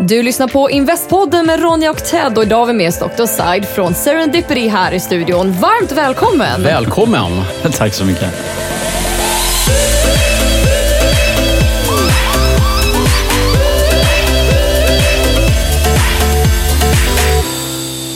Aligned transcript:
Du 0.00 0.22
lyssnar 0.22 0.48
på 0.48 0.70
Investpodden 0.70 1.46
med 1.46 1.60
Ronja 1.62 1.90
och 1.90 2.04
Ted 2.04 2.38
och 2.38 2.42
idag 2.44 2.58
har 2.58 2.66
vi 2.66 2.72
med 2.72 2.88
oss 2.88 2.98
Dr. 2.98 3.26
Side 3.26 3.64
från 3.68 3.94
Serendipity 3.94 4.68
här 4.68 4.92
i 4.92 5.00
studion. 5.00 5.52
Varmt 5.52 5.92
välkommen! 5.92 6.62
Välkommen! 6.62 7.42
Tack 7.72 7.94
så 7.94 8.04
mycket. 8.04 8.34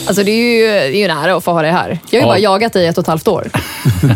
Alltså 0.07 0.23
det 0.23 0.31
är 0.31 0.57
ju, 0.59 0.67
det 0.67 0.97
är 0.97 0.97
ju 0.97 1.03
en 1.03 1.17
ära 1.17 1.35
att 1.37 1.43
få 1.43 1.51
ha 1.51 1.61
dig 1.61 1.71
här. 1.71 1.89
Jag 1.89 1.95
har 1.95 1.99
ju 2.11 2.19
Ja. 2.19 2.25
bara 2.27 2.39
jagat 2.39 2.73
dig 2.73 2.83
i 2.83 2.87
ett 2.87 2.97
och 2.97 3.01
ett 3.01 3.07
halvt 3.07 3.27
år. 3.27 3.47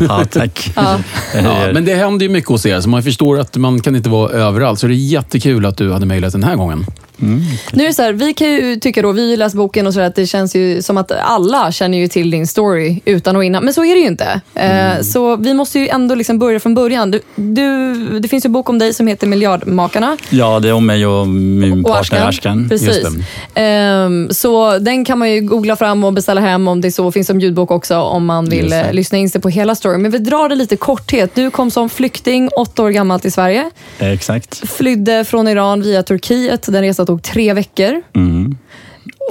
Ja, 0.09 0.25
tack. 0.31 0.71
Ja. 0.75 0.99
Ja, 1.35 1.71
men 1.73 1.85
det 1.85 1.95
händer 1.95 2.23
ju 2.25 2.29
mycket 2.31 2.49
hos 2.49 2.65
er, 2.65 2.79
så 2.81 2.89
man 2.89 3.03
förstår 3.03 3.39
att 3.39 3.55
man 3.57 3.79
kan 3.81 3.95
inte 3.95 4.09
vara 4.09 4.31
överallt. 4.31 4.79
Så 4.79 4.87
det 4.87 4.93
är 4.93 4.95
jättekul 4.95 5.65
att 5.65 5.77
du 5.77 5.93
hade 5.93 6.05
mejlat 6.05 6.31
den 6.31 6.43
här 6.43 6.55
gången. 6.55 6.85
Nu 7.19 7.83
är 7.83 7.87
det 7.87 7.93
så 7.93 8.01
här, 8.01 8.13
vi 8.13 8.33
kan 8.33 8.47
ju 8.51 8.75
tycka 8.75 9.01
då, 9.01 9.11
vi 9.11 9.37
läser 9.37 9.57
boken 9.57 9.87
och 9.87 9.93
så 9.93 9.99
där, 9.99 10.07
att 10.07 10.15
det 10.15 10.27
känns 10.27 10.55
ju 10.55 10.81
som 10.81 10.97
att 10.97 11.11
alla 11.11 11.71
känner 11.71 11.97
ju 11.97 12.07
till 12.07 12.31
din 12.31 12.47
story 12.47 13.01
utan 13.05 13.35
och 13.35 13.43
innan. 13.43 13.63
Men 13.65 13.73
så 13.73 13.85
är 13.85 13.95
det 13.95 14.01
ju 14.01 14.07
inte. 14.07 14.41
Eh, 14.55 15.01
Så 15.01 15.35
vi 15.35 15.53
måste 15.53 15.79
ju 15.79 15.87
ändå 15.87 16.15
liksom 16.15 16.39
börja 16.39 16.59
från 16.59 16.75
början. 16.75 17.11
Du, 17.11 17.21
du, 17.35 18.19
det 18.19 18.27
finns 18.27 18.45
ju 18.45 18.47
en 18.47 18.51
bok 18.53 18.69
om 18.69 18.79
dig 18.79 18.93
som 18.93 19.07
heter 19.07 19.27
Miljardmakarna. 19.27 20.17
Ja, 20.29 20.59
det 20.59 20.69
är 20.69 20.73
om 20.73 20.85
mig 20.85 21.05
och 21.05 21.27
min 21.27 21.85
Och 21.85 21.91
partner 21.91 22.27
Ashkan. 22.27 22.69
Precis. 22.69 23.07
Ehm, 23.55 24.27
så 24.31 24.77
den 24.79 25.05
kan 25.05 25.19
man 25.19 25.31
ju 25.31 25.41
googla 25.41 25.75
fram 25.75 26.03
och 26.03 26.13
beställa 26.13 26.41
hem 26.41 26.67
om 26.67 26.81
det 26.81 26.91
så. 26.91 27.11
Finns 27.11 27.27
som 27.27 27.39
ljudbok 27.39 27.71
också 27.71 27.97
om 27.97 28.25
man 28.25 28.49
vill 28.49 28.73
eh, 28.73 28.93
lyssna 28.93 29.17
in 29.17 29.29
sig 29.29 29.41
på 29.41 29.49
hela 29.49 29.75
storyn. 29.75 30.01
Men 30.01 30.11
vi 30.11 30.17
drar 30.17 30.49
det 30.49 30.55
lite 30.55 30.75
korthet. 30.75 31.31
Du 31.35 31.51
kom 31.51 31.71
som 31.71 31.89
flykting, 31.89 32.49
åtta 32.57 32.83
år 32.83 32.89
gammal 32.89 33.19
till 33.19 33.31
Sverige. 33.31 33.71
Exakt. 33.99 34.69
Flydde 34.69 35.25
från 35.25 35.47
Iran 35.47 35.81
via 35.81 36.03
Turkiet. 36.03 36.65
Den 36.67 36.81
resan 36.81 37.06
tog 37.07 37.23
tre 37.23 37.53
veckor. 37.53 38.01
Mm. 38.15 38.57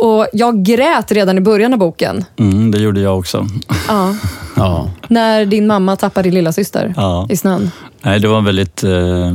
Och 0.00 0.26
jag 0.32 0.62
grät 0.64 1.12
redan 1.12 1.38
i 1.38 1.40
början 1.40 1.72
av 1.72 1.78
boken. 1.78 2.24
Mm, 2.38 2.70
det 2.70 2.78
gjorde 2.78 3.00
jag 3.00 3.18
också. 3.18 3.46
Ja. 3.88 4.14
Ja. 4.58 4.90
När 5.08 5.44
din 5.46 5.66
mamma 5.66 5.96
tappade 5.96 6.26
din 6.26 6.34
lilla 6.34 6.52
syster 6.52 6.94
Ja. 6.96 7.26
i 7.30 7.36
snön. 7.36 7.70
Nej, 8.02 8.20
det 8.20 8.28
var 8.28 8.38
en 8.38 8.44
väldigt, 8.44 8.84
eh, 8.84 9.26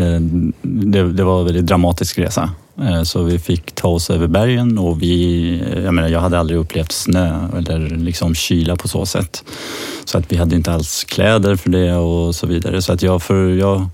eh, 0.00 0.20
det, 0.62 1.12
det 1.12 1.24
var 1.24 1.38
en 1.40 1.44
väldigt 1.46 1.66
dramatisk 1.66 2.18
resa. 2.18 2.50
Eh, 2.82 3.02
så 3.02 3.22
vi 3.22 3.38
fick 3.38 3.74
ta 3.74 3.88
oss 3.88 4.10
över 4.10 4.26
bergen 4.26 4.78
och 4.78 5.02
vi, 5.02 5.50
eh, 5.60 5.84
jag 5.84 5.94
menar 5.94 6.08
jag 6.08 6.20
hade 6.20 6.38
aldrig 6.38 6.58
upplevt 6.58 6.92
snö 6.92 7.48
eller 7.56 7.78
liksom 7.88 8.34
kyla 8.34 8.76
på 8.76 8.88
så 8.88 9.06
sätt. 9.06 9.44
Så 10.04 10.18
att 10.18 10.32
vi 10.32 10.36
hade 10.36 10.56
inte 10.56 10.72
alls 10.72 11.04
kläder 11.04 11.56
för 11.56 11.70
det 11.70 11.94
och 11.94 12.34
så 12.34 12.46
vidare. 12.46 12.82
Så 12.82 12.92
att 12.92 13.02
jag, 13.02 13.22
för, 13.22 13.48
jag 13.48 13.88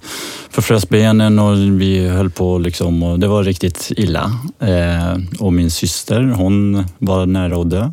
förfrös 0.51 0.89
benen 0.89 1.39
och 1.39 1.57
vi 1.81 2.09
höll 2.09 2.31
på 2.31 2.59
liksom 2.59 3.03
och 3.03 3.21
det 3.21 3.29
var 3.29 3.45
riktigt 3.45 3.93
illa. 3.97 4.39
Eh, 4.59 5.19
och 5.39 5.53
min 5.53 5.71
syster, 5.71 6.23
hon 6.23 6.85
var 6.99 7.27
nära 7.27 7.61
att 7.61 7.71
dö. 7.71 7.93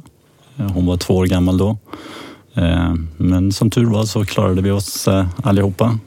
Hon 0.74 0.86
var 0.86 0.98
två 0.98 1.16
år 1.16 1.26
gammal 1.26 1.58
då. 1.58 1.78
Men 3.18 3.52
som 3.52 3.70
tur 3.70 3.86
var 3.86 4.04
så 4.04 4.26
klarade 4.26 4.62
vi 4.62 4.72
oss 4.72 5.08
allihopa. 5.44 6.00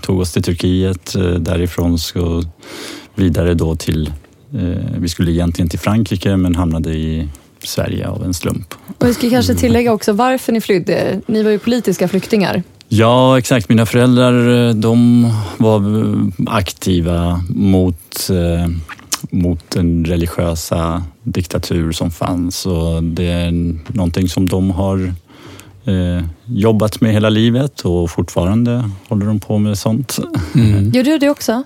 Tog 0.00 0.20
oss 0.20 0.32
till 0.32 0.42
Turkiet, 0.42 1.14
därifrån 1.38 1.98
så 1.98 2.42
vidare 3.14 3.54
då 3.54 3.76
till, 3.76 4.12
eh, 4.54 4.60
vi 4.98 5.08
skulle 5.08 5.32
egentligen 5.32 5.68
till 5.68 5.78
Frankrike 5.78 6.36
men 6.36 6.54
hamnade 6.54 6.90
i 6.90 7.28
Sverige 7.64 8.08
av 8.08 8.24
en 8.24 8.34
slump. 8.34 8.74
Och 8.98 9.06
vi 9.06 9.14
ska 9.14 9.30
kanske 9.30 9.54
tillägga 9.54 9.92
också 9.92 10.12
varför 10.12 10.52
ni 10.52 10.60
flydde. 10.60 11.20
Ni 11.26 11.42
var 11.42 11.50
ju 11.50 11.58
politiska 11.58 12.08
flyktingar. 12.08 12.62
Ja, 12.88 13.38
exakt. 13.38 13.68
Mina 13.68 13.86
föräldrar 13.86 14.68
eh, 14.68 14.74
de 14.74 15.26
var 15.56 15.82
aktiva 16.46 17.44
mot, 17.48 18.30
eh, 18.30 18.70
mot 19.30 19.70
den 19.70 20.04
religiösa 20.04 21.04
diktatur 21.22 21.92
som 21.92 22.10
fanns 22.10 22.66
och 22.66 23.02
det 23.02 23.28
är 23.28 23.50
någonting 23.94 24.28
som 24.28 24.48
de 24.48 24.70
har 24.70 25.14
eh, 25.84 26.24
jobbat 26.46 27.00
med 27.00 27.12
hela 27.12 27.28
livet 27.28 27.80
och 27.80 28.10
fortfarande 28.10 28.90
håller 29.08 29.26
de 29.26 29.40
på 29.40 29.58
med 29.58 29.78
sånt. 29.78 30.18
Mm. 30.54 30.90
Gör 30.94 31.04
du 31.04 31.18
det 31.18 31.28
också? 31.30 31.62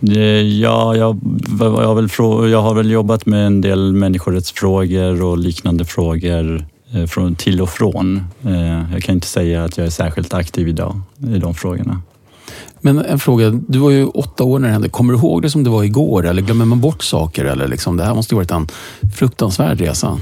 Ja, 0.00 0.96
jag, 0.96 1.20
jag, 1.60 1.66
har 1.86 1.94
väl, 1.94 2.50
jag 2.50 2.62
har 2.62 2.74
väl 2.74 2.90
jobbat 2.90 3.26
med 3.26 3.46
en 3.46 3.60
del 3.60 3.92
människorättsfrågor 3.92 5.22
och 5.22 5.38
liknande 5.38 5.84
frågor 5.84 6.64
eh, 6.94 7.06
från 7.06 7.34
till 7.34 7.60
och 7.60 7.70
från. 7.70 8.16
Eh, 8.44 8.92
Jag 8.92 9.02
kan 9.02 9.14
inte 9.14 9.26
säga 9.26 9.64
att 9.64 9.76
jag 9.78 9.86
är 9.86 9.90
särskilt 9.90 10.34
aktiv 10.34 10.68
idag 10.68 11.00
i 11.34 11.38
de 11.38 11.54
frågorna. 11.54 12.02
Men 12.80 12.98
en 12.98 13.18
fråga, 13.18 13.50
du 13.50 13.78
var 13.78 13.90
ju 13.90 14.04
åtta 14.06 14.44
år 14.44 14.58
när 14.58 14.68
det 14.68 14.72
hände. 14.72 14.88
Kommer 14.88 15.12
du 15.12 15.18
ihåg 15.18 15.42
det 15.42 15.50
som 15.50 15.64
det 15.64 15.70
var 15.70 15.84
igår? 15.84 16.26
Eller 16.26 16.42
glömmer 16.42 16.64
man 16.64 16.80
bort 16.80 17.02
saker? 17.02 17.44
Eller 17.44 17.68
liksom, 17.68 17.96
det 17.96 18.04
här 18.04 18.14
måste 18.14 18.34
ju 18.34 18.36
varit 18.36 18.50
en 18.50 18.68
fruktansvärd 19.14 19.80
resa. 19.80 20.18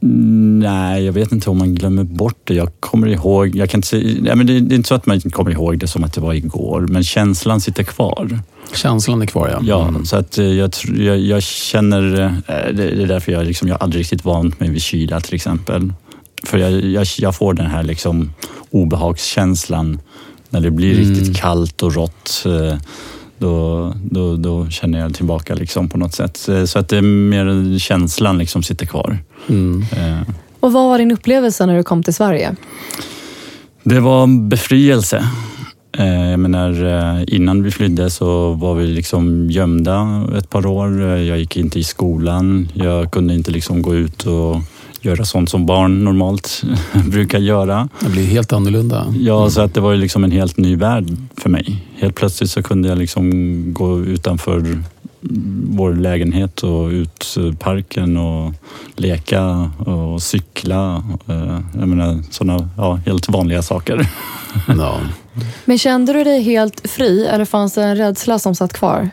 Nej, 0.00 1.04
jag 1.04 1.12
vet 1.12 1.32
inte 1.32 1.50
om 1.50 1.58
man 1.58 1.74
glömmer 1.74 2.04
bort 2.04 2.38
det. 2.44 2.54
Jag 2.54 2.68
kommer 2.80 3.06
ihåg, 3.06 3.56
jag 3.56 3.70
kan 3.70 3.78
inte 3.78 3.96
nej, 4.20 4.36
men 4.36 4.46
det, 4.46 4.52
är 4.52 4.72
inte 4.72 4.88
så 4.88 4.94
att 4.94 5.06
man 5.06 5.14
inte 5.16 5.30
kommer 5.30 5.50
ihåg 5.50 5.78
det 5.78 5.86
som 5.88 6.04
att 6.04 6.12
det 6.12 6.20
var 6.20 6.34
igår, 6.34 6.80
men 6.80 7.04
känslan 7.04 7.60
sitter 7.60 7.82
kvar. 7.82 8.40
Känslan 8.74 9.22
är 9.22 9.26
kvar, 9.26 9.48
ja. 9.48 9.58
Ja, 9.62 9.88
Mm. 9.88 10.04
så 10.04 10.16
att 10.16 10.38
eh, 10.38 10.44
jag, 10.46 10.70
jag, 10.96 11.18
jag 11.18 11.42
känner, 11.42 12.24
eh, 12.24 12.74
det 12.74 12.84
är 13.02 13.06
därför 13.06 13.32
jag, 13.32 13.46
liksom, 13.46 13.68
jag 13.68 13.82
aldrig 13.82 14.00
riktigt 14.00 14.24
vant 14.24 14.60
mig 14.60 14.70
vid 14.70 14.82
kyla 14.82 15.20
till 15.20 15.34
exempel. 15.34 15.92
För 16.44 16.58
jag, 16.58 16.72
jag, 16.84 17.06
jag 17.18 17.36
får 17.36 17.54
den 17.54 17.66
här 17.66 17.82
liksom 17.82 18.32
obehagskänslan 18.70 19.98
när 20.50 20.60
det 20.60 20.70
blir 20.70 20.98
Mm. 20.98 21.14
riktigt 21.14 21.36
kallt 21.36 21.82
och 21.82 21.94
rått. 21.94 22.44
Eh, 23.40 23.46
Då, 23.48 23.94
då, 24.10 24.36
då 24.36 24.70
känner 24.70 24.98
jag 24.98 25.14
tillbaka 25.14 25.54
liksom 25.54 25.88
på 25.88 25.98
något 25.98 26.14
sätt. 26.14 26.48
Eh, 26.48 26.64
Så 26.64 26.78
att 26.78 26.88
det 26.88 26.96
är 26.98 27.02
mer 27.02 27.78
känslan 27.78 28.38
liksom 28.38 28.62
sitter 28.62 28.86
kvar. 28.86 29.18
Mm. 29.48 29.84
Eh, 29.96 30.34
Och 30.60 30.72
vad 30.72 30.88
var 30.88 30.98
din 30.98 31.12
upplevelse 31.12 31.66
när 31.66 31.76
du 31.76 31.82
kom 31.82 32.02
till 32.02 32.14
Sverige? 32.14 32.56
Det 33.84 34.00
var 34.00 34.22
en 34.22 34.48
befrielse. 34.48 35.24
Eh, 35.98 36.30
Jag 36.30 36.40
menar, 36.40 36.84
eh, 36.84 37.24
innan 37.26 37.62
vi 37.62 37.70
flydde 37.70 38.10
så 38.10 38.52
var 38.52 38.74
vi 38.74 38.86
liksom 38.86 39.50
gömda 39.50 40.24
ett 40.38 40.50
par 40.50 40.66
år. 40.66 41.02
Eh, 41.02 41.22
Jag 41.22 41.38
gick 41.38 41.56
inte 41.56 41.78
i 41.78 41.84
skolan. 41.84 42.68
Jag 42.74 43.10
kunde 43.10 43.34
inte 43.34 43.50
liksom 43.50 43.82
gå 43.82 43.94
ut 43.94 44.26
och 44.26 44.56
göra 45.00 45.24
sånt 45.24 45.50
som 45.50 45.66
barn 45.66 46.04
normalt 46.04 46.62
brukar 47.10 47.38
göra. 47.38 47.88
Det 48.00 48.08
blir 48.10 48.26
helt 48.26 48.52
annorlunda. 48.52 49.14
Ja, 49.20 49.50
så 49.50 49.60
att 49.60 49.74
det 49.74 49.80
var 49.80 49.96
liksom 49.96 50.24
en 50.24 50.30
helt 50.32 50.56
ny 50.56 50.76
värld 50.76 51.16
för 51.36 51.50
mig. 51.50 51.84
Helt 51.96 52.14
plötsligt 52.14 52.50
så 52.50 52.62
kunde 52.62 52.88
jag 52.88 52.98
liksom 52.98 53.30
gå 53.74 54.00
utanför 54.00 54.82
vår 55.70 55.94
lägenhet 55.94 56.62
och 56.62 56.88
ut 56.88 57.36
i 57.38 57.52
parken 57.52 58.16
och 58.16 58.52
leka 58.96 59.70
och 59.78 60.22
cykla. 60.22 61.04
Eh, 61.28 61.60
Jag 61.78 61.88
menar 61.88 62.22
sådana 62.30 62.68
ja, 62.76 62.94
helt 63.06 63.28
vanliga 63.28 63.62
saker. 63.62 64.08
Ja. 64.78 64.98
Men 65.64 65.78
kände 65.78 66.12
du 66.12 66.24
dig 66.24 66.42
helt 66.42 66.90
fri 66.90 67.26
eller 67.26 67.44
fanns 67.44 67.74
det 67.74 67.82
en 67.82 67.96
rädsla 67.96 68.38
som 68.38 68.54
satt 68.54 68.72
kvar? 68.72 69.10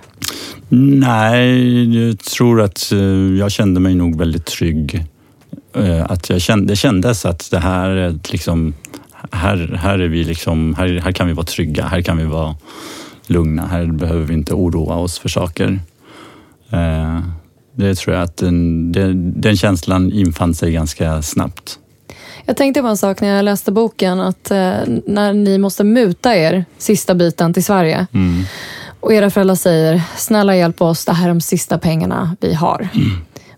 Nej, 0.69 2.07
jag 2.07 2.19
tror 2.19 2.61
att 2.61 2.91
eh, 2.91 2.99
jag 3.39 3.51
kände 3.51 3.79
mig 3.79 3.95
nog 3.95 4.17
väldigt 4.17 4.45
trygg. 4.45 5.05
Eh, 5.75 6.06
Att 6.12 6.30
jag 6.30 6.42
kände, 6.42 6.66
det 6.74 6.75
kändes 6.75 7.25
att 7.25 7.51
det 7.51 7.60
här, 7.60 7.89
är 7.89 8.10
ett 8.10 8.31
liksom, 8.31 8.74
här, 9.31 9.80
här, 9.81 10.00
är 10.00 10.07
vi 10.07 10.24
liksom, 10.24 10.75
här, 10.75 11.00
här 11.04 11.12
kan 11.12 11.27
vi 11.27 11.33
vara 11.33 11.45
trygga, 11.45 11.86
här 11.86 12.01
kan 12.01 12.18
vi 12.18 12.24
vara 12.25 12.56
lugna, 13.27 13.68
här 13.68 13.86
behöver 13.86 14.24
vi 14.24 14.33
inte 14.33 14.54
oroa 14.54 14.95
oss 14.95 15.19
för 15.19 15.30
saker. 15.30 15.80
Eh, 16.72 17.19
det 17.75 17.95
tror 17.95 18.16
jag 18.16 18.24
att 18.24 18.38
den, 18.38 18.92
den, 18.92 19.42
den 19.42 19.57
känslan 19.57 20.12
infann 20.12 20.54
sig 20.54 20.72
ganska 20.72 21.22
snabbt. 21.22 21.80
Jag 22.45 22.57
tänkte 22.57 22.81
på 22.81 22.88
en 22.88 22.98
sak 22.98 23.21
när 23.21 23.28
jag 23.28 23.45
läste 23.45 23.71
boken, 23.71 24.19
att 24.19 24.51
eh, 24.51 24.74
när 25.07 25.33
ni 25.33 25.57
måste 25.57 25.83
muta 25.83 26.36
er 26.36 26.66
sista 26.78 27.16
biten 27.16 27.54
till 27.54 27.63
Sverige 27.63 28.07
Mm. 28.13 28.44
och 29.00 29.13
era 29.13 29.30
föräldrar 29.30 29.56
säger, 29.56 30.01
snälla 30.18 30.56
hjälp 30.56 30.81
oss, 30.81 31.06
det 31.06 31.13
här 31.13 31.25
är 31.25 31.30
de 31.30 31.42
sista 31.42 31.78
pengarna 31.78 32.36
vi 32.42 32.54
har. 32.54 32.88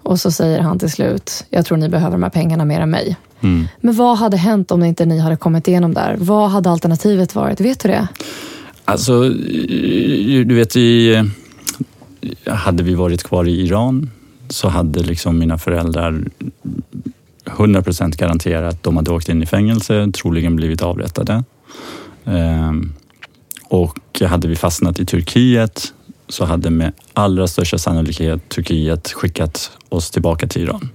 Och 0.08 0.20
så 0.20 0.32
säger 0.32 0.60
han 0.60 0.80
till 0.80 0.92
slut, 0.92 1.46
jag 1.50 1.66
tror 1.66 1.78
ni 1.78 1.90
behöver 1.90 2.12
de 2.12 2.24
här 2.24 2.30
pengarna 2.30 2.66
mer 2.66 2.80
än 2.80 2.90
mig. 2.90 3.18
Mm. 3.42 3.68
Men 3.82 3.96
vad 3.96 4.18
hade 4.18 4.38
hänt 4.38 4.72
om 4.72 4.84
inte 4.84 5.06
ni 5.06 5.20
hade 5.20 5.38
kommit 5.38 5.68
igenom 5.68 5.94
där? 5.94 6.16
Vad 6.20 6.50
hade 6.50 6.70
alternativet 6.70 7.36
varit? 7.36 7.62
Vet 7.62 7.80
du 7.80 7.90
det? 7.90 8.08
Alltså, 8.86 9.26
eh, 9.26 10.46
du 10.46 10.56
vet, 10.56 10.76
i, 10.76 11.24
hade 12.46 12.84
vi 12.84 12.96
varit 12.96 13.24
kvar 13.24 13.48
i 13.48 13.62
Iran 13.62 14.12
så 14.50 14.68
hade 14.68 15.00
liksom 15.00 15.40
mina 15.40 15.58
föräldrar 15.58 16.24
100% 17.46 18.18
garanterat 18.18 18.84
de 18.84 18.98
hade 18.98 19.12
åkt 19.12 19.30
in 19.30 19.44
i 19.44 19.46
fängelse, 19.46 20.12
troligen 20.12 20.56
blivit 20.56 20.82
avrättade. 20.82 21.44
Ehm, 22.26 22.94
och 23.70 24.22
hade 24.22 24.48
vi 24.48 24.56
fastnat 24.56 25.00
i 25.00 25.06
Turkiet 25.06 25.94
så 26.30 26.46
hade 26.46 26.70
med 26.70 26.94
allra 27.14 27.48
största 27.48 27.78
sannolikhet 27.78 28.50
Turkiet 28.50 29.08
skickat 29.12 29.72
oss 29.90 30.12
tillbaka 30.12 30.48
till 30.48 30.62
Iran. 30.62 30.90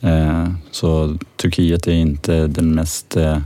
Ehm, 0.00 0.56
så 0.70 1.16
Turkiet 1.36 1.86
är 1.86 1.92
inte 1.92 2.46
den 2.46 2.74
mest 2.74 3.16
eh, 3.16 3.38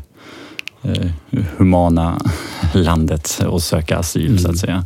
eh, 0.82 1.08
humana 1.56 2.20
landet 2.74 3.40
att 3.54 3.62
söka 3.62 3.98
asyl 3.98 4.38
så 4.38 4.50
att 4.50 4.58
säga. 4.58 4.84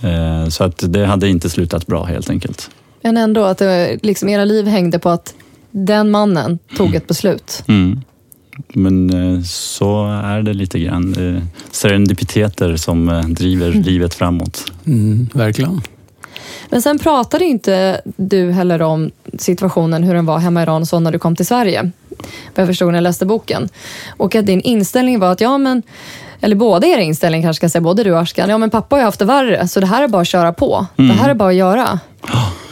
Eh, 0.00 0.48
Så 0.48 0.64
att 0.64 0.92
det 0.92 1.06
hade 1.06 1.28
inte 1.28 1.50
slutat 1.50 1.86
bra 1.86 2.04
helt 2.04 2.30
enkelt. 2.30 2.70
Men 3.02 3.16
ändå 3.16 3.44
att 3.44 3.58
det, 3.58 3.98
liksom, 4.02 4.28
era 4.28 4.44
liv 4.44 4.66
hängde 4.66 4.98
på 4.98 5.08
att 5.08 5.34
den 5.70 6.10
mannen 6.10 6.58
tog 6.76 6.94
ett 6.94 7.06
beslut. 7.06 7.64
Mm. 7.68 8.00
Men 8.68 9.10
eh, 9.36 9.42
så 9.42 10.06
är 10.06 10.42
det 10.42 10.54
lite 10.54 10.78
grann. 10.78 11.36
Eh, 11.36 11.42
Serendipiteter 11.70 12.76
som 12.76 13.08
eh, 13.08 13.20
driver 13.20 13.72
livet 13.72 14.14
framåt. 14.14 14.72
Mm, 14.86 15.28
verkligen. 15.34 15.80
Men 16.70 16.82
sen 16.82 16.98
pratade 16.98 17.44
inte 17.44 18.00
du 18.04 18.52
heller 18.52 18.82
om 18.82 19.10
situationen, 19.38 20.02
hur 20.02 20.14
den 20.14 20.26
var 20.26 20.38
hemma 20.38 20.60
i 20.60 20.62
Iran 20.62 20.82
och 20.82 20.88
så 20.88 21.00
när 21.00 21.12
du 21.12 21.18
kom 21.18 21.36
till 21.36 21.46
Sverige. 21.46 21.90
Vad 22.54 22.62
jag 22.62 22.66
förstod 22.66 22.88
när 22.88 22.94
jag 22.94 23.02
läste 23.02 23.26
boken. 23.26 23.68
Och 24.08 24.34
att 24.34 24.46
din 24.46 24.60
inställning 24.60 25.18
var 25.18 25.32
att, 25.32 25.40
ja 25.40 25.58
men, 25.58 25.82
eller 26.40 26.56
båda 26.56 26.86
era 26.86 27.00
inställning 27.00 27.42
kanske 27.42 27.60
ska 27.60 27.68
säga, 27.68 27.82
både 27.82 28.04
du 28.04 28.12
och 28.12 28.20
Ashkan, 28.20 28.50
ja 28.50 28.58
men 28.58 28.70
pappa 28.70 28.96
har 28.96 29.00
ju 29.00 29.04
haft 29.04 29.18
det 29.18 29.24
värre, 29.24 29.68
så 29.68 29.80
det 29.80 29.86
här 29.86 30.02
är 30.02 30.08
bara 30.08 30.22
att 30.22 30.28
köra 30.28 30.52
på. 30.52 30.86
Det 30.96 31.12
här 31.12 31.30
är 31.30 31.34
bara 31.34 31.48
att 31.48 31.54
göra. 31.54 32.00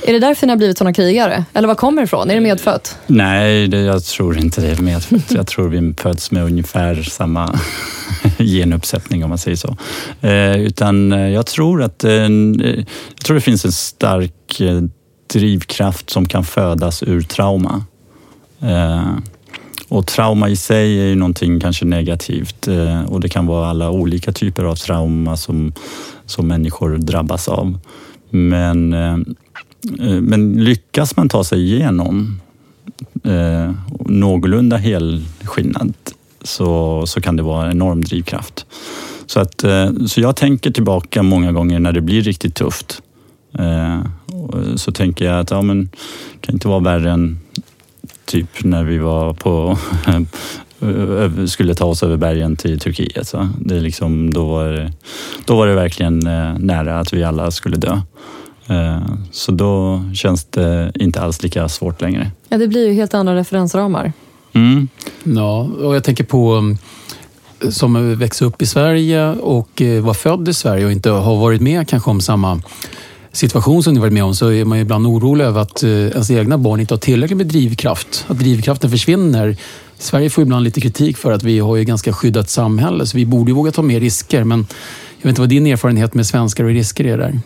Är 0.07 0.13
det 0.13 0.19
därför 0.19 0.47
ni 0.47 0.51
har 0.51 0.57
blivit 0.57 0.79
såna 0.79 0.93
krigare? 0.93 1.45
Eller 1.53 1.69
var 1.69 1.75
kommer 1.75 2.03
det 2.03 2.05
ifrån? 2.05 2.31
Är 2.31 2.35
det 2.35 2.41
medfött? 2.41 2.99
Nej, 3.07 3.69
det, 3.69 3.81
jag 3.81 4.05
tror 4.05 4.39
inte 4.39 4.61
det 4.61 4.69
är 4.69 4.83
medfött. 4.83 5.33
Jag 5.33 5.47
tror 5.47 5.69
vi 5.69 5.95
föds 5.99 6.31
med 6.31 6.45
ungefär 6.45 7.03
samma 7.03 7.59
genuppsättning 8.39 9.25
om 9.25 9.29
man 9.29 9.39
säger 9.39 9.57
så. 9.57 9.77
Eh, 10.21 10.61
utan 10.61 11.13
eh, 11.13 11.29
jag 11.29 11.47
tror 11.47 11.83
att 11.83 12.05
eh, 12.05 12.13
eh, 12.13 12.31
jag 13.17 13.25
tror 13.25 13.35
det 13.35 13.41
finns 13.41 13.65
en 13.65 13.73
stark 13.73 14.61
eh, 14.61 14.83
drivkraft 15.33 16.11
som 16.11 16.29
kan 16.29 16.45
födas 16.45 17.03
ur 17.03 17.23
trauma. 17.23 17.85
Eh, 18.63 19.11
och 19.89 20.07
trauma 20.07 20.49
i 20.49 20.57
sig 20.57 21.01
är 21.01 21.05
ju 21.05 21.15
någonting 21.15 21.61
kanske 21.61 21.85
negativt 21.85 22.69
och 23.07 23.21
det 23.21 23.29
kan 23.29 23.47
vara 23.47 23.67
alla 23.67 23.91
olika 23.91 24.33
typer 24.33 24.65
av 24.65 24.75
trauma 24.75 25.37
som, 25.37 25.73
som 26.27 26.49
människor 26.49 26.97
drabbas 26.97 27.49
av. 27.49 27.79
Men, 28.31 28.95
Eh, 30.01 30.21
men 30.21 30.65
lyckas 30.65 31.17
man 31.17 31.29
ta 31.29 31.45
sig 31.45 31.75
igenom 31.75 32.41
eh, 33.25 33.73
någorlunda 34.07 34.77
helskinnad 34.77 35.95
så, 36.43 37.03
så 37.07 37.21
kan 37.21 37.37
det 37.37 37.43
vara 37.43 37.65
en 37.65 37.71
enorm 37.71 38.05
drivkraft. 38.05 38.67
Så, 39.27 39.41
att, 39.41 39.65
eh, 39.65 39.93
så 40.07 40.21
jag 40.21 40.37
tänker 40.37 40.71
tillbaka 40.71 41.23
många 41.23 41.53
gånger 41.53 41.79
när 41.79 41.93
det 41.93 42.01
blir 42.01 42.23
riktigt 42.23 42.55
tufft. 42.55 43.03
Eh, 43.59 44.01
så 44.77 44.93
tänker 44.93 45.25
jag 45.25 45.41
att 45.41 45.51
ja, 45.51 45.63
men, 45.63 45.85
det 46.33 46.47
kan 46.47 46.55
inte 46.55 46.69
vara 46.69 46.81
värre 46.81 47.11
än 47.11 47.39
typ 48.25 48.65
när 48.65 48.85
vi 48.85 48.99
var 48.99 49.35
på 49.35 49.79
skulle 51.47 51.75
ta 51.75 51.85
oss 51.85 52.03
över 52.03 52.17
bergen 52.17 52.57
till 52.57 52.81
Turkiet. 52.81 53.29
Så 53.29 53.49
det 53.61 53.77
är 53.77 53.81
liksom, 53.81 54.35
då, 54.35 54.47
var 54.47 54.67
det, 54.67 54.93
då 55.45 55.57
var 55.57 55.67
det 55.67 55.75
verkligen 55.75 56.27
eh, 56.27 56.59
nära 56.59 57.01
att 57.01 57.13
vi 57.13 57.25
alla 57.25 57.51
skulle 57.51 57.77
dö. 57.77 58.01
Eh, 58.67 59.07
Så 59.31 59.53
då 59.53 60.03
känns 60.15 60.45
det 60.45 60.93
inte 60.95 61.21
alls 61.21 61.43
lika 61.43 61.69
svårt 61.69 62.01
längre. 62.01 62.31
Ja, 62.49 62.59
det 62.59 62.69
blir 62.69 62.87
ju 62.89 62.93
helt 62.93 63.15
andra 63.15 63.35
referensramar. 63.35 64.13
Mm. 64.53 64.89
Ja, 65.25 65.61
och 65.63 65.95
jag 65.97 66.05
tänker 66.05 66.25
på 66.25 66.55
um, 66.55 66.79
som 67.71 68.19
växte 68.19 68.45
upp 68.45 68.63
i 68.63 68.67
Sverige 68.67 69.31
och 69.31 69.83
eh, 69.83 70.03
var 70.05 70.15
född 70.15 70.49
i 70.49 70.55
Sverige 70.55 70.85
och 70.85 70.93
inte 70.93 71.11
har 71.11 71.37
varit 71.37 71.61
med 71.61 71.89
kanske 71.89 72.11
om 72.11 72.21
samma 72.21 72.61
situation 73.33 73.83
som 73.83 73.95
ni 73.95 74.01
varit 74.01 74.13
med 74.13 74.25
om 74.25 74.35
så 74.35 74.53
är 74.53 74.65
man 74.65 74.79
ibland 74.79 75.07
orolig 75.07 75.45
över 75.45 75.61
att 75.61 75.83
eh, 75.83 75.91
ens 75.91 76.31
egna 76.31 76.59
barn 76.59 76.81
inte 76.81 76.95
har 76.95 76.99
tillräckligt 76.99 77.37
med 77.37 77.47
drivkraft. 77.47 78.25
Att 78.29 78.39
drivkraften 78.39 78.91
försvinner. 78.91 79.57
Sverige 79.99 80.31
får 80.31 80.43
ibland 80.43 80.65
lite 80.65 80.81
kritik 80.81 81.17
för 81.17 81.33
att 81.33 81.43
vi 81.43 81.59
har 81.59 81.77
ju 81.77 81.85
ganska 81.85 82.13
skyddat 82.13 82.51
samhälle 82.51 83.07
så 83.07 83.17
vi 83.17 83.27
borde 83.27 83.51
ju 83.51 83.55
våga 83.55 83.73
ta 83.73 83.83
mer 83.83 84.01
risker. 84.01 84.45
Men 84.45 84.59
jag 85.19 85.23
vet 85.23 85.29
inte 85.29 85.41
vad 85.41 85.49
din 85.49 85.67
erfarenhet 85.67 86.15
med 86.15 86.27
svenskar 86.27 86.65
och 86.65 86.71
risker 86.71 87.05
är 87.07 87.19
där. 87.19 87.41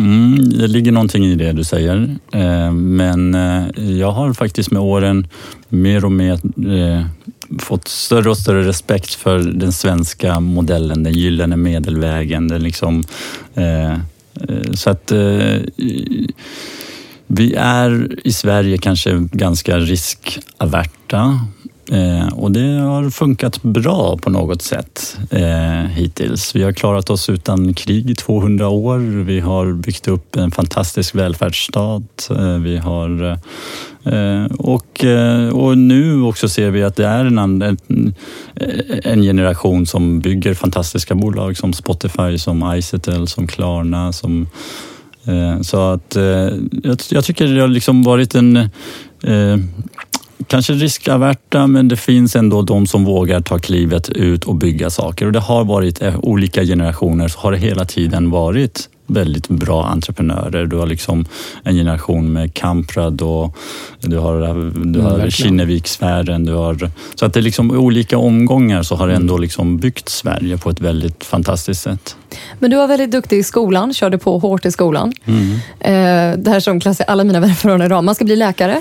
Mm, 0.00 0.48
det 0.48 0.66
ligger 0.66 0.92
någonting 0.92 1.24
i 1.24 1.34
det 1.34 1.52
du 1.52 1.64
säger. 1.64 2.16
Eh, 2.32 2.72
men 2.72 3.34
eh, 3.34 3.90
jag 3.98 4.10
har 4.10 4.32
faktiskt 4.32 4.70
med 4.70 4.82
åren 4.82 5.26
mer 5.68 6.04
och 6.04 6.12
mer 6.12 6.40
eh, 6.74 7.06
fått 7.58 7.88
större 7.88 8.30
och 8.30 8.38
större 8.38 8.62
respekt 8.68 9.14
för 9.14 9.38
den 9.38 9.72
svenska 9.72 10.40
modellen, 10.40 11.02
den 11.02 11.12
gyllene 11.12 11.56
medelvägen. 11.56 12.48
Den 12.48 12.62
liksom, 12.62 13.02
så 14.74 14.90
att 14.90 15.12
vi 17.26 17.54
är 17.54 18.08
i 18.24 18.32
Sverige 18.32 18.78
kanske 18.78 19.28
ganska 19.32 19.78
riskaverta. 19.78 21.40
Eh, 21.90 22.28
och 22.28 22.52
det 22.52 22.80
har 22.80 23.10
funkat 23.10 23.62
bra 23.62 24.16
på 24.16 24.30
något 24.30 24.62
sätt 24.62 25.18
eh, 25.30 25.90
hittills. 25.90 26.56
Vi 26.56 26.62
har 26.62 26.72
klarat 26.72 27.10
oss 27.10 27.30
utan 27.30 27.74
krig 27.74 28.10
i 28.10 28.14
200 28.14 28.68
år. 28.68 28.98
Vi 29.24 29.40
har 29.40 29.72
byggt 29.72 30.08
upp 30.08 30.36
en 30.36 30.50
fantastisk 30.50 31.14
välfärdsstat. 31.14 32.30
Eh, 32.30 32.58
vi 32.58 32.76
har, 32.76 33.38
eh, 34.04 34.44
och, 34.58 35.04
eh, 35.04 35.48
och 35.48 35.78
nu 35.78 36.22
också 36.22 36.48
ser 36.48 36.70
vi 36.70 36.82
att 36.82 36.96
det 36.96 37.06
är 37.06 37.24
en, 37.24 37.38
en, 37.38 37.78
en 39.04 39.22
generation 39.22 39.86
som 39.86 40.20
bygger 40.20 40.54
fantastiska 40.54 41.14
bolag 41.14 41.56
som 41.56 41.72
Spotify, 41.72 42.38
som 42.38 42.74
Icetel, 42.76 43.28
som 43.28 43.46
Klarna, 43.46 44.12
som 44.12 44.46
Eh, 45.24 45.60
Så 45.60 45.92
att 45.92 46.16
eh, 46.16 46.48
jag, 46.82 46.98
jag 47.10 47.24
tycker 47.24 47.46
det 47.46 47.60
har 47.60 47.68
liksom 47.68 48.02
varit 48.02 48.34
en 48.34 48.56
eh, 48.56 49.56
Kanske 50.46 50.72
riskaverta, 50.72 51.58
eh, 51.58 51.66
men 51.66 51.88
det 51.88 51.96
finns 51.96 52.36
ändå 52.36 52.62
de 52.62 52.86
som 52.86 53.04
vågar 53.04 53.40
ta 53.40 53.58
klivet 53.58 54.08
ut 54.08 54.44
och 54.44 54.56
bygga 54.56 54.90
saker. 54.90 55.26
Och 55.26 55.32
det 55.32 55.40
har 55.40 55.64
varit 55.64 56.02
eh, 56.02 56.18
olika 56.18 56.64
generationer, 56.64 57.28
så 57.28 57.38
har 57.38 57.52
det 57.52 57.58
hela 57.58 57.84
tiden 57.84 58.30
varit 58.30 58.88
väldigt 59.12 59.48
bra 59.48 59.84
entreprenörer. 59.86 60.66
Du 60.66 60.76
har 60.76 60.86
liksom 60.86 61.24
en 61.64 61.74
generation 61.74 62.32
med 62.32 62.54
Kamprad 62.54 63.22
och 63.22 63.56
du 64.00 64.18
har, 64.18 64.32
du 64.92 65.00
har 65.00 65.10
verkligen. 65.10 65.30
Kinnevikssfären. 65.30 66.44
Du 66.44 66.52
har, 66.54 66.90
så 67.14 67.26
att 67.26 67.34
det 67.34 67.40
är 67.40 67.42
liksom 67.42 67.70
olika 67.70 68.18
omgångar 68.18 68.82
så 68.82 68.94
har 68.96 69.08
det 69.08 69.14
ändå 69.14 69.38
liksom 69.38 69.76
byggt 69.78 70.08
Sverige 70.08 70.58
på 70.58 70.70
ett 70.70 70.80
väldigt 70.80 71.24
fantastiskt 71.24 71.82
sätt. 71.82 72.16
Men 72.58 72.70
du 72.70 72.76
var 72.76 72.86
väldigt 72.86 73.10
duktig 73.10 73.38
i 73.38 73.42
skolan, 73.42 73.94
körde 73.94 74.18
på 74.18 74.38
hårt 74.38 74.64
i 74.66 74.70
skolan. 74.70 75.12
Mm. 75.26 75.52
Eh, 75.80 76.38
det 76.38 76.50
här 76.50 76.60
som 76.60 76.80
klassar 76.80 77.04
alla 77.08 77.24
mina 77.24 77.40
vänner 77.40 77.54
från 77.54 77.82
Iran. 77.82 78.04
Man 78.04 78.14
ska 78.14 78.24
bli 78.24 78.36
läkare. 78.36 78.80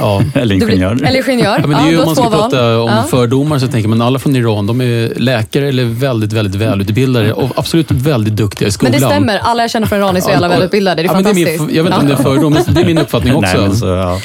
Ja. 0.00 0.22
Eller 0.34 0.54
Du 0.54 0.66
blir- 0.66 0.76
ingenjör. 0.76 1.04
Eller 1.04 1.30
ingenjör. 1.30 1.58
Ja, 1.60 1.66
men 1.66 1.70
det 1.70 1.88
är 1.88 1.90
ju, 1.90 1.92
du 1.96 1.98
om 2.00 2.06
man 2.06 2.14
ska 2.16 2.30
prata 2.30 2.80
om 2.80 2.88
Ja. 2.90 3.04
fördomar 3.10 3.58
så 3.58 3.68
tänker 3.68 3.88
man 3.88 4.02
alla 4.02 4.18
från 4.18 4.36
Iran, 4.36 4.66
de 4.66 4.80
är 4.80 5.12
läkare 5.16 5.68
eller 5.68 5.84
väldigt, 5.84 6.32
väldigt 6.32 6.54
välutbildade 6.54 7.32
och 7.32 7.50
absolut 7.58 7.90
väldigt 7.90 8.36
duktiga 8.36 8.66
i 8.66 8.68
Men 8.68 8.72
skolan. 8.72 8.92
det 8.92 8.98
stämmer, 9.00 9.38
alla 9.38 9.65
jag 9.66 9.70
känner 9.70 9.86
från 9.86 9.98
Iran 9.98 10.16
är 10.16 10.20
så 10.20 10.30
jävla 10.30 10.46
Ja, 10.46 10.52
välutbildade. 10.52 11.02
Det 11.02 11.06
är 11.06 11.08
ja, 11.08 11.14
men 11.14 11.24
det 11.24 11.30
är 11.30 11.34
fantastiskt. 11.34 11.66
min, 11.66 11.76
jag 11.76 11.84
vet 11.84 11.92
inte 11.92 12.00
om 12.00 12.06
det 12.06 12.12
är 12.12 12.22
fördom, 12.22 12.52
men 12.52 12.74
det 12.74 12.80
är 12.80 12.86
min 12.86 12.98
uppfattning 12.98 13.34
också. 13.34 13.58
Nej, 13.58 13.68
men 13.68 13.76
så, 13.76 13.86
ja. 13.86 14.20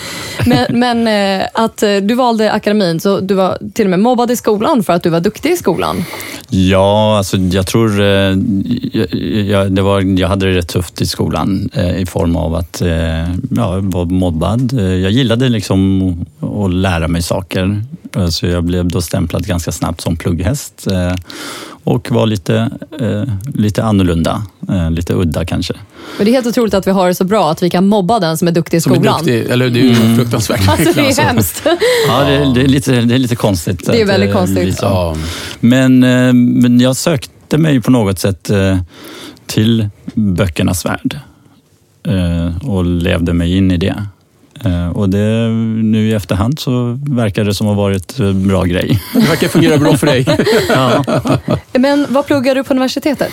Men, 0.45 0.79
men 0.79 1.39
eh, 1.41 1.47
att 1.53 1.83
eh, 1.83 1.95
du 1.95 2.13
valde 2.15 2.51
akademin, 2.51 2.99
så 2.99 3.19
du 3.19 3.33
var 3.33 3.57
till 3.73 3.85
och 3.85 3.89
med 3.89 3.99
mobbad 3.99 4.31
i 4.31 4.35
skolan 4.35 4.83
för 4.83 4.93
att 4.93 5.03
du 5.03 5.09
var 5.09 5.19
duktig 5.19 5.51
i 5.51 5.57
skolan. 5.57 6.03
Ja, 6.49 7.17
alltså 7.17 7.37
jag 7.37 7.67
tror... 7.67 8.01
Eh, 8.01 8.05
jag, 8.93 9.13
jag, 9.45 9.71
det 9.71 9.81
var, 9.81 10.19
jag 10.19 10.27
hade 10.27 10.45
det 10.45 10.57
rätt 10.57 10.67
tufft 10.67 11.01
i 11.01 11.05
skolan 11.05 11.69
i 11.97 12.05
form 12.05 12.35
av 12.35 12.55
att 12.55 12.81
ja, 13.49 13.75
jag 13.75 13.81
var 13.81 14.05
mobbad. 14.05 14.73
Jag 14.73 15.11
gillade 15.11 15.49
liksom 15.49 16.11
att 16.39 16.73
lära 16.73 17.07
mig 17.07 17.21
saker. 17.21 17.81
Eh, 18.15 18.27
Så 18.27 18.45
jag 18.47 18.63
blev 18.63 18.87
då 18.87 19.01
stämplad 19.01 19.45
ganska 19.47 19.71
snabbt 19.71 20.01
som 20.01 20.17
plugghäst 20.17 20.87
eh, 20.87 21.15
och 21.83 22.11
var 22.11 22.25
lite, 22.25 22.69
eh, 22.99 23.23
lite 23.55 23.83
annorlunda, 23.83 24.43
lite 24.91 25.13
udda 25.13 25.45
kanske. 25.45 25.73
Men 26.17 26.25
det 26.25 26.31
är 26.31 26.33
helt 26.33 26.47
otroligt 26.47 26.73
att 26.73 26.87
vi 26.87 26.91
har 26.91 27.07
det 27.07 27.15
så 27.15 27.23
bra 27.23 27.51
att 27.51 27.63
vi 27.63 27.69
kan 27.69 27.87
mobba 27.87 28.19
den 28.19 28.37
som 28.37 28.47
är 28.47 28.51
duktig 28.51 28.77
i 28.77 28.81
Som 28.81 28.91
är 28.91 28.95
skolan. 28.95 29.17
duktig, 29.17 29.51
eller 29.51 29.69
det 29.69 29.79
är 29.79 29.83
ju 29.83 30.15
fruktansvärt. 30.15 30.69
Alltså 30.69 30.93
det 30.93 31.01
är 31.01 31.05
Alltså. 31.05 31.21
hemskt. 31.21 31.63
Ja, 32.07 32.23
det, 32.23 32.53
det, 32.53 32.61
är, 32.61 32.67
lite, 32.67 33.01
det 33.01 33.15
är 33.15 33.19
lite 33.19 33.35
konstigt. 33.35 33.85
Det 33.85 34.01
är 34.01 34.05
väldigt 34.05 34.33
konstigt. 34.33 34.77
så. 34.77 34.85
Ja. 34.85 35.15
Men, 35.59 35.99
men 36.61 36.79
jag 36.79 36.95
sökte 36.95 37.57
mig 37.57 37.81
på 37.81 37.91
något 37.91 38.19
sätt 38.19 38.51
till 39.45 39.89
böckernas 40.13 40.85
värld 40.85 41.19
och 42.63 42.85
levde 42.85 43.33
mig 43.33 43.57
in 43.57 43.71
i 43.71 43.77
det. 43.77 44.05
Eh, 44.65 44.89
Och 44.89 45.09
det, 45.09 45.47
nu 45.83 46.09
i 46.09 46.13
efterhand 46.13 46.59
så 46.59 46.99
verkar 47.07 47.43
det 47.43 47.53
som 47.53 47.67
att 47.67 47.75
ha 47.75 47.81
varit 47.83 48.19
en 48.19 48.47
bra 48.47 48.63
grej. 48.63 49.01
Det 49.13 49.19
verkar 49.19 49.47
fungera 49.47 49.77
bra 49.77 49.97
för 49.97 50.07
dig. 50.07 50.25
Ja. 50.69 51.03
Men 51.73 52.05
vad 52.09 52.25
pluggar 52.27 52.55
du 52.55 52.63
på 52.63 52.73
universitetet? 52.73 53.31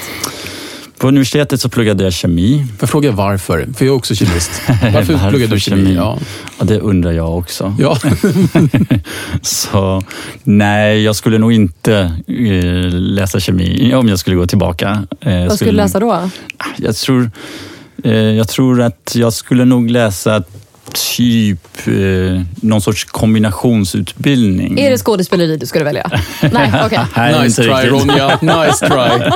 På 0.99 1.09
universitetet 1.09 1.61
så 1.61 1.69
pluggade 1.69 2.05
jag 2.05 2.13
kemi. 2.13 2.67
Får 2.69 2.77
jag 2.81 2.91
fråga 2.91 3.13
varför? 3.13 3.69
För 3.77 3.85
jag 3.85 3.93
är 3.93 3.97
också 3.97 4.15
kemist. 4.15 4.51
Varför, 4.69 5.13
Varför 5.13 5.31
pluggar 5.31 5.47
du 5.49 5.61
kemi? 5.61 5.83
kemi? 5.85 5.95
Ja. 5.97 6.19
Ja, 6.59 6.65
det 6.65 6.79
undrar 6.81 7.13
jag 7.13 7.39
också. 7.39 7.75
Ja. 7.79 7.99
Så 9.43 10.03
nej, 10.45 11.03
jag 11.03 11.17
skulle 11.17 11.39
nog 11.39 11.53
inte 11.53 11.95
eh, 12.27 12.91
läsa 12.93 13.41
kemi 13.41 13.95
om 13.95 14.09
jag 14.09 14.19
skulle 14.19 14.37
gå 14.37 14.47
tillbaka. 14.47 15.07
Eh, 15.21 15.47
Vad 15.47 15.53
skulle 15.57 15.71
du 15.71 15.77
läsa 15.77 16.01
då? 16.01 16.31
Jag 16.77 16.97
tror, 16.97 17.31
eh, 18.05 18.13
jag 18.13 18.49
tror 18.49 18.83
att 18.83 19.13
jag 19.15 19.33
skulle 19.33 19.65
nog 19.65 19.91
läsa 19.91 20.43
typ 21.17 21.87
eh, 21.87 22.43
någon 22.55 22.81
sorts 22.81 23.05
kombinationsutbildning. 23.05 24.79
Är 24.81 24.91
det 24.91 24.99
skådespeleri 24.99 25.57
du 25.57 25.67
skulle 25.67 25.85
välja? 25.85 26.11
Nej, 26.53 26.73
okej. 26.87 26.99
Nej, 27.17 27.43
nice 27.43 27.63
try. 27.63 27.73
Ronja, 27.89 28.39
nice 28.41 28.87
try. 28.89 29.31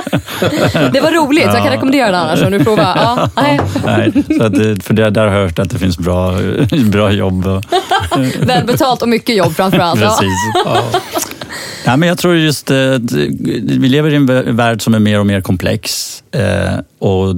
Det 0.92 1.00
var 1.00 1.10
roligt, 1.10 1.44
jag 1.44 1.56
kan 1.56 1.70
rekommendera 1.70 2.10
det 2.10 2.18
annars 2.18 2.42
om 2.42 2.50
du 2.52 2.64
provar. 2.64 2.82
Ja, 2.96 3.30
nej. 3.36 3.60
Nej, 3.84 4.12
så 4.38 4.42
att, 4.44 4.54
det- 4.54 4.82
för 4.82 4.94
det, 4.94 5.10
där 5.10 5.26
har 5.26 5.34
jag 5.36 5.44
hört 5.46 5.58
att 5.58 5.70
det 5.70 5.78
finns 5.78 5.98
bra, 5.98 6.34
bra 6.86 7.12
jobb. 7.12 7.44
Välbetalt 8.40 9.02
och 9.02 9.08
mycket 9.08 9.36
jobb 9.36 9.52
framförallt. 9.56 10.00
Ja. 10.00 10.18
precis. 10.20 10.82
Ja, 11.84 11.96
men 11.96 12.08
jag 12.08 12.18
tror 12.18 12.36
just 12.36 12.70
eh, 12.70 12.76
att 12.94 13.12
vi 13.12 13.88
lever 13.88 14.10
i 14.10 14.16
en 14.16 14.30
vä- 14.30 14.52
värld 14.52 14.82
som 14.82 14.94
är 14.94 14.98
mer 14.98 15.18
och 15.20 15.26
mer 15.26 15.40
komplex 15.40 16.16
eh, 16.34 16.78
och 16.98 17.34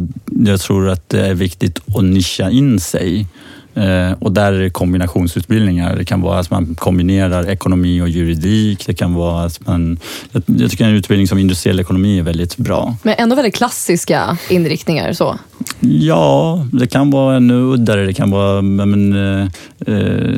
jag 0.46 0.60
tror 0.60 0.88
att 0.90 1.08
det 1.08 1.26
är 1.26 1.34
viktigt 1.34 1.78
att 1.96 2.04
nischa 2.04 2.50
in 2.50 2.80
sig. 2.80 3.26
Eh, 3.74 4.12
och 4.18 4.32
där 4.32 4.52
är 4.52 4.60
det 4.60 4.70
kombinationsutbildningar. 4.70 5.96
Det 5.96 6.04
kan 6.04 6.20
vara 6.20 6.38
att 6.38 6.50
man 6.50 6.74
kombinerar 6.74 7.50
ekonomi 7.50 8.00
och 8.02 8.08
juridik. 8.08 8.86
Det 8.86 8.94
kan 8.94 9.14
vara 9.14 9.44
att 9.44 9.66
man... 9.66 9.98
Jag, 10.46 10.70
tycker 10.70 10.84
en 10.84 10.94
utbildning 10.94 11.28
som 11.28 11.38
industriell 11.38 11.80
ekonomi 11.80 12.18
är 12.18 12.22
väldigt 12.22 12.56
bra. 12.56 12.96
Men 13.02 13.14
ändå 13.18 13.36
väldigt 13.36 13.54
klassiska 13.54 14.38
inriktningar. 14.48 15.12
Så. 15.12 15.38
Ja, 15.80 16.66
det 16.72 16.86
kan 16.86 17.10
vara 17.10 17.36
ännu 17.36 17.54
uddare. 17.54 18.06
Det 18.06 18.12
kan 18.12 18.30
vara 18.30 18.62
men, 18.62 19.12
eh, 19.12 19.46
eh, 19.86 20.30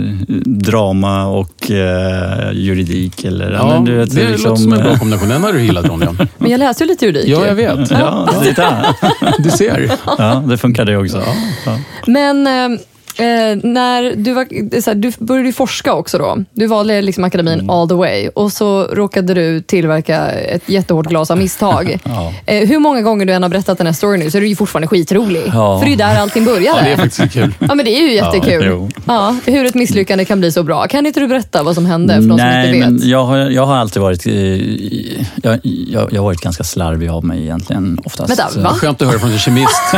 drama 0.44 1.26
och 1.26 1.70
eh, 1.70 2.52
juridik. 2.52 3.24
Eller, 3.24 3.52
Ja, 3.52 3.66
men 3.68 3.84
du 3.84 3.96
vet, 3.96 4.14
det 4.14 4.28
liksom, 4.28 4.50
låter 4.50 4.62
som 4.62 4.72
en 4.72 4.82
bra 4.82 4.96
kombination. 4.98 5.28
Den 5.28 5.42
har 5.42 5.52
du 5.52 5.62
gillat 5.62 5.88
Ronja. 5.88 6.16
Men 6.38 6.50
jag 6.50 6.58
läste 6.58 6.84
ju 6.84 6.88
lite 6.90 7.06
juridik. 7.06 7.30
Ja, 7.30 7.46
jag 7.46 7.54
vet. 7.54 7.90
Ja, 7.90 8.28
titta. 8.42 8.94
Du 9.38 9.50
ser. 9.50 9.90
Ja, 10.18 10.42
det 10.48 10.58
funkar 10.58 10.84
det 10.84 10.96
också. 10.96 11.22
Ja. 11.66 11.78
Men 12.06 12.46
eh, 12.46 12.78
eh, 13.18 13.56
när 13.62 14.16
du, 14.16 14.32
var, 14.32 14.46
är 14.75 14.80
så 14.80 14.90
här, 14.90 14.94
du 14.94 15.12
började 15.18 15.46
ju 15.49 15.52
forska 15.52 15.92
också 15.94 16.18
då. 16.18 16.37
Du 16.52 16.66
valde 16.66 17.02
liksom 17.02 17.25
akademin 17.25 17.46
Mm. 17.56 17.70
all 17.70 17.88
the 17.88 17.94
way 17.94 18.28
och 18.28 18.52
så 18.52 18.82
råkade 18.85 19.35
du 19.35 19.61
tillverka 19.61 20.26
ett 20.30 20.68
jättehårt 20.68 21.06
glas 21.06 21.30
av 21.30 21.38
misstag. 21.38 21.99
Ja. 22.04 22.32
eh, 22.46 22.68
hur 22.68 22.78
många 22.78 23.02
gånger 23.02 23.26
du 23.26 23.32
än 23.32 23.42
har 23.42 23.50
berättat 23.50 23.78
den 23.78 23.87
här 23.87 23.94
storyn 23.94 24.20
nu 24.20 24.30
så 24.30 24.37
är 24.37 24.40
du 24.42 24.49
ju 24.49 24.56
fortfarande 24.56 24.88
skitrolig. 24.88 25.42
Ja. 25.46 25.78
För 25.78 25.85
det 25.85 25.88
är 25.88 25.90
ju 25.90 25.96
där 25.96 26.16
allting 26.20 26.44
började. 26.44 26.64
Ja, 26.78 26.85
det 26.85 26.92
är 26.92 26.96
faktiskt 26.96 27.32
kul. 27.32 27.54
Ja, 27.58 27.75
men 27.75 27.85
det 27.85 27.90
är 27.99 28.02
ju 28.02 28.12
jättekul. 28.14 28.90
Ja, 29.06 29.37
hur 29.46 29.64
ett 29.66 29.75
misslyckande 29.75 30.25
kan 30.25 30.40
bli 30.40 30.52
så 30.52 30.62
bra. 30.62 30.87
Kan 30.87 31.06
inte 31.06 31.20
du 31.20 31.26
berätta 31.28 31.62
vad 31.62 31.75
som 31.75 31.87
hände 31.87 32.14
för 32.14 32.20
de 32.23 32.38
som 32.38 32.46
inte 32.49 32.73
vet? 32.73 32.78
men 32.80 33.00
jag 33.08 33.25
har, 33.25 33.37
jag 33.38 33.66
har 33.66 33.76
alltid 33.76 34.02
varit... 34.02 34.26
eh, 34.26 34.32
Jag, 34.32 35.58
jag, 35.62 36.12
jag 36.12 36.20
har 36.20 36.25
varit 36.25 36.40
ganska 36.40 36.64
slarvig 36.64 37.08
av 37.08 37.25
mig 37.25 37.42
egentligen 37.42 37.99
oftast. 38.04 38.30
Vänta, 38.30 38.61
va? 38.61 38.70
Skönt 38.75 39.02
att 39.02 39.08
höra 39.08 39.18
från 39.18 39.30
en 39.32 39.38
kemist. 39.38 39.82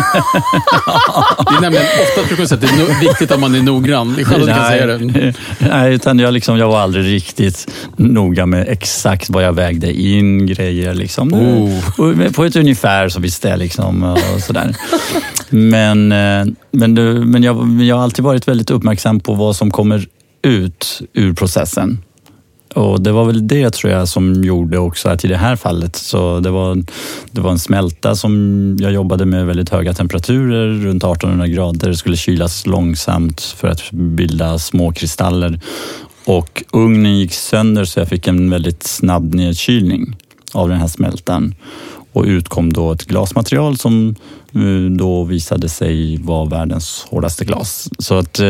Det 1.51 1.57
är 1.57 1.61
nämligen 1.61 1.87
ofta 2.03 2.21
brukar 2.27 2.37
man 2.43 2.49
säga 2.49 2.57
att 2.57 2.61
det 2.61 2.83
är 2.83 2.87
no- 2.87 3.08
viktigt 3.09 3.31
att 3.31 3.41
man 3.41 3.55
är 3.55 3.62
noggrann. 3.62 4.15
Det 4.17 4.23
är 4.23 4.25
skönt 4.25 4.43
att 4.43 4.49
du 4.49 4.53
kan 4.55 4.67
säga 4.67 4.87
det. 4.87 5.35
Nej, 5.59 5.95
utan 5.95 6.19
jag, 6.19 6.35
liksom, 6.35 6.59
jag 6.59 6.69
var 6.69 6.81
aldrig 6.81 7.05
riktigt 7.05 7.71
noga 7.97 8.47
med 8.47 8.69
exakt 8.69 9.31
vad 9.31 9.45
jag 9.45 9.53
vägde 9.53 9.93
in 10.00 10.47
grejer. 10.47 10.95
Liksom. 10.95 11.35
Oh. 11.35 12.31
På 12.33 12.45
ett 12.45 12.57
ungefär 12.57 13.09
så 13.09 13.21
visste 13.21 13.49
jag. 13.49 13.59
Liksom, 13.59 14.03
och 14.35 14.41
sådär. 14.43 14.77
Men, 15.50 16.12
eh, 16.12 16.47
men, 16.73 16.95
det- 16.95 17.15
men 17.25 17.43
jag, 17.43 17.83
jag 17.83 17.97
har 17.97 18.03
alltid 18.03 18.25
varit 18.25 18.49
väldigt 18.49 18.71
uppmärksam 18.71 19.21
på 19.21 19.35
vad 19.35 19.57
som 19.57 19.71
kommer 19.71 20.07
ut 20.43 21.00
ur 21.12 21.33
processen. 21.33 21.99
Och 22.79 23.01
det 23.01 23.13
var 23.13 23.25
väl 23.25 23.49
det 23.49 23.71
tror 23.71 23.93
jag 23.93 24.09
som 24.09 24.45
gjorde 24.45 24.79
också 24.79 25.09
att 25.09 25.25
i 25.25 25.29
det 25.29 25.37
här 25.37 25.57
fallet 25.57 25.97
så 25.97 26.41
det 26.41 26.51
var, 26.51 26.85
det 27.31 27.41
var 27.41 27.51
en 27.51 27.59
smälta 27.59 28.17
som 28.17 28.77
jag 28.81 28.93
jobbade 28.93 29.27
med 29.27 29.47
väldigt 29.47 29.71
höga 29.71 29.93
temperaturer, 29.93 30.69
runt 30.69 31.05
1800 31.05 31.47
grader. 31.47 31.89
Det 31.89 31.97
skulle 31.97 32.17
kylas 32.17 32.67
långsamt 32.67 33.41
för 33.41 33.69
att 33.69 33.91
bilda 33.93 34.59
små 34.59 34.93
kristaller. 34.93 35.61
Och 36.25 36.65
ugnen 36.73 37.19
gick 37.19 37.33
sönder 37.33 37.85
så 37.85 38.01
jag 38.01 38.09
fick 38.09 38.27
en 38.27 38.51
väldigt 38.51 38.83
snabb 38.83 39.35
nedkylning 39.35 40.17
av 40.53 40.69
den 40.69 40.79
här 40.79 40.89
smältan. 40.89 41.55
Och 42.13 42.25
ut 42.25 42.49
kom 42.49 42.73
då 42.73 42.93
ett 42.93 43.05
glasmaterial 43.05 43.77
som 43.77 44.15
då 44.99 45.25
visade 45.25 45.69
sig 45.69 46.17
vara 46.23 46.45
världens 46.49 47.07
hårdaste 47.11 47.45
glas. 47.45 47.88
Så 47.99 48.19
att 48.19 48.38
eh, 48.38 48.47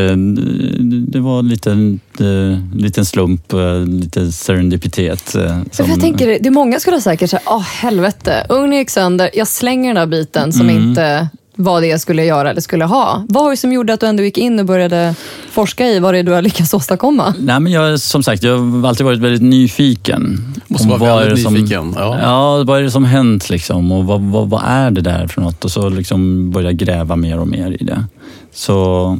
det 1.07 1.19
var 1.19 1.39
en 1.67 1.99
eh, 2.19 2.77
liten 2.81 3.05
slump, 3.05 3.53
eh, 3.53 3.85
lite 3.85 4.31
serendipitet. 4.31 5.35
eh, 5.35 5.61
som- 5.71 5.89
jag 5.89 5.99
tänker, 6.01 6.27
det 6.27 6.45
är 6.49 6.51
många 6.51 6.79
skulle 6.79 6.95
ha 6.95 7.01
säkert 7.01 7.29
säga, 7.29 7.41
åh 7.45 7.61
helvete, 7.61 8.45
ugnen 8.49 8.77
gick 8.77 8.89
sönder, 8.89 9.29
jag 9.33 9.47
slänger 9.47 9.93
den 9.93 10.09
där 10.09 10.17
biten 10.17 10.53
som 10.53 10.69
Mm. 10.69 10.89
inte 10.89 11.29
var 11.59 11.81
det 11.81 11.87
jag 11.87 12.01
skulle 12.01 12.25
göra 12.25 12.49
eller 12.49 12.61
skulle 12.61 12.85
ha. 12.85 13.23
Vad 13.29 13.43
var 13.43 13.51
det 13.51 13.57
som 13.57 13.73
gjorde 13.73 13.93
att 13.93 13.99
du 13.99 14.05
ändå 14.05 14.23
gick 14.23 14.37
in 14.37 14.59
och 14.59 14.65
började 14.65 15.15
forska 15.51 15.87
i 15.87 15.99
vad 15.99 16.13
det 16.13 16.17
är 16.17 16.23
du 16.23 16.31
har 16.31 16.41
lyckats 16.41 16.73
åstadkomma? 16.73 17.33
Nej, 17.39 17.59
men 17.59 17.71
jag, 17.71 17.99
som 17.99 18.23
sagt, 18.23 18.43
jag 18.43 18.57
har 18.57 18.87
alltid 18.89 19.05
varit 19.05 19.19
väldigt 19.19 19.41
nyfiken. 19.41 20.53
Måste 20.67 20.87
vara 20.87 20.97
vad 20.97 21.09
är 21.09 21.17
väldigt 21.17 21.35
det 21.35 21.43
som, 21.43 21.53
nyfiken, 21.53 21.95
ja. 21.97 22.19
Ja. 22.21 22.63
vad 22.63 22.79
är 22.79 22.83
det 22.83 22.91
som 22.91 23.05
hänt 23.05 23.49
liksom? 23.49 23.91
Och 23.91 24.05
vad, 24.05 24.21
vad, 24.21 24.49
vad 24.49 24.61
är 24.65 24.91
det 24.91 25.01
där 25.01 25.27
för 25.27 25.41
något? 25.41 25.65
Och 25.65 25.71
så 25.71 25.89
liksom 25.89 26.51
börja 26.51 26.71
gräva 26.71 27.15
mer 27.15 27.39
och 27.39 27.47
mer 27.47 27.71
i 27.79 27.83
det. 27.83 28.05
Så, 28.53 29.19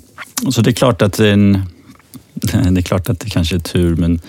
så 0.51 0.61
det 0.61 0.69
är 0.69 0.73
klart 0.73 1.01
att 1.01 1.13
det 1.13 1.27
är, 1.27 1.33
en, 1.33 1.63
det 2.73 2.79
är 2.79 2.81
klart 2.81 3.09
att 3.09 3.19
det 3.19 3.29
kanske 3.29 3.55
är 3.55 3.59
tur, 3.59 3.95
men 3.95 4.19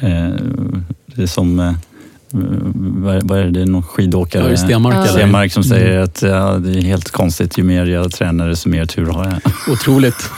eh, 0.00 0.34
det 1.06 1.22
är 1.22 1.26
som 1.26 1.60
eh, 1.60 1.72
vad 2.36 3.16
är, 3.16 3.20
vad 3.24 3.38
är 3.38 3.44
det, 3.44 3.50
det 3.50 3.60
är 3.60 3.66
någon 3.66 3.82
skidåkare? 3.82 4.50
Ja, 4.50 4.56
Stenmark, 4.56 4.94
eller? 4.94 5.06
Stenmark 5.06 5.52
som 5.52 5.64
säger 5.64 5.98
att 5.98 6.22
ja, 6.22 6.52
det 6.58 6.78
är 6.78 6.82
helt 6.82 7.10
konstigt, 7.10 7.58
ju 7.58 7.62
mer 7.62 7.86
jag 7.86 8.12
tränar 8.12 8.48
desto 8.48 8.68
mer 8.68 8.86
tur 8.86 9.06
har 9.06 9.24
jag. 9.24 9.52
Otroligt. 9.72 10.30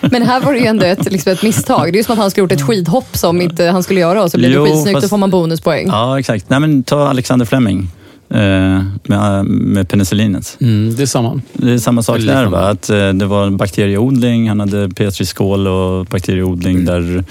Men 0.00 0.22
här 0.22 0.40
var 0.40 0.52
det 0.52 0.58
ju 0.58 0.66
ändå 0.66 0.84
ett, 0.86 1.12
liksom 1.12 1.32
ett 1.32 1.42
misstag. 1.42 1.92
Det 1.92 1.96
är 1.96 1.98
ju 2.00 2.04
som 2.04 2.12
att 2.12 2.18
han 2.18 2.30
skulle 2.30 2.42
gjort 2.42 2.52
ett 2.52 2.62
skidhopp 2.62 3.16
som 3.16 3.40
inte 3.40 3.64
han 3.64 3.82
skulle 3.82 4.00
göra 4.00 4.22
och 4.22 4.30
så 4.30 4.38
blev 4.38 4.50
Jo, 4.50 4.64
det 4.64 4.70
skitsnyggt, 4.70 4.96
fast- 4.96 5.04
då 5.04 5.08
får 5.08 5.16
man 5.16 5.30
bonuspoäng. 5.30 5.86
Ja, 5.88 6.18
exakt. 6.18 6.50
Nej, 6.50 6.60
men 6.60 6.82
ta 6.82 7.08
Alexander 7.08 7.46
Fleming 7.46 7.78
eh, 7.80 7.86
med, 8.30 9.44
med 9.46 9.88
penicillinet. 9.88 10.56
Mm, 10.60 10.94
det 10.94 11.02
är 11.02 11.06
samma. 11.06 11.40
Det 11.52 11.72
är 11.72 11.78
samma 11.78 12.02
sak 12.02 12.20
där. 12.20 12.46
Va? 12.46 12.58
Att, 12.58 12.90
eh, 12.90 13.08
det 13.08 13.26
var 13.26 13.46
en 13.46 13.56
bakterieodling, 13.56 14.48
han 14.48 14.60
hade 14.60 14.88
petriskål 14.88 15.66
och 15.66 16.06
bakterieodling 16.06 16.84
där 16.84 17.24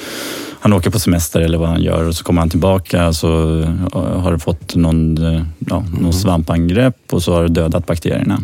han 0.60 0.74
åker 0.74 0.90
på 0.90 1.00
semester 1.00 1.40
eller 1.40 1.58
vad 1.58 1.70
han 1.70 1.82
gör 1.82 2.08
och 2.08 2.16
så 2.16 2.24
kommer 2.24 2.42
han 2.42 2.50
tillbaka 2.50 3.14
så 3.14 3.60
eh, 3.62 4.20
har 4.20 4.32
det 4.32 4.40
fått 4.40 4.76
någon, 4.76 5.18
eh, 5.36 5.42
ja, 5.60 5.86
någon 6.02 6.14
svampangrepp 6.14 6.96
och 7.12 7.24
så 7.24 7.34
har 7.34 7.44
det 7.44 7.50
dödat 7.50 7.86
bakterierna. 7.86 8.40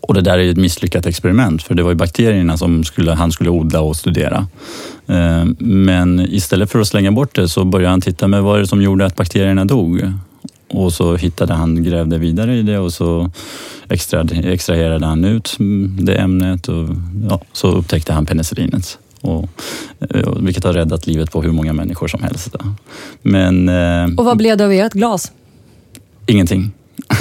Och 0.00 0.14
det 0.14 0.20
där 0.20 0.38
är 0.38 0.50
ett 0.50 0.56
misslyckat 0.56 1.06
experiment 1.06 1.62
för 1.62 1.74
det 1.74 1.82
var 1.82 1.90
ju 1.90 1.96
bakterierna 1.96 2.56
som 2.56 2.84
skulle, 2.84 3.12
han 3.12 3.32
skulle 3.32 3.50
odla 3.50 3.80
och 3.80 3.96
studera. 3.96 4.46
Eh, 5.06 5.44
Men 5.58 6.20
istället 6.20 6.70
för 6.70 6.78
att 6.80 6.88
slänga 6.88 7.12
bort 7.12 7.34
det 7.34 7.48
så 7.48 7.64
började 7.64 7.90
han 7.90 8.00
titta 8.00 8.28
med 8.28 8.42
vad 8.42 8.56
är 8.56 8.60
det 8.60 8.66
som 8.66 8.82
gjorde 8.82 9.06
att 9.06 9.16
bakterierna 9.16 9.64
dog. 9.64 10.12
Och 10.70 10.92
så 10.92 11.16
hittade 11.16 11.54
han, 11.54 11.84
grävde 11.84 12.18
vidare 12.18 12.56
i 12.56 12.62
det 12.62 12.78
och 12.78 12.92
så 12.92 13.30
extra, 13.88 14.20
extraherade 14.44 15.06
han 15.06 15.24
ut 15.24 15.56
det 15.98 16.14
ämnet 16.14 16.68
och 16.68 16.88
ja, 17.30 17.40
så 17.52 17.68
upptäckte 17.68 18.12
han 18.12 18.26
penicillinet. 18.26 18.98
Och, 19.20 19.48
eh, 20.10 20.32
vilket 20.40 20.64
har 20.64 20.72
räddat 20.72 21.06
livet 21.06 21.32
på 21.32 21.42
hur 21.42 21.52
många 21.52 21.72
människor 21.72 22.08
som 22.08 22.22
helst. 22.22 22.56
Men 23.22 23.68
eh, 23.68 24.14
Och 24.16 24.24
vad 24.24 24.36
blev 24.36 24.56
det 24.56 24.64
av 24.64 24.72
ert 24.72 24.92
glas? 24.92 25.32
ingenting. 26.26 26.70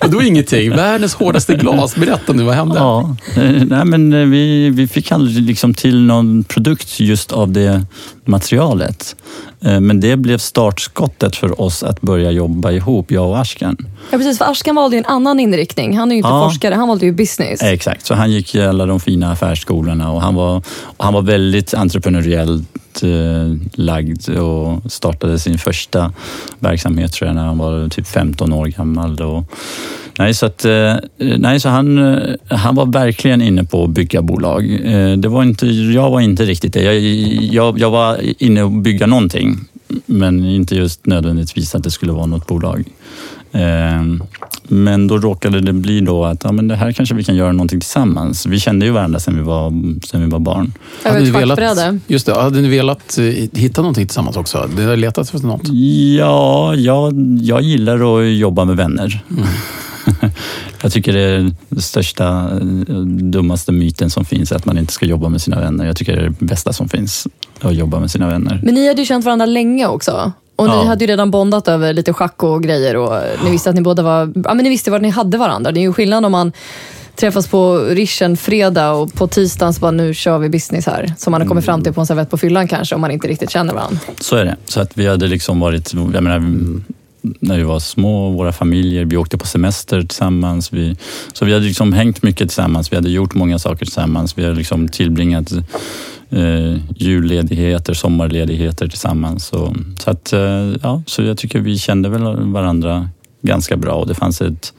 Vadå 0.00 0.22
ingenting? 0.22 0.70
Världens 0.70 1.14
hårdaste 1.14 1.54
glas. 1.54 1.96
Berätta 1.96 2.32
nu, 2.32 2.42
vad 2.42 2.54
hände? 2.54 2.74
Ja, 2.78 3.16
eh, 3.36 3.64
nej 3.66 3.84
men 3.84 4.30
vi, 4.30 4.70
vi 4.70 4.88
fick 4.88 5.12
aldrig 5.12 5.42
liksom 5.42 5.74
till 5.74 6.02
någon 6.02 6.44
produkt 6.44 7.00
just 7.00 7.32
av 7.32 7.52
det 7.52 7.84
materialet. 8.24 9.16
Eh, 9.64 9.80
Men 9.80 10.00
det 10.00 10.16
blev 10.16 10.38
startskottet 10.38 11.36
för 11.36 11.60
oss 11.60 11.82
att 11.82 12.00
börja 12.00 12.30
jobba 12.30 12.70
ihop, 12.72 13.10
jag 13.10 13.28
och 13.28 13.38
Ashkan. 13.40 13.76
Ja, 14.10 14.18
precis. 14.18 14.38
För 14.38 14.50
Ashkan 14.50 14.74
valde 14.76 14.96
ju 14.96 14.98
en 14.98 15.06
annan 15.06 15.40
inriktning. 15.40 15.96
Han 15.98 16.08
är 16.10 16.14
ju 16.14 16.18
inte 16.18 16.28
Ja. 16.28 16.48
forskare, 16.50 16.74
han 16.74 16.88
valde 16.88 17.06
ju 17.06 17.12
business. 17.12 17.62
Exakt, 17.62 18.06
så 18.06 18.14
han 18.14 18.30
gick 18.32 18.54
i 18.54 18.62
alla 18.62 18.86
de 18.86 19.00
fina 19.00 19.32
affärsskolorna 19.32 20.12
och 20.12 20.20
han 20.22 20.34
var, 20.34 20.56
och 20.82 21.04
han 21.04 21.14
var 21.14 21.22
väldigt 21.22 21.74
entreprenöriellt 21.74 23.02
eh, 23.02 23.56
lagd 23.74 24.28
och 24.28 24.92
startade 24.92 25.38
sin 25.38 25.58
första 25.58 26.12
verksamhet 26.58 27.12
tror 27.12 27.28
jag 27.28 27.34
när 27.34 27.44
han 27.46 27.58
var 27.58 27.88
typ 27.88 28.06
15 28.06 28.52
år 28.52 28.66
gammal. 28.66 29.20
Och, 29.22 29.44
nej, 30.18 30.34
så, 30.34 30.46
att, 30.46 30.64
eh, 30.64 30.94
nej, 31.18 31.60
så 31.60 31.68
han, 31.68 32.14
eh, 32.14 32.34
han 32.48 32.74
var 32.74 32.86
verkligen 32.86 33.42
inne 33.42 33.64
på 33.64 33.84
att 33.84 33.90
bygga 33.90 34.22
bolag. 34.22 34.78
Eh, 34.84 35.16
det 35.16 35.28
var 35.28 35.42
inte, 35.42 35.66
jag 35.66 36.10
var 36.10 36.20
inte 36.20 36.44
riktigt 36.44 36.72
det. 36.72 36.82
Jag, 36.82 36.94
jag, 37.42 37.78
jag 37.78 37.90
var 37.90 38.11
inne 38.38 38.62
och 38.62 38.72
bygga 38.72 39.06
någonting, 39.06 39.58
men 40.06 40.44
inte 40.44 40.74
just 40.74 41.06
nödvändigtvis 41.06 41.74
att 41.74 41.84
det 41.84 41.90
skulle 41.90 42.12
vara 42.12 42.26
något 42.26 42.46
bolag. 42.46 42.84
Eh, 43.52 44.02
Men 44.68 45.06
då 45.06 45.18
råkade 45.18 45.60
det 45.60 45.72
bli 45.72 46.00
då 46.00 46.24
att 46.24 46.44
ja, 46.44 46.52
men 46.52 46.68
det 46.68 46.76
här 46.76 46.92
kanske 46.92 47.14
vi 47.14 47.24
kan 47.24 47.36
göra 47.36 47.52
någonting 47.52 47.80
tillsammans. 47.80 48.46
Vi 48.46 48.60
kände 48.60 48.86
ju 48.86 48.92
varandra 48.92 49.20
sedan 49.20 49.36
vi 49.36 49.42
var, 49.42 49.70
sedan 50.06 50.20
vi 50.20 50.26
var 50.26 50.38
barn. 50.38 50.72
Över 51.04 51.14
Hade 51.14 51.24
ni 51.24 51.30
velat, 51.30 51.94
just 52.06 52.26
det, 52.26 52.34
hade 52.34 52.60
ni 52.60 52.68
velat 52.68 53.18
eh, 53.18 53.24
hitta 53.60 53.82
någonting 53.82 54.06
tillsammans 54.06 54.36
också? 54.36 54.68
Ni 54.76 54.84
har 54.84 54.96
letat 54.96 55.34
efter 55.34 55.46
något? 55.48 55.68
Ja, 56.18 56.74
jag, 56.74 57.12
jag 57.42 57.62
gillar 57.62 58.18
att 58.20 58.32
jobba 58.32 58.64
med 58.64 58.76
vänner. 58.76 59.24
Jag 60.82 60.92
tycker 60.92 61.12
det 61.12 61.20
är 61.20 61.50
den 61.68 61.82
största, 61.82 62.50
eh, 62.88 62.96
dummaste 63.06 63.72
myten 63.72 64.10
som 64.10 64.24
finns, 64.24 64.52
att 64.52 64.66
man 64.66 64.78
inte 64.78 64.92
ska 64.92 65.06
jobba 65.06 65.28
med 65.28 65.42
sina 65.42 65.60
vänner. 65.60 65.86
Jag 65.86 65.96
tycker 65.96 66.16
det 66.16 66.22
är 66.22 66.34
det 66.38 66.44
bästa 66.46 66.72
som 66.72 66.88
finns, 66.88 67.26
att 67.60 67.74
jobba 67.74 68.00
med 68.00 68.10
sina 68.10 68.26
vänner. 68.28 68.60
Men 68.64 68.74
ni 68.74 68.88
hade 68.88 69.00
ju 69.00 69.06
känt 69.06 69.24
varandra 69.24 69.46
länge 69.46 69.86
också. 69.86 70.32
Och 70.56 70.66
ni 70.68 70.74
Ja. 70.74 70.84
hade 70.84 71.04
ju 71.04 71.10
redan 71.10 71.30
bondat 71.30 71.68
över 71.68 71.92
lite 71.92 72.12
schack 72.12 72.42
och 72.42 72.62
grejer 72.62 72.96
och 72.96 73.20
ni 73.44 73.50
visste 73.50 73.70
att 73.70 73.76
ni 73.76 73.82
båda 73.82 74.02
var, 74.02 74.32
ja 74.44 74.54
men 74.54 74.56
ni 74.64 74.68
visste 74.68 74.90
vad 74.90 75.02
ni 75.02 75.08
hade 75.10 75.38
varandra. 75.38 75.72
Det 75.72 75.80
är 75.80 75.82
ju 75.82 75.92
skillnad 75.92 76.24
om 76.24 76.32
man 76.32 76.52
träffas 77.16 77.46
på 77.46 77.76
Richen 77.78 78.36
fredag 78.36 78.92
och 78.92 79.14
på 79.14 79.26
tisdagen 79.26 79.74
så 79.74 79.80
bara 79.80 79.90
nu 79.90 80.14
kör 80.14 80.38
vi 80.38 80.48
business 80.48 80.86
här. 80.86 81.14
Som 81.18 81.30
man 81.30 81.40
har 81.40 81.48
kommit 81.48 81.64
fram 81.64 81.82
till 81.82 81.92
på 81.92 82.00
en 82.00 82.06
servett 82.06 82.30
på 82.30 82.36
fyllan 82.38 82.68
kanske 82.68 82.94
om 82.94 83.00
man 83.00 83.10
inte 83.10 83.28
riktigt 83.28 83.50
känner 83.50 83.74
varandra. 83.74 83.98
Så 84.20 84.36
är 84.36 84.44
det. 84.44 84.56
Så 84.64 84.80
att 84.80 84.90
vi 84.98 85.06
hade 85.08 85.26
liksom 85.26 85.60
varit, 85.60 85.94
jag 85.94 86.22
menar, 86.22 86.38
när 87.22 87.56
vi 87.56 87.62
var 87.62 87.78
små, 87.78 88.30
våra 88.30 88.52
familjer, 88.52 89.04
vi 89.04 89.16
åkte 89.16 89.38
på 89.38 89.46
semester 89.46 90.00
tillsammans. 90.00 90.72
Vi, 90.72 90.96
så 91.32 91.44
vi 91.44 91.52
hade 91.52 91.64
liksom 91.64 91.92
hängt 91.92 92.22
mycket 92.22 92.48
tillsammans, 92.48 92.92
vi 92.92 92.96
hade 92.96 93.10
gjort 93.10 93.34
många 93.34 93.58
saker 93.58 93.84
tillsammans. 93.84 94.38
Vi 94.38 94.42
hade 94.42 94.56
liksom 94.56 94.88
tillbringat 94.88 95.52
eh, 96.30 96.76
julledigheter, 96.96 97.94
sommarledigheter 97.94 98.88
tillsammans. 98.88 99.46
Så, 99.46 99.74
så, 99.98 100.10
att, 100.10 100.32
eh, 100.32 100.74
ja, 100.82 101.02
så 101.06 101.22
jag 101.22 101.38
tycker 101.38 101.60
vi 101.60 101.78
kände 101.78 102.08
väl 102.08 102.52
varandra 102.52 103.08
ganska 103.42 103.76
bra 103.76 103.94
och 103.94 104.06
det 104.06 104.14
fanns 104.14 104.40
ett, 104.40 104.72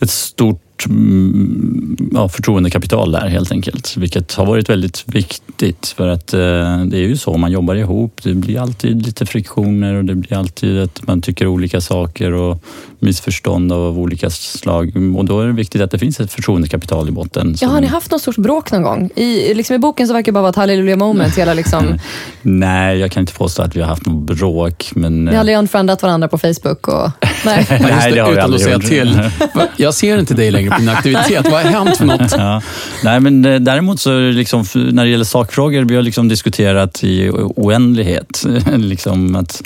ett 0.00 0.10
stort 0.10 0.69
mm, 0.86 2.10
ja, 2.12 2.28
förtroendekapital 2.28 3.12
där 3.12 3.28
helt 3.28 3.52
enkelt. 3.52 3.96
Vilket 3.96 4.34
har 4.34 4.46
varit 4.46 4.70
väldigt 4.70 5.04
viktigt 5.06 5.94
för 5.96 6.08
att 6.08 6.34
eh, 6.34 6.84
det 6.84 6.96
är 6.96 7.08
ju 7.08 7.16
så, 7.16 7.36
man 7.36 7.52
jobbar 7.52 7.74
ihop. 7.74 8.20
Det 8.22 8.34
blir 8.34 8.60
alltid 8.60 9.06
lite 9.06 9.26
friktioner 9.26 9.94
och 9.94 10.04
det 10.04 10.14
blir 10.14 10.38
alltid 10.38 10.78
att 10.78 11.06
man 11.06 11.22
tycker 11.22 11.46
olika 11.46 11.80
saker 11.80 12.32
och 12.32 12.64
missförstånd 12.98 13.72
av 13.72 13.98
olika 13.98 14.30
slag. 14.30 14.92
Och 15.16 15.24
då 15.24 15.40
är 15.40 15.46
det 15.46 15.52
viktigt 15.52 15.82
att 15.82 15.90
det 15.90 15.98
finns 15.98 16.20
ett 16.20 16.32
förtroendekapital 16.32 17.08
i 17.08 17.12
botten. 17.12 17.56
Ja, 17.60 17.68
har 17.68 17.80
ni 17.80 17.86
haft 17.86 18.10
något 18.10 18.22
sorts 18.22 18.38
bråk 18.38 18.72
någon 18.72 18.82
gång? 18.82 19.10
I, 19.16 19.54
liksom 19.54 19.76
I 19.76 19.78
boken 19.78 20.06
så 20.06 20.12
verkar 20.12 20.32
det 20.32 20.34
bara 20.34 20.40
vara 20.40 20.50
ett 20.50 20.56
hallelujah 20.56 20.98
moment. 20.98 21.38
Hela 21.38 21.54
liksom, 21.54 21.98
Nej, 22.42 22.98
jag 22.98 23.10
kan 23.10 23.20
inte 23.20 23.34
påstå 23.34 23.62
att 23.62 23.76
vi 23.76 23.80
har 23.80 23.88
haft 23.88 24.06
något 24.06 24.36
bråk. 24.36 24.90
Men, 24.94 25.24
ni 25.24 25.30
har 25.30 25.38
aldrig 25.40 25.58
unfriendat 25.58 26.02
varandra 26.02 26.28
på 26.28 26.38
Facebook? 26.38 26.88
Och, 26.88 27.10
nej. 27.44 27.66
Nej, 27.80 28.12
det 28.12 28.20
har 28.20 28.32
vi 28.32 28.38
aldrig 28.38 28.62
säga 28.62 28.74
gjort. 28.74 28.84
till. 28.84 29.30
Jag 29.76 29.94
ser 29.94 30.18
inte 30.18 30.34
dig 30.34 30.50
längre 30.50 30.69
på 30.70 30.78
din 30.78 30.88
aktivitet. 30.88 31.46
Vad 31.50 31.62
har 31.62 31.70
hänt 31.70 31.96
för 31.96 32.04
något? 32.04 32.32
Ja. 32.36 32.62
Nej, 33.04 33.20
men 33.20 33.44
eh, 33.44 33.60
däremot 33.60 34.00
så 34.00 34.18
liksom, 34.18 34.64
när 34.74 35.04
det 35.04 35.10
gäller 35.10 35.24
sakfrågor, 35.24 35.82
vi 35.82 35.96
har 35.96 36.02
liksom 36.02 36.28
diskuterat 36.28 37.04
i 37.04 37.30
oändlighet. 37.56 38.46
liksom 38.76 39.36
att, 39.36 39.62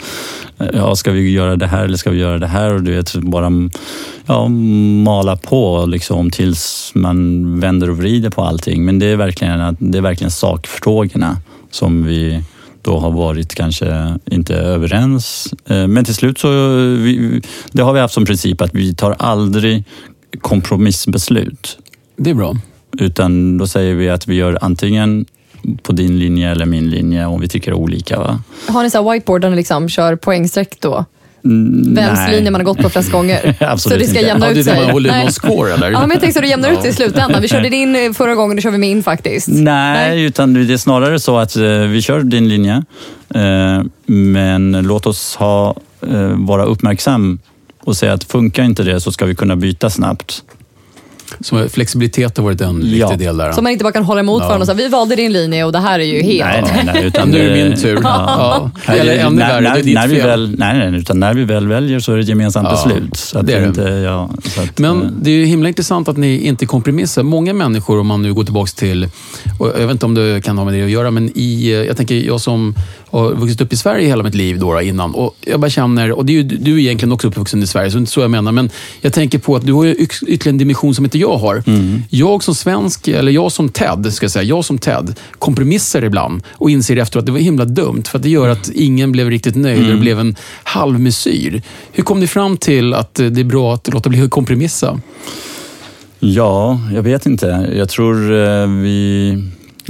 eh, 0.59 0.67
ja, 0.73 0.95
ska 0.95 1.11
vi 1.11 1.31
göra 1.31 1.55
det 1.55 1.67
här 1.67 1.83
eller 1.83 1.97
ska 1.97 2.09
vi 2.09 2.19
göra 2.19 2.37
det 2.37 2.47
här? 2.47 2.73
Och 2.73 2.83
du 2.83 2.95
vet, 2.95 3.15
bara 3.15 3.45
mm, 3.45 3.71
ja, 4.25 4.47
mala 4.47 5.35
på 5.35 5.85
liksom, 5.85 6.31
tills 6.31 6.91
man 6.95 7.59
vänder 7.59 7.89
och 7.89 7.97
vrider 7.97 8.29
på 8.29 8.43
allting. 8.43 8.85
Men 8.85 8.99
det 8.99 9.05
är 9.05 9.15
verkligen, 9.15 9.77
det 9.79 9.97
är 9.97 10.01
verkligen 10.01 10.31
sakfrågorna 10.31 11.37
som 11.71 12.05
vi 12.05 12.41
då 12.85 12.99
har 12.99 13.11
varit 13.11 13.55
kanske 13.55 14.17
inte 14.31 14.55
överens. 14.55 15.53
Eh, 15.67 15.87
men 15.87 16.05
till 16.05 16.15
slut 16.15 16.39
så, 16.39 16.49
vi, 16.77 17.41
det 17.71 17.81
har 17.81 17.93
vi 17.93 17.99
haft 17.99 18.13
som 18.13 18.25
princip 18.25 18.61
att 18.61 18.73
vi 18.73 18.95
tar 18.95 19.15
aldrig 19.19 19.83
kompromissbeslut. 20.41 21.77
Det 22.17 22.29
är 22.29 22.33
bra. 22.33 22.55
Utan 22.99 23.57
då 23.57 23.67
säger 23.67 23.95
vi 23.95 24.09
att 24.09 24.27
vi 24.27 24.35
gör 24.35 24.57
antingen 24.61 25.25
på 25.83 25.93
din 25.93 26.19
linje 26.19 26.51
eller 26.51 26.65
min 26.65 26.89
linje 26.89 27.25
om 27.25 27.41
vi 27.41 27.47
tycker 27.47 27.73
olika. 27.73 28.19
Va? 28.19 28.39
Har 28.67 28.83
ni 28.83 28.89
så 28.89 29.03
här 29.03 29.11
whiteboard 29.11 29.41
där 29.41 29.49
ni 29.49 29.55
liksom 29.55 29.89
kör 29.89 30.15
poängstreck 30.15 30.77
då? 30.79 31.05
Vems 31.41 32.19
nej. 32.19 32.35
linje 32.35 32.51
man 32.51 32.61
har 32.61 32.65
gått 32.65 32.77
på 32.77 32.89
flest 32.89 33.11
gånger? 33.11 33.55
Absolut 33.59 33.81
så 33.81 33.89
det 33.89 34.07
ska 34.07 34.19
inte. 34.19 34.29
jämna 34.29 34.47
Ja, 34.47 34.53
det 34.53 34.57
är 34.57 34.59
ut 34.59 34.65
det 34.65 34.71
sig? 34.71 34.81
man 34.81 34.89
håller 34.89 35.11
Nej. 35.11 35.23
någon 35.23 35.31
score 35.31 35.73
eller? 35.73 35.91
Ja, 35.91 35.99
men 35.99 36.09
jag 36.09 36.19
tänkte 36.19 36.33
så 36.33 36.41
det 36.41 36.47
jämnar 36.47 36.71
ut 36.71 36.81
sig 36.81 36.89
i 36.89 36.93
slutändan. 36.93 37.41
Vi 37.41 37.47
körde 37.47 37.69
din 37.69 37.95
eh, 37.95 38.11
förra 38.11 38.35
gången, 38.35 38.55
då 38.55 38.61
kör 38.61 38.71
vi 38.71 38.77
min 38.77 39.03
faktiskt. 39.03 39.47
Nej, 39.47 40.23
utan 40.23 40.53
det 40.53 40.73
är 40.73 40.77
snarare 40.77 41.19
så 41.19 41.37
att 41.37 41.55
eh, 41.55 41.63
vi 41.63 42.01
kör 42.01 42.19
din 42.19 42.49
linje. 42.49 42.83
Eh, 43.35 43.83
men 44.05 44.71
låt 44.71 45.05
oss 45.05 45.35
ha, 45.35 45.75
vara 46.35 46.63
uppmärksam 46.65 47.39
och 47.85 47.97
säga 47.97 48.13
att 48.13 48.23
funkar 48.23 48.63
inte 48.63 48.83
det 48.83 48.99
så 49.01 49.11
ska 49.11 49.25
vi 49.25 49.35
kunna 49.35 49.55
byta 49.55 49.89
snabbt. 49.89 50.43
Så 51.41 51.69
flexibilitet 51.69 52.37
har 52.37 52.43
varit 52.43 52.61
en 52.61 52.81
Ja. 52.83 53.07
viktig 53.09 53.27
del 53.27 53.37
där. 53.37 53.51
Så 53.51 53.61
man 53.61 53.71
inte 53.71 53.83
bara 53.83 53.93
kan 53.93 54.03
hålla 54.03 54.19
emot 54.19 54.41
Ja. 54.41 54.47
varandra 54.47 54.61
och 54.61 54.65
säga, 54.65 54.75
vi 54.75 54.87
valde 54.87 55.15
din 55.15 55.33
linje 55.33 55.63
och 55.63 55.71
det 55.71 55.79
här 55.79 55.99
är 55.99 56.03
ju 56.03 56.21
helt... 56.21 56.45
Nej, 56.71 56.83
nej, 56.85 56.93
nej. 56.93 57.05
Utan 57.05 57.29
Nu 57.29 57.39
är 57.39 57.55
det 57.57 57.69
min 57.69 57.77
tur. 57.81 57.99
Ja. 58.03 58.71
Nej, 58.87 58.99
Eller 58.99 59.17
ännu 59.17 59.35
när, 59.35 59.47
värre, 59.61 59.73
det 59.73 59.79
är 59.79 59.83
ditt 59.83 59.93
när 59.93 60.07
vi 60.07 60.15
fel. 60.15 60.27
väl, 60.27 60.55
nej, 60.59 60.91
nej, 60.91 60.99
utan 60.99 61.19
när 61.19 61.33
vi 61.33 61.43
väl 61.43 61.67
väljer 61.67 61.99
så 61.99 62.11
är 62.11 62.15
det 62.15 62.21
ett 62.21 62.29
gemensamt 62.29 62.67
Ja, 62.71 62.85
beslut. 62.85 63.15
Så 63.17 63.39
att 63.39 63.47
det 63.47 63.53
är 63.53 63.61
det. 63.61 63.67
inte, 63.67 63.81
ja, 63.81 64.29
så 64.43 64.61
att, 64.61 64.65
eh, 64.67 64.71
Men 64.81 65.17
det 65.21 65.29
är 65.29 65.35
ju 65.35 65.45
himla 65.45 65.67
intressant 65.69 66.07
att 66.07 66.17
ni 66.17 66.37
inte 66.47 66.65
kompromissar. 66.65 67.23
Många 67.23 67.53
människor, 67.53 67.99
om 67.99 68.07
man 68.07 68.21
nu 68.21 68.33
går 68.33 68.43
tillbaka 68.43 68.71
till, 68.75 69.09
och 69.59 69.67
jag 69.67 69.87
vet 69.87 69.91
inte 69.91 70.05
om 70.05 70.13
det 70.13 70.43
kan 70.43 70.57
ha 70.57 70.65
med 70.65 70.73
det 70.73 70.83
att 70.83 70.89
göra, 70.89 71.11
men 71.11 71.31
i, 71.35 71.71
eh, 71.71 71.77
jag 71.83 71.97
tänker 71.97 72.15
jag 72.15 72.41
som 72.41 72.75
har 73.19 73.35
vuxit 73.35 73.61
upp 73.61 73.73
i 73.73 73.77
Sverige 73.77 74.07
hela 74.07 74.23
mitt 74.23 74.35
liv 74.35 74.59
då, 74.59 74.81
innan. 74.81 75.15
Och 75.15 75.35
jag 75.45 75.59
bara 75.59 75.69
känner, 75.69 76.11
och 76.11 76.25
det 76.25 76.33
är 76.33 76.35
ju, 76.35 76.43
du 76.43 76.75
är 76.75 76.79
egentligen 76.79 77.11
också 77.11 77.27
uppvuxen 77.27 77.63
i 77.63 77.67
Sverige, 77.67 77.91
så 77.91 77.95
det 77.95 77.97
är 77.97 77.99
inte 77.99 78.11
så 78.11 78.21
jag 78.21 78.31
menar. 78.31 78.51
Men 78.51 78.69
jag 79.01 79.13
tänker 79.13 79.39
på 79.39 79.55
att 79.55 79.65
du 79.65 79.73
har 79.73 79.85
ju 79.85 79.93
ytterligare 79.93 80.49
en 80.49 80.57
dimension 80.57 80.95
som 80.95 81.05
inte 81.05 81.17
jag 81.17 81.37
har. 81.37 81.63
Jag 82.09 82.43
som 82.43 82.55
svensk, 82.55 83.07
eller 83.07 83.31
jag 83.31 83.51
som 83.51 83.69
Ted, 83.69 84.13
ska 84.13 84.23
jag 84.23 84.31
säga, 84.31 84.43
jag 84.43 84.65
som 84.65 84.77
Ted, 84.77 85.19
kompromissar 85.39 86.03
ibland 86.03 86.43
och 86.51 86.69
inser 86.69 86.97
efteråt 86.97 87.21
att 87.21 87.25
det 87.25 87.31
var 87.31 87.39
himla 87.39 87.65
dumt. 87.65 88.03
För 88.05 88.19
det 88.19 88.29
gör 88.29 88.49
att 88.49 88.69
ingen 88.69 89.11
blev 89.11 89.29
riktigt 89.29 89.55
nöjd 89.55 89.83
och 89.83 89.93
det 89.93 89.99
blev 89.99 90.19
en 90.19 90.35
halvmesyr. 90.63 91.61
Hur 91.91 92.03
kom 92.03 92.19
ni 92.19 92.27
fram 92.27 92.57
till 92.57 92.93
att 92.93 93.19
eh, 93.19 93.27
det 93.27 93.41
är 93.41 93.45
bra 93.45 93.73
att 93.73 93.93
låta 93.93 94.09
bli 94.09 94.21
att 94.21 94.29
kompromissa? 94.29 94.99
Ja, 96.19 96.79
jag 96.93 97.03
vet 97.03 97.25
inte. 97.25 97.69
Jag 97.75 97.89
tror 97.89 98.33
eh, 98.33 98.67
vi, 98.67 99.43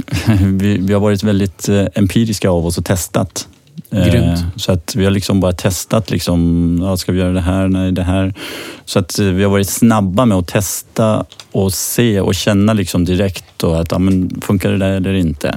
vi, 0.40 0.78
vi 0.78 0.92
har 0.92 1.00
varit 1.00 1.22
väldigt 1.22 1.68
eh, 1.68 1.84
empiriska 1.94 2.50
av 2.50 2.66
oss 2.66 2.78
och 2.78 2.84
testat. 2.84 3.48
Eh, 3.90 4.06
Grymt. 4.06 4.44
Så 4.56 4.72
att 4.72 4.94
vi 4.94 5.04
har 5.04 5.10
liksom 5.10 5.40
bara 5.40 5.52
testat, 5.52 6.10
liksom, 6.10 6.78
ja, 6.82 6.96
ska 6.96 7.12
vi 7.12 7.18
göra 7.18 7.32
det 7.32 7.40
här, 7.40 7.68
nej 7.68 7.92
det 7.92 8.02
här. 8.02 8.34
Så 8.84 8.98
att 8.98 9.18
eh, 9.18 9.26
vi 9.26 9.42
har 9.42 9.50
varit 9.50 9.68
snabba 9.68 10.24
med 10.24 10.38
att 10.38 10.46
testa 10.46 11.24
och 11.52 11.72
se 11.72 12.20
och 12.20 12.34
känna 12.34 12.72
liksom 12.72 13.04
direkt 13.04 13.64
och 13.64 13.80
att 13.80 13.92
ja, 13.92 13.98
men, 13.98 14.40
funkar 14.40 14.70
det 14.70 14.78
där 14.78 14.92
eller 14.92 15.14
inte. 15.14 15.54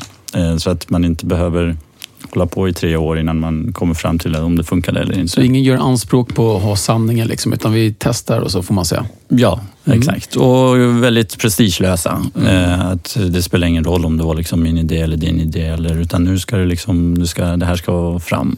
Så 0.57 0.69
att 0.69 0.89
man 0.89 1.05
inte 1.05 1.25
behöver 1.25 1.77
hålla 2.33 2.45
på 2.45 2.69
i 2.69 2.73
tre 2.73 2.95
år 2.97 3.19
innan 3.19 3.39
man 3.39 3.73
kommer 3.73 3.93
fram 3.93 4.19
till 4.19 4.35
om 4.35 4.55
det 4.55 4.63
funkade 4.63 4.99
eller 4.99 5.13
inte. 5.19 5.27
Så 5.27 5.41
ingen 5.41 5.63
gör 5.63 5.77
anspråk 5.77 6.35
på 6.35 6.55
att 6.55 6.63
ha 6.63 6.75
sanningen, 6.75 7.27
liksom, 7.27 7.53
utan 7.53 7.73
vi 7.73 7.95
testar 7.99 8.39
och 8.41 8.51
så 8.51 8.63
får 8.63 8.73
man 8.73 8.85
se. 8.85 8.97
Ja, 9.27 9.59
Mm. 9.85 9.99
exakt. 9.99 10.35
Och 10.35 10.79
väldigt 11.03 11.37
prestigelösa. 11.39 12.21
Eh, 12.47 12.85
att 12.87 13.17
det 13.29 13.41
spelar 13.43 13.67
ingen 13.67 13.83
roll 13.83 14.05
om 14.05 14.17
det 14.17 14.23
var 14.23 14.35
liksom 14.35 14.63
min 14.63 14.77
idé 14.77 14.97
eller 15.01 15.17
din 15.17 15.39
idé, 15.39 15.61
eller, 15.65 16.01
utan 16.01 16.23
nu 16.23 16.39
ska 16.39 16.57
det, 16.57 16.65
liksom, 16.65 17.13
nu 17.13 17.27
ska, 17.27 17.45
det 17.57 17.65
här 17.65 17.75
ska 17.75 18.19
fram. 18.19 18.57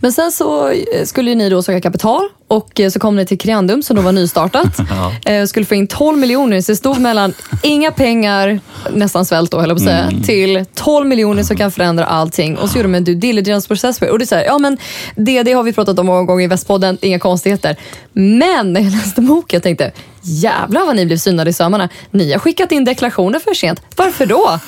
Men 0.00 0.12
sen 0.12 0.32
så 0.32 0.68
eh, 0.68 1.04
skulle 1.04 1.34
ni 1.34 1.48
då 1.50 1.62
söka 1.62 1.80
kapital 1.80 2.28
och 2.48 2.80
eh, 2.80 2.90
så 2.90 2.98
kom 2.98 3.16
ni 3.16 3.26
till 3.26 3.38
Creandum 3.38 3.82
som 3.82 3.96
då 3.96 4.02
var 4.02 4.12
nystartat. 4.12 4.66
Eh, 5.24 5.44
Skulle 5.46 5.66
få 5.66 5.74
in 5.74 5.86
12 5.86 6.18
miljoner, 6.18 6.60
så 6.60 6.72
det 6.72 6.76
stod 6.76 6.98
mellan 7.00 7.34
inga 7.62 7.90
pengar, 7.90 8.60
nästan 8.94 9.24
svält 9.26 9.50
då 9.50 9.60
höll 9.60 9.68
jag 9.68 9.78
på 9.78 9.82
att 9.82 9.88
säga, 9.88 10.00
Mm. 10.04 10.22
till 10.22 10.64
12 10.74 11.06
miljoner 11.06 11.42
som 11.42 11.56
kan 11.56 11.72
förändra 11.72 12.04
allting. 12.04 12.58
Och 12.58 12.68
så 12.70 12.76
gjorde 12.78 12.88
de 12.88 12.94
en 12.94 13.04
due 13.04 13.14
diligence-process 13.14 13.98
på 13.98 14.04
det. 14.04 14.10
Och 14.10 14.18
det 14.18 14.24
är 14.24 14.26
så 14.26 14.34
här, 14.34 14.44
ja 14.44 14.58
men 14.58 14.78
det, 15.16 15.42
det 15.42 15.52
har 15.52 15.62
vi 15.62 15.72
pratat 15.72 15.98
om 15.98 16.06
många 16.06 16.22
gånger 16.22 16.44
i 16.44 16.46
Västpodden, 16.46 16.98
inga 17.00 17.18
konstigheter. 17.18 17.76
Men 18.12 18.72
när 18.72 18.80
jag 18.84 18.92
läste 18.92 19.20
boken, 19.20 19.56
jag 19.56 19.62
tänkte, 19.62 19.92
jävlar 20.22 20.86
vad 20.86 20.96
ni 20.96 21.06
blev 21.06 21.16
synade 21.16 21.50
i 21.50 21.52
sömmarna. 21.52 21.88
Ni 22.10 22.32
har 22.32 22.38
skickat 22.38 22.72
in 22.72 22.84
deklarationer 22.84 23.38
för 23.38 23.54
sent. 23.54 23.82
Varför 23.96 24.26
då? 24.26 24.58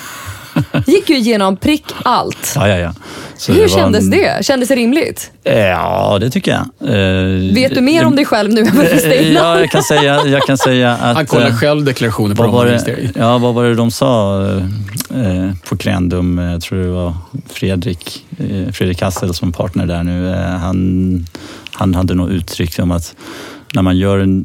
Gick 0.86 1.10
ju 1.10 1.16
igenom 1.16 1.56
prick 1.56 1.84
allt. 2.04 2.52
Ja, 2.56 2.68
ja, 2.68 2.76
ja. 2.76 2.94
Så 3.36 3.52
Hur 3.52 3.62
det 3.62 3.68
kändes 3.68 4.04
en- 4.04 4.10
det? 4.10 4.44
Kändes 4.44 4.68
det 4.68 4.76
rimligt? 4.76 5.30
Ja, 5.44 6.18
det 6.20 6.30
tycker 6.30 6.50
jag. 6.50 6.88
Eh, 6.90 7.54
Vet 7.54 7.74
du 7.74 7.80
mer 7.80 8.00
det- 8.00 8.06
om 8.06 8.16
dig 8.16 8.24
själv 8.24 8.52
nu 8.52 8.60
än 8.60 8.76
vad 8.76 8.86
du 8.86 8.92
visste 8.92 9.14
Eh, 9.14 9.30
innan? 9.30 9.42
Ja, 9.44 9.60
jag 9.60 9.70
kan 9.70 9.82
säga, 9.82 10.26
jag 10.26 10.42
kan 10.42 10.58
säga 10.58 10.92
att... 10.92 11.16
Han 11.16 11.26
kollar 11.26 11.46
eh, 11.48 11.54
själv 11.56 11.84
deklarationer 11.84 12.34
på 12.34 12.46
var, 12.46 12.66
det, 12.66 13.10
ja, 13.14 13.38
vad 13.38 13.54
var 13.54 13.64
det 13.64 13.74
de 13.74 13.90
sa 13.90 14.42
eh, 15.14 15.50
på 15.68 15.76
Crendum? 15.76 16.38
eh, 16.38 16.44
Jag 16.52 16.60
tror 16.62 16.78
det 16.78 16.88
var 16.90 17.14
Fredrik, 17.48 18.24
eh, 18.38 18.72
Fredrik 18.72 19.02
Hassel 19.02 19.34
som 19.34 19.52
partner 19.52 19.86
där 19.86 20.02
nu. 20.02 20.34
Han, 20.60 21.26
han 21.72 21.94
hade 21.94 22.14
nog 22.14 22.30
uttryckt 22.30 22.78
om 22.78 22.90
att 22.90 23.14
när 23.74 23.82
man 23.82 23.96
gör 23.98 24.18
en 24.18 24.44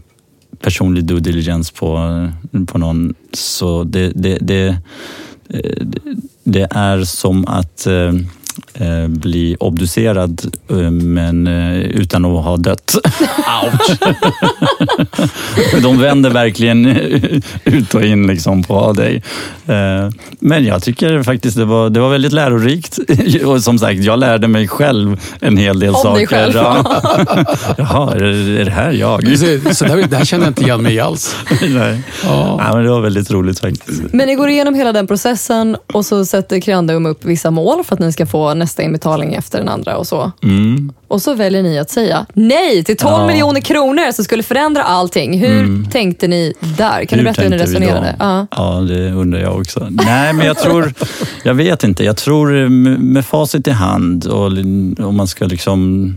personlig 0.62 1.04
due 1.06 1.20
diligence 1.20 1.74
på, 1.74 1.98
på 2.68 2.78
någon 2.78 3.14
så 3.34 3.84
det, 3.84 4.12
det, 4.16 4.38
det, 4.42 4.78
Eh, 5.50 5.86
det 6.44 6.68
är 6.72 7.04
som 7.04 7.48
att 7.48 7.88
eh, 7.88 8.14
eh, 8.74 9.08
bli 9.08 9.58
obducerad 9.60 10.42
eh, 10.70 10.92
men 10.92 11.48
eh, 11.48 11.78
utan 11.78 12.26
att 12.26 12.44
ha 12.44 12.58
dött. 12.58 12.96
Ouch! 13.64 13.98
De 15.82 16.02
vänder 16.02 16.30
verkligen 16.30 16.86
ut 17.64 17.96
och 17.96 18.04
in 18.04 18.28
liksom 18.28 18.64
på 18.64 18.94
dig. 18.94 19.24
Men 20.40 20.66
jag 20.66 20.84
tycker 20.84 21.24
faktiskt 21.24 21.58
det 21.58 21.66
var, 21.66 21.90
det 21.90 22.00
var 22.00 22.10
väldigt 22.10 22.34
lärorikt. 22.34 23.00
Och 23.46 23.64
som 23.64 23.80
sagt, 23.80 24.04
jag 24.04 24.20
lärde 24.20 24.48
mig 24.48 24.68
själv 24.68 25.20
en 25.40 25.58
hel 25.58 25.80
del 25.80 25.90
Om 25.90 26.02
saker. 26.02 26.18
dig 26.18 26.28
själv. 26.28 26.54
Ja. 26.56 27.02
Jaha, 27.78 28.16
är 28.16 28.20
det, 28.20 28.62
är 28.62 28.66
det 28.66 28.72
här 28.72 28.92
jag? 28.92 29.38
Så 29.76 29.86
det 29.86 30.16
här, 30.16 30.26
känner 30.26 30.46
jag 30.46 30.50
inte 30.50 30.62
igen 30.62 30.82
mig 30.82 30.94
i 30.94 31.00
alls. 31.00 31.36
Nej. 31.62 32.02
Ja. 32.24 32.56
Ja, 32.60 32.76
men 32.76 32.84
det 32.84 32.90
var 32.90 33.02
väldigt 33.02 33.32
roligt 33.32 33.60
faktiskt. 33.60 34.02
Men 34.14 34.28
ni 34.28 34.36
går 34.36 34.50
igenom 34.50 34.76
hela 34.76 34.92
den 34.92 35.08
processen 35.08 35.78
och 35.94 36.06
så 36.06 36.26
sätter 36.26 36.60
Creandum 36.60 37.06
upp 37.06 37.26
vissa 37.26 37.52
mål 37.52 37.84
för 37.84 37.94
att 37.96 38.00
ni 38.00 38.12
ska 38.12 38.26
få 38.26 38.47
nästa 38.54 38.84
inbetalning 38.84 39.34
efter 39.34 39.60
den 39.60 39.70
andra 39.70 39.98
och 39.98 40.08
så. 40.08 40.32
Mm. 40.44 40.92
Och 41.08 41.22
så 41.22 41.34
väljer 41.34 41.64
ni 41.64 41.80
att 41.80 41.90
säga 41.90 42.26
nej 42.34 42.84
till 42.84 42.98
12 42.98 43.12
Ja. 43.14 43.28
miljoner 43.28 43.62
kronor 43.62 44.12
som 44.12 44.24
skulle 44.26 44.44
förändra 44.44 44.84
allting. 44.84 45.40
Hur 45.40 45.86
tänkte 45.92 46.28
ni 46.28 46.54
där? 46.78 47.06
Kan 47.06 47.08
du 47.08 47.16
Hur 47.18 47.24
berätta 47.24 47.42
hur 47.42 47.50
ni 47.50 47.58
resonerade? 47.58 48.16
Ja. 48.20 48.48
Ja, 48.52 48.80
det 48.82 49.12
undrar 49.12 49.40
jag 49.40 49.58
också. 49.60 49.88
Nej, 49.92 50.34
men 50.34 50.46
jag 50.48 50.58
tror, 50.58 50.94
jag 51.44 51.54
vet 51.54 51.84
inte. 51.84 52.04
Jag 52.04 52.18
tror 52.18 52.64
eh, 52.64 52.70
med 52.70 53.00
med 53.00 53.26
facit 53.26 53.68
i 53.68 53.72
hand 53.72 54.26
och 54.26 54.46
om 55.08 55.14
man 55.18 55.28
ska 55.28 55.46
liksom, 55.46 56.16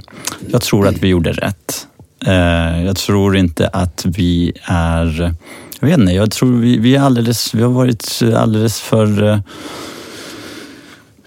jag 0.50 0.62
tror 0.62 0.86
att 0.88 0.98
vi 1.02 1.08
gjorde 1.08 1.32
rätt. 1.32 1.86
Eh, 2.26 2.84
Jag 2.84 2.96
tror 2.96 3.36
inte 3.36 3.68
att 3.68 4.04
vi 4.08 4.52
är, 4.64 5.34
jag 5.80 5.88
vet 5.88 5.98
inte, 5.98 6.12
jag 6.12 6.30
tror 6.30 6.52
vi, 6.60 6.78
vi 6.78 6.96
är 6.96 7.00
alldeles, 7.00 7.54
vi 7.54 7.62
har 7.62 7.70
varit 7.70 8.20
alldeles 8.36 8.80
för, 8.80 9.28
eh, 9.28 9.38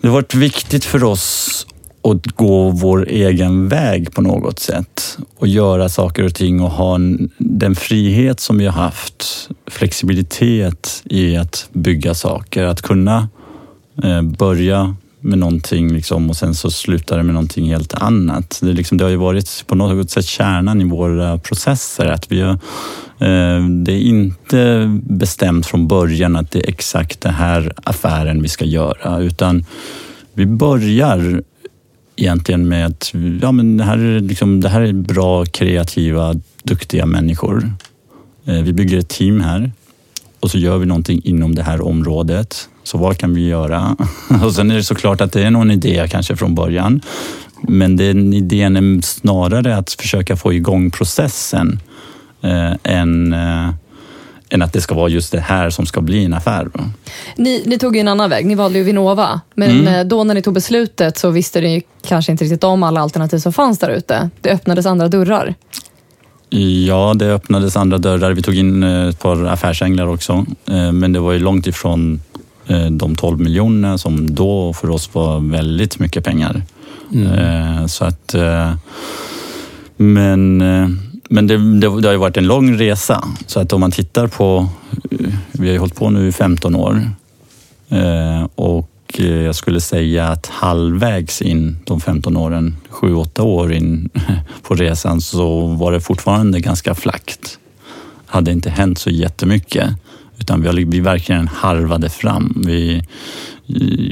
det 0.03 0.09
har 0.09 0.13
varit 0.13 0.35
viktigt 0.35 0.85
för 0.85 1.03
oss 1.03 1.67
att 2.03 2.27
gå 2.27 2.69
vår 2.69 3.07
egen 3.09 3.67
väg 3.67 4.13
på 4.13 4.21
något 4.21 4.59
sätt 4.59 5.17
och 5.35 5.47
göra 5.47 5.89
saker 5.89 6.23
och 6.23 6.35
ting 6.35 6.61
och 6.61 6.71
ha 6.71 6.95
en, 6.95 7.31
den 7.37 7.75
frihet 7.75 8.39
som 8.39 8.57
vi 8.57 8.65
har 8.65 8.83
haft, 8.83 9.49
flexibilitet 9.67 11.03
i 11.05 11.37
att 11.37 11.69
bygga 11.73 12.13
saker, 12.13 12.63
att 12.63 12.81
kunna 12.81 13.29
eh, 14.03 14.21
börja 14.21 14.95
med 15.23 15.39
någonting 15.39 15.93
liksom, 15.93 16.29
och 16.29 16.37
sen 16.37 16.55
så 16.55 16.71
slutar 16.71 17.17
det 17.17 17.23
med 17.23 17.33
någonting 17.33 17.69
helt 17.69 17.93
annat. 17.93 18.59
Det, 18.61 18.73
liksom, 18.73 18.97
det 18.97 19.03
har 19.03 19.11
ju 19.11 19.17
varit 19.17 19.63
på 19.67 19.75
något 19.75 20.09
sätt 20.09 20.25
kärnan 20.25 20.81
i 20.81 20.83
våra 20.83 21.37
processer. 21.37 22.05
Att 22.05 22.31
vi 22.31 22.41
har, 22.41 22.51
eh, 23.19 23.67
det 23.85 23.91
är 23.91 24.01
inte 24.01 24.85
bestämt 25.03 25.65
från 25.65 25.87
början 25.87 26.35
att 26.35 26.51
det 26.51 26.59
är 26.59 26.69
exakt 26.69 27.21
den 27.21 27.33
här 27.33 27.73
affären 27.83 28.41
vi 28.41 28.49
ska 28.49 28.65
göra, 28.65 29.19
utan 29.19 29.65
vi 30.33 30.45
börjar 30.45 31.43
egentligen 32.15 32.67
med 32.67 32.85
att 32.85 33.13
ja, 33.41 33.51
men 33.51 33.77
det, 33.77 33.83
här 33.83 33.97
är 33.97 34.19
liksom, 34.19 34.61
det 34.61 34.69
här 34.69 34.81
är 34.81 34.93
bra, 34.93 35.45
kreativa, 35.45 36.35
duktiga 36.63 37.05
människor. 37.05 37.71
Eh, 38.45 38.61
Vi 38.61 38.73
bygger 38.73 38.97
ett 38.97 39.09
team 39.09 39.41
här 39.41 39.71
och 40.39 40.51
så 40.51 40.57
gör 40.57 40.77
vi 40.77 40.85
någonting 40.85 41.21
inom 41.23 41.55
det 41.55 41.63
här 41.63 41.81
området. 41.81 42.69
Så 42.83 42.97
vad 42.97 43.17
kan 43.17 43.33
vi 43.33 43.47
göra? 43.47 43.95
Och 44.43 44.53
sen 44.55 44.71
är 44.71 44.75
det 44.75 44.83
såklart 44.83 45.21
att 45.21 45.31
det 45.31 45.43
är 45.43 45.51
någon 45.51 45.71
idé 45.71 46.07
kanske 46.11 46.35
från 46.35 46.55
början. 46.55 47.01
Men 47.67 47.97
den 47.97 48.33
idén 48.33 48.75
är 48.97 49.01
snarare 49.01 49.77
att 49.77 49.91
försöka 49.93 50.35
få 50.35 50.53
igång 50.53 50.91
processen 50.91 51.79
eh, 52.41 52.71
än, 52.83 53.33
eh, 53.33 53.69
än 54.49 54.61
att 54.61 54.73
det 54.73 54.81
ska 54.81 54.95
vara 54.95 55.09
just 55.09 55.31
det 55.31 55.39
här 55.39 55.69
som 55.69 55.85
ska 55.85 56.01
bli 56.01 56.25
en 56.25 56.33
affär. 56.33 56.67
Ni, 57.35 57.63
ni 57.65 57.77
tog 57.77 57.95
ju 57.95 57.99
en 57.99 58.07
annan 58.07 58.29
väg. 58.29 58.45
Ni 58.45 58.55
valde 58.55 58.79
ju 58.79 58.83
Vinnova. 58.85 59.41
Men 59.55 59.71
Mm. 59.71 59.87
eh, 59.93 60.03
då 60.05 60.23
när 60.23 60.33
ni 60.33 60.41
tog 60.41 60.53
beslutet 60.53 61.17
så 61.17 61.29
visste 61.29 61.61
ni 61.61 61.81
kanske 62.07 62.31
inte 62.31 62.43
riktigt 62.43 62.63
om 62.63 62.83
alla 62.83 63.01
alternativ 63.01 63.37
som 63.37 63.53
fanns 63.53 63.79
där 63.79 63.89
ute. 63.89 64.29
Det 64.41 64.49
öppnades 64.51 64.85
andra 64.85 65.07
dörrar. 65.07 65.55
Ja, 66.85 67.13
det 67.15 67.25
öppnades 67.33 67.77
andra 67.77 67.97
dörrar. 67.97 68.31
Vi 68.31 68.41
tog 68.41 68.55
in 68.55 68.83
eh, 68.83 69.07
ett 69.07 69.19
par 69.19 69.45
affärsänglar 69.45 70.07
också. 70.07 70.45
Eh, 70.67 70.91
Men 70.91 71.13
det 71.13 71.19
var 71.19 71.31
ju 71.31 71.39
långt 71.39 71.67
ifrån 71.67 72.21
de 72.91 73.15
12 73.15 73.39
miljonerna 73.39 73.97
som 73.97 74.35
då 74.35 74.73
för 74.73 74.89
oss 74.89 75.09
var 75.13 75.39
väldigt 75.39 75.99
mycket 75.99 76.23
pengar. 76.23 76.61
Eh, 77.15 77.85
Så 77.87 78.05
att... 78.05 78.33
eh, 78.33 78.73
Men, 79.97 80.61
eh, 80.61 80.89
men 81.29 81.47
det, 81.47 81.57
det, 81.57 82.01
det 82.01 82.07
har 82.07 82.11
ju 82.11 82.17
varit 82.17 82.37
en 82.37 82.47
lång 82.47 82.77
resa. 82.77 83.23
Så 83.47 83.59
att 83.59 83.73
om 83.73 83.79
man 83.81 83.91
tittar 83.91 84.27
på... 84.27 84.67
eh, 85.11 85.17
Vi 85.51 85.67
har 85.67 85.73
ju 85.73 85.79
hållit 85.79 85.95
på 85.95 86.09
nu 86.09 86.27
i 86.27 86.31
15 86.31 86.75
år. 86.75 87.01
Eh, 87.89 88.47
Och 88.55 88.89
eh, 89.19 89.25
jag 89.41 89.55
skulle 89.55 89.81
säga 89.81 90.27
att 90.27 90.45
halvvägs 90.47 91.41
in 91.41 91.77
de 91.85 92.01
15 92.01 92.37
åren, 92.37 92.75
7-8 92.89 93.41
år 93.41 93.73
in 93.73 94.09
på 94.61 94.75
resan, 94.75 95.21
så 95.21 95.67
var 95.67 95.91
det 95.91 96.01
fortfarande 96.01 96.59
ganska 96.59 96.95
flackt. 96.95 97.59
hade 98.25 98.51
inte 98.51 98.69
hänt 98.69 98.97
så 98.97 99.09
jättemycket. 99.09 99.89
Utan 100.39 100.61
vi, 100.61 100.83
vi 100.83 100.99
verkligen 100.99 101.47
harvade 101.47 102.09
fram. 102.09 102.63
Vi, 102.65 103.03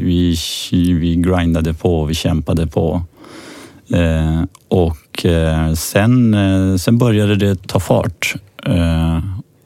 vi, 0.03 0.36
vi 0.71 1.15
grindade 1.15 1.73
på, 1.73 2.05
vi 2.05 2.13
kämpade 2.13 2.67
på. 2.67 3.03
Eh, 3.93 4.43
och 4.67 5.25
eh, 5.25 5.73
sen, 5.73 6.34
eh, 6.34 6.75
sen 6.77 6.97
började 6.97 7.36
det 7.36 7.67
ta 7.67 7.79
fart. 7.79 8.36
Eh, 8.65 9.19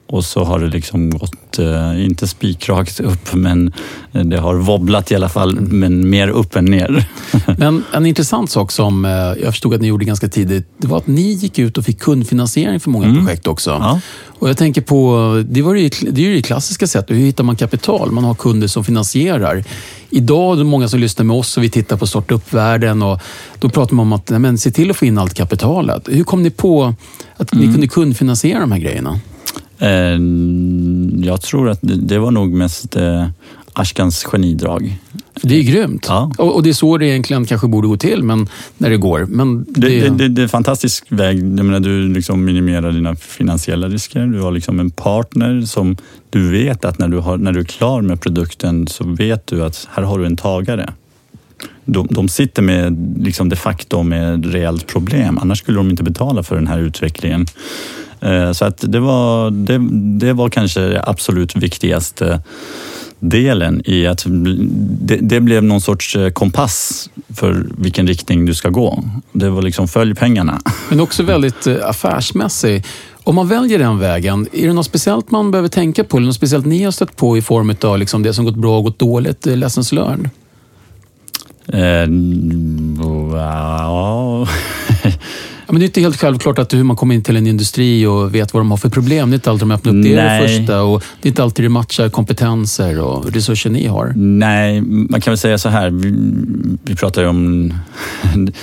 och 0.08 0.26
så 0.26 0.44
har 0.44 0.60
det 0.60 0.68
liksom 0.68 1.10
gått, 1.10 1.60
eh, 1.60 2.06
inte 2.06 2.28
spikrakt 2.28 3.00
upp, 3.00 3.34
men 3.34 3.74
det 4.12 4.38
har 4.38 4.56
wobblat 4.56 5.12
i 5.12 5.15
alla 5.15 5.30
fall, 5.30 5.60
men 5.60 6.10
mer 6.10 6.28
upp 6.28 6.56
än 6.56 6.65
ner. 6.65 7.06
Men 7.58 7.84
en 7.94 8.06
intressant 8.06 8.50
sak 8.50 8.72
som 8.72 9.06
eh, 9.06 9.12
jag 9.12 9.54
förstod 9.54 9.74
att 9.74 9.82
ni 9.82 9.88
gjorde 9.88 10.06
ganska 10.06 10.28
tidigt, 10.28 10.68
det 10.78 10.88
var 10.88 10.98
att 10.98 11.08
ni 11.08 11.32
gick 11.32 11.60
ut 11.60 11.78
och 11.78 11.86
fick 11.86 12.00
kundfinansiering 12.00 12.80
för 12.80 12.89
många 12.89 13.15
projekt 13.15 13.48
också. 13.48 13.70
Ja. 13.70 14.00
Och 14.39 14.50
jag 14.50 14.58
tänker 14.58 14.82
på, 14.82 15.43
det, 15.50 15.62
var 15.62 15.76
ju, 15.76 15.89
det 15.89 16.21
är 16.21 16.26
ju 16.26 16.36
det 16.36 16.41
klassiska 16.41 16.88
sättet, 16.88 17.17
hur 17.17 17.21
hittar 17.21 17.43
man 17.43 17.56
kapital? 17.56 18.12
Man 18.12 18.24
har 18.24 18.34
kunder 18.34 18.67
som 18.67 18.84
finansierar. 18.84 19.63
Idag 20.10 20.54
är 20.54 20.58
det 20.58 20.63
många 20.63 20.88
som 20.88 21.00
lyssnar 21.00 21.26
med 21.26 21.36
oss 21.36 21.58
och 21.58 21.63
vi 21.63 21.69
tittar 21.69 21.98
på 21.98 22.08
starta 22.08 22.34
upp-världen 22.34 23.02
och 23.02 23.19
då 23.60 23.69
pratar 23.69 23.95
man 23.95 24.06
om 24.06 24.13
att 24.13 24.30
nej, 24.30 24.39
men, 24.39 24.58
se 24.58 24.71
till 24.71 24.91
att 24.91 24.98
få 24.98 25.06
in 25.06 25.17
allt 25.17 25.34
kapitalet. 25.34 26.08
Hur 26.12 26.24
kom 26.24 26.43
ni 26.43 26.50
på 26.50 26.93
att 27.38 27.54
ni 27.54 27.65
kunde 27.65 27.88
kundfinansiera 27.88 28.60
de 28.60 28.71
här 28.71 28.80
grejerna? 28.80 29.19
Eh, 29.80 30.19
jag 31.28 31.41
tror 31.41 31.69
att 31.69 31.80
det, 31.82 31.95
det 31.95 32.19
var 32.19 32.32
nog 32.32 32.54
mest 32.54 32.95
eh, 32.95 33.28
Ashkans 33.74 34.24
genidrag. 34.24 34.98
Det 35.41 35.60
är 35.60 35.63
grymt. 35.63 36.06
Ja. 36.10 36.32
Och, 36.38 36.56
och 36.56 36.63
det 36.63 36.69
är 36.69 36.74
så 36.74 36.98
det 36.98 37.08
egentligen 37.08 37.45
kanske 37.45 37.67
borde 37.67 37.88
gå 37.88 37.98
till, 37.98 38.24
men 38.24 38.48
när 38.78 38.89
det 38.89 38.98
går. 38.98 39.26
Men 39.30 39.65
Det, 39.69 40.00
det, 40.00 40.10
det, 40.10 40.28
det 40.28 40.41
är 40.41 40.43
en 40.43 40.50
fantastisk 40.50 41.06
väg. 41.10 41.38
Jag 41.38 41.65
menar, 41.65 41.80
du 41.80 42.08
liksom 42.08 42.45
minimerar 42.45 42.91
dina 42.91 43.15
finansiella 43.15 43.88
risker. 43.88 44.26
Du 44.26 44.41
har 44.41 44.52
liksom 44.52 44.80
en 44.80 44.91
partner 44.91 45.62
som 45.62 45.98
du 46.30 46.52
vet 46.52 46.86
att 46.86 47.00
när 47.00 47.08
du, 47.08 47.17
har, 47.17 47.38
när 47.38 47.52
du 47.52 47.60
är 47.60 47.63
klar 47.63 48.02
med 48.02 48.21
produkten 48.21 48.88
så 48.88 49.04
vet 49.04 49.48
du 49.48 49.63
att 49.63 49.88
här 49.91 50.04
har 50.04 50.19
du 50.19 50.26
en 50.26 50.38
tagare. 50.38 50.93
De, 51.86 52.08
de 52.12 52.30
sitter 52.30 52.62
med 52.62 53.15
liksom 53.19 53.50
de 53.50 53.56
facto 53.56 54.04
med 54.04 54.45
reellt 54.54 54.88
problem. 54.88 55.38
Annars 55.38 55.60
skulle 55.60 55.78
de 55.78 55.89
inte 55.89 56.04
betala 56.04 56.43
för 56.43 56.56
den 56.56 56.67
här 56.67 56.80
utvecklingen. 56.80 57.45
Eh, 58.21 58.52
Så 58.52 58.65
att 58.65 58.84
det, 58.91 59.00
var, 59.00 59.52
det, 59.52 59.78
det 60.19 60.34
var 60.34 60.50
kanske 60.50 60.80
det 60.80 61.04
absolut 61.06 61.56
viktigaste 61.56 62.41
delen 63.30 63.82
i 63.86 64.08
att 64.08 64.24
det, 64.28 65.18
det 65.22 65.40
blev 65.40 65.64
någon 65.64 65.82
sorts 65.82 66.16
eh, 66.16 66.30
kompass 66.30 67.10
för 67.36 67.66
vilken 67.78 68.08
riktning 68.08 68.46
du 68.46 68.54
ska 68.54 68.70
gå. 68.70 69.04
Det 69.32 69.50
var 69.50 69.62
liksom 69.62 69.88
följ 69.88 70.16
pengarna. 70.16 70.62
Men 70.90 71.00
också 71.00 71.24
väldigt 71.24 71.68
eh, 71.68 71.76
affärsmässig. 71.84 72.84
Om 73.24 73.36
man 73.36 73.48
väljer 73.48 73.80
den 73.80 74.00
vägen, 74.00 74.48
är 74.54 74.68
det 74.68 74.74
något 74.74 74.86
speciellt 74.86 75.32
man 75.32 75.52
behöver 75.52 75.70
tänka 75.70 76.04
på? 76.04 76.18
Eller 76.18 76.28
något 76.28 76.36
speciellt 76.36 76.66
ni 76.66 76.84
har 76.84 76.92
stött 76.92 77.16
på 77.16 77.38
i 77.38 77.42
form 77.42 77.76
av 77.82 78.00
liksom 78.00 78.24
det 78.24 78.34
som 78.34 78.46
gått 78.46 78.56
bra 78.56 78.78
och 78.78 78.84
gått 78.84 79.00
dåligt? 79.00 79.46
Lessons 79.46 79.92
learned? 79.92 80.30
Eh, 81.68 82.08
wow. 83.32 84.50
Ja, 85.67 85.73
men 85.73 85.80
det 85.80 85.86
är 85.86 85.88
inte 85.88 86.01
helt 86.01 86.17
självklart 86.17 86.60
att 86.60 86.73
hur 86.73 86.84
man 86.84 86.95
kommer 86.95 87.15
in 87.15 87.21
till 87.21 87.38
en 87.38 87.47
industri 87.47 88.06
och 88.06 88.36
vet 88.36 88.54
vad 88.54 88.62
de 88.62 88.71
har 88.71 88.78
för 88.78 88.89
problem. 88.89 89.30
Det 89.30 89.34
är 89.34 89.38
inte 89.38 89.49
alltid 89.49 89.67
de 89.67 89.71
öppnar 89.71 89.97
upp 89.97 90.04
det, 90.04 90.15
det 90.15 90.47
första. 90.47 90.82
Och 90.84 91.04
det 91.21 91.28
är 91.28 91.30
inte 91.30 91.43
alltid 91.43 91.65
det 91.65 91.69
matchar 91.69 92.10
kompetenser 92.10 93.01
och 93.01 93.34
resurser 93.34 93.69
ni 93.69 93.88
har. 93.88 94.13
Nej, 94.15 94.82
man 94.82 95.21
kan 95.21 95.32
väl 95.32 95.38
säga 95.38 95.58
så 95.58 95.69
här. 95.69 95.89
Vi, 95.89 96.15
vi 96.84 96.95
pratar 96.95 97.21
ju 97.21 97.28
om... 97.28 97.73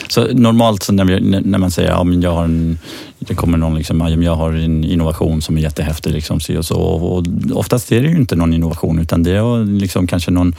Så 0.08 0.26
normalt 0.32 0.82
så 0.82 0.92
när, 0.92 1.04
vi, 1.04 1.20
när 1.40 1.58
man 1.58 1.70
säger 1.70 1.90
ja, 1.90 2.04
men 2.04 2.22
jag 2.22 2.32
har 2.32 2.44
en, 2.44 2.78
det 3.18 3.34
kommer 3.34 3.58
någon 3.58 3.74
liksom, 3.74 4.00
ja, 4.00 4.08
jag 4.08 4.34
har 4.34 4.52
en 4.52 4.84
innovation 4.84 5.42
som 5.42 5.56
är 5.58 5.62
jättehäftig. 5.62 6.12
Liksom, 6.12 6.40
så 6.40 6.58
och, 6.58 6.64
så, 6.64 6.76
och 6.76 7.24
oftast 7.52 7.92
är 7.92 8.02
det 8.02 8.08
ju 8.08 8.16
inte 8.16 8.36
någon 8.36 8.54
innovation 8.54 8.98
utan 8.98 9.22
det 9.22 9.30
är 9.30 9.64
liksom 9.80 10.06
kanske 10.06 10.30
någon 10.30 10.54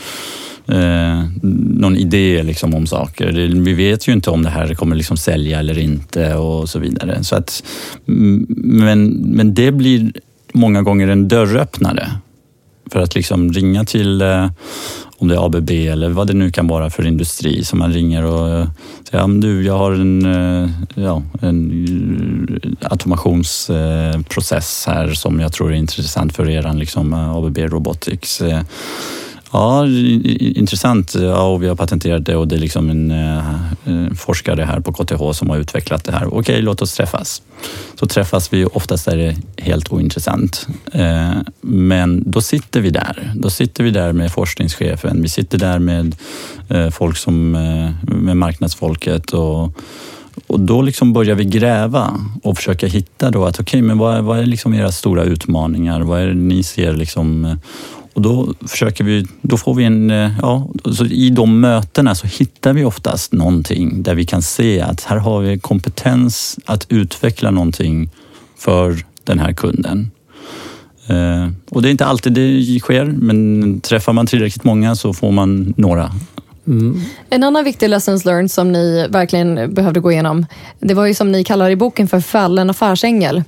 Eh, 0.67 1.23
någon 1.79 1.97
idé 1.97 2.43
liksom 2.43 2.75
om 2.75 2.87
saker. 2.87 3.31
Det, 3.31 3.47
vi 3.47 3.73
vet 3.73 4.07
ju 4.07 4.13
inte 4.13 4.29
om 4.29 4.43
det 4.43 4.49
här 4.49 4.73
kommer 4.73 4.95
liksom 4.95 5.17
sälja 5.17 5.59
eller 5.59 5.79
inte 5.79 6.35
och 6.35 6.69
så 6.69 6.79
vidare. 6.79 7.23
Så 7.23 7.35
att, 7.35 7.63
men, 8.05 9.07
men 9.07 9.53
det 9.53 9.71
blir 9.71 10.11
många 10.53 10.81
gånger 10.81 11.07
en 11.07 11.27
dörröppnare 11.27 12.07
för 12.91 12.99
att 12.99 13.15
liksom 13.15 13.53
ringa 13.53 13.85
till 13.85 14.21
eh, 14.21 14.47
om 15.23 15.29
det 15.29 15.35
är 15.35 15.45
ABB 15.45 15.69
eller 15.69 16.09
vad 16.09 16.27
det 16.27 16.33
nu 16.33 16.51
kan 16.51 16.67
vara 16.67 16.89
för 16.89 17.07
industri 17.07 17.63
som 17.63 17.79
man 17.79 17.93
ringer 17.93 18.23
och 18.23 18.49
eh, 18.49 18.67
säger 19.09 19.23
ja, 19.23 19.27
men 19.27 19.39
du, 19.39 19.65
jag 19.65 19.77
har 19.77 19.91
en, 19.91 20.25
eh, 20.25 20.69
ja, 20.95 21.23
en 21.41 22.57
eh, 22.63 22.69
automationsprocess 22.91 24.83
här 24.87 25.13
som 25.13 25.39
jag 25.39 25.53
tror 25.53 25.71
är 25.71 25.75
intressant 25.75 26.35
för 26.35 26.49
er 26.49 26.73
liksom, 26.73 27.13
ABB 27.13 27.57
Robotics. 27.57 28.41
Ja, 29.53 29.87
intressant. 30.39 31.15
Ja, 31.15 31.43
och 31.43 31.63
vi 31.63 31.67
har 31.67 31.75
patenterat 31.75 32.25
det 32.25 32.35
och 32.35 32.47
det 32.47 32.55
är 32.55 32.59
liksom 32.59 32.89
en 32.89 33.11
eh, 33.11 33.73
en 33.83 34.15
forskare 34.15 34.63
här 34.63 34.79
på 34.79 34.93
KTH 34.93 35.31
som 35.31 35.49
har 35.49 35.57
utvecklat 35.57 36.03
det 36.03 36.11
här. 36.11 36.33
Okej, 36.33 36.61
låt 36.61 36.81
oss 36.81 36.93
träffas. 36.93 37.41
Så 37.99 38.05
träffas 38.05 38.53
vi 38.53 38.65
och 38.65 38.75
oftast 38.75 39.07
är 39.07 39.17
det 39.17 39.35
helt 39.57 39.91
ointressant. 39.91 40.67
Eh, 40.91 41.31
men 41.61 42.31
då 42.31 42.41
sitter 42.41 42.81
vi 42.81 42.89
där. 42.89 43.33
Då 43.35 43.49
sitter 43.49 43.83
vi 43.83 43.91
där 43.91 44.13
med 44.13 44.31
forskningschefen. 44.31 45.21
Vi 45.21 45.29
sitter 45.29 45.57
där 45.57 45.79
med 45.79 46.15
eh, 46.69 46.89
folk 46.89 47.17
som, 47.17 47.51
med 48.01 48.37
marknadsfolket 48.37 49.31
och 49.31 49.77
och 50.47 50.59
då 50.59 50.81
liksom 50.81 51.13
börjar 51.13 51.35
vi 51.35 51.45
gräva 51.45 52.19
och 52.43 52.57
försöka 52.57 52.87
hitta 52.87 53.31
då 53.31 53.45
att 53.45 53.59
okej, 53.59 53.81
men 53.81 53.97
vad 53.97 54.15
är, 54.15 54.21
vad 54.21 54.39
är 54.39 54.45
liksom 54.45 54.73
era 54.73 54.91
stora 54.91 55.23
utmaningar? 55.23 56.01
Vad 56.01 56.21
är 56.21 56.27
det 56.27 56.33
ni 56.33 56.63
ser 56.63 56.93
liksom? 56.93 57.57
Och 58.13 58.21
då 58.21 58.53
försöker 58.67 59.03
vi, 59.03 59.25
då 59.41 59.57
får 59.57 59.73
vi 59.73 59.83
en, 59.83 60.11
eh, 60.11 60.31
ja, 60.41 60.67
så 60.91 61.05
i 61.05 61.29
de 61.29 61.59
mötena 61.59 62.15
så 62.15 62.27
hittar 62.27 62.73
vi 62.73 62.83
oftast 62.85 63.33
någonting 63.33 64.03
där 64.03 64.15
vi 64.15 64.25
kan 64.25 64.41
se 64.41 64.81
att 64.81 65.03
här 65.03 65.17
har 65.17 65.41
vi 65.41 65.59
kompetens 65.59 66.59
att 66.65 66.85
utveckla 66.89 67.51
någonting 67.51 68.09
för 68.57 69.05
den 69.23 69.39
här 69.39 69.53
kunden. 69.53 70.11
Eh, 71.07 71.49
Och 71.69 71.81
det 71.81 71.89
är 71.89 71.91
inte 71.91 72.05
alltid 72.05 72.33
det 72.33 72.79
sker, 72.79 73.05
men 73.05 73.79
träffar 73.81 74.13
man 74.13 74.27
tillräckligt 74.27 74.63
många 74.63 74.95
så 74.95 75.13
får 75.13 75.31
man 75.31 75.73
några. 75.77 76.11
En 77.29 77.43
annan 77.43 77.63
viktig 77.63 77.89
lessons 77.89 78.25
learned 78.25 78.51
som 78.51 78.71
ni 78.71 79.07
verkligen 79.09 79.73
behövde 79.73 79.99
gå 79.99 80.11
igenom, 80.11 80.45
det 80.79 80.93
var 80.93 81.05
ju 81.05 81.13
som 81.13 81.31
ni 81.31 81.43
kallar 81.43 81.69
i 81.69 81.75
boken 81.75 82.07
för 82.07 82.19
fallen 82.19 82.69
affärsängel. 82.69 83.43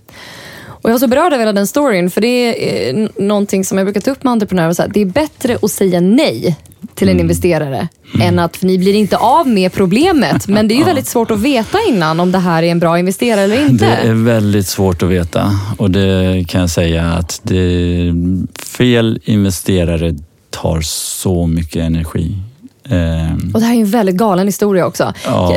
Och 0.86 0.90
jag 0.90 0.94
var 0.94 1.00
så 1.00 1.08
berörd 1.08 1.34
av 1.34 1.40
hela 1.40 1.54
den 1.54 1.68
storyn, 1.68 2.10
för 2.10 2.22
det 2.22 2.28
är 2.28 2.98
eh, 2.98 3.08
någonting 3.18 3.66
som 3.66 3.78
jag 3.78 3.88
brukar 3.88 4.02
ta 4.02 4.12
upp 4.12 4.24
med 4.24 4.32
entreprenörer. 4.32 4.74
Så 4.74 4.82
här, 4.82 4.90
det 4.94 5.02
är 5.02 5.06
bättre 5.06 5.58
att 5.62 5.72
säga 5.72 6.02
nej 6.02 6.58
till 6.96 7.10
en 7.10 7.20
investerare 7.20 7.88
än 8.22 8.40
att 8.40 8.58
för 8.58 8.66
ni 8.66 8.78
blir 8.78 8.94
inte 8.94 9.18
av 9.18 9.48
med 9.48 9.74
problemet. 9.74 10.48
Men 10.48 10.68
det 10.68 10.74
är 10.74 10.78
ju 10.78 10.84
väldigt 10.84 11.08
svårt 11.08 11.32
att 11.32 11.40
veta 11.40 11.78
innan 11.90 12.20
om 12.20 12.32
det 12.32 12.40
här 12.40 12.64
är 12.64 12.72
en 12.72 12.80
bra 12.80 13.00
investerare 13.00 13.42
eller 13.42 13.66
inte. 13.66 13.86
Det 13.86 14.10
är 14.10 14.14
väldigt 14.14 14.68
svårt 14.68 15.04
att 15.04 15.10
veta 15.10 15.52
och 15.78 15.92
det 15.92 16.46
kan 16.48 16.62
jag 16.62 16.70
säga 16.70 17.04
att 17.04 17.40
det, 17.44 18.14
fel 18.78 19.20
investerare 19.24 20.16
tar 20.50 20.82
så 20.82 21.48
mycket 21.48 21.84
energi. 21.84 22.36
Eh, 22.90 23.34
Och 23.54 23.60
det 23.60 23.66
här 23.66 23.76
är 23.76 23.80
en 23.80 23.86
väldigt 23.92 24.16
galen 24.16 24.48
historia 24.48 24.86
också. 24.86 25.14
Ja. 25.26 25.54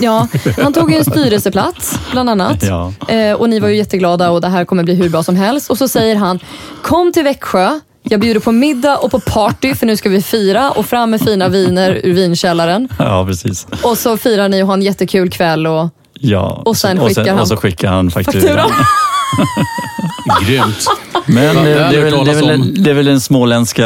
Ja, 0.00 0.28
han 0.62 0.72
tog 0.72 0.90
ju 0.92 0.98
en 0.98 1.04
styrelseplats, 1.04 1.98
bland 2.12 2.30
annat. 2.30 2.62
Ja. 2.62 2.92
Eh, 3.08 3.32
och 3.32 3.48
ni 3.50 3.60
var 3.60 3.68
ju 3.68 3.76
jätteglada 3.76 4.30
och 4.30 4.40
det 4.40 4.48
här 4.48 4.64
kommer 4.64 4.82
bli 4.84 4.94
hur 4.94 5.08
bra 5.08 5.22
som 5.22 5.36
helst. 5.36 5.70
Och 5.70 5.78
så 5.78 5.88
säger 5.88 6.16
han, 6.16 6.38
kom 6.82 7.12
till 7.12 7.24
Växjö. 7.24 7.80
Jag 8.02 8.20
bjuder 8.20 8.40
på 8.40 8.52
middag 8.52 8.96
och 8.96 9.10
på 9.10 9.20
party 9.20 9.74
för 9.74 9.86
nu 9.86 9.96
ska 9.96 10.08
vi 10.08 10.22
fira 10.22 10.70
och 10.70 10.86
fram 10.86 11.10
med 11.10 11.20
fina 11.20 11.48
viner 11.48 12.00
ur 12.04 12.12
vinkällaren. 12.14 12.88
ja, 12.98 13.24
precis. 13.26 13.66
Och 13.82 13.98
så 13.98 14.16
firar 14.16 14.48
ni 14.48 14.62
och 14.62 14.66
har 14.66 14.74
en 14.74 14.82
jättekul 14.82 15.30
kväll. 15.30 15.66
Och... 15.66 15.88
Ja. 16.20 16.62
Och 16.64 16.76
sen 16.76 16.98
och 16.98 17.08
skickar 17.08 17.24
sen, 17.24 17.32
han 17.34 17.40
och 17.42 17.48
så 17.48 17.56
skickar 17.56 17.88
han 17.88 18.10
fakturan. 18.10 18.42
Fakturan. 18.42 18.70
Grymt. 20.46 20.86
Men 21.26 21.44
Ja, 21.44 21.52
det, 21.62 21.74
det 21.74 21.74
det, 21.90 21.96
är 21.96 22.02
väl, 22.04 22.24
det, 22.24 22.30
är 22.30 22.34
väl, 22.46 22.82
det 22.84 22.90
är 22.90 22.94
väl 22.94 23.04
den 23.04 23.20
småländska 23.20 23.84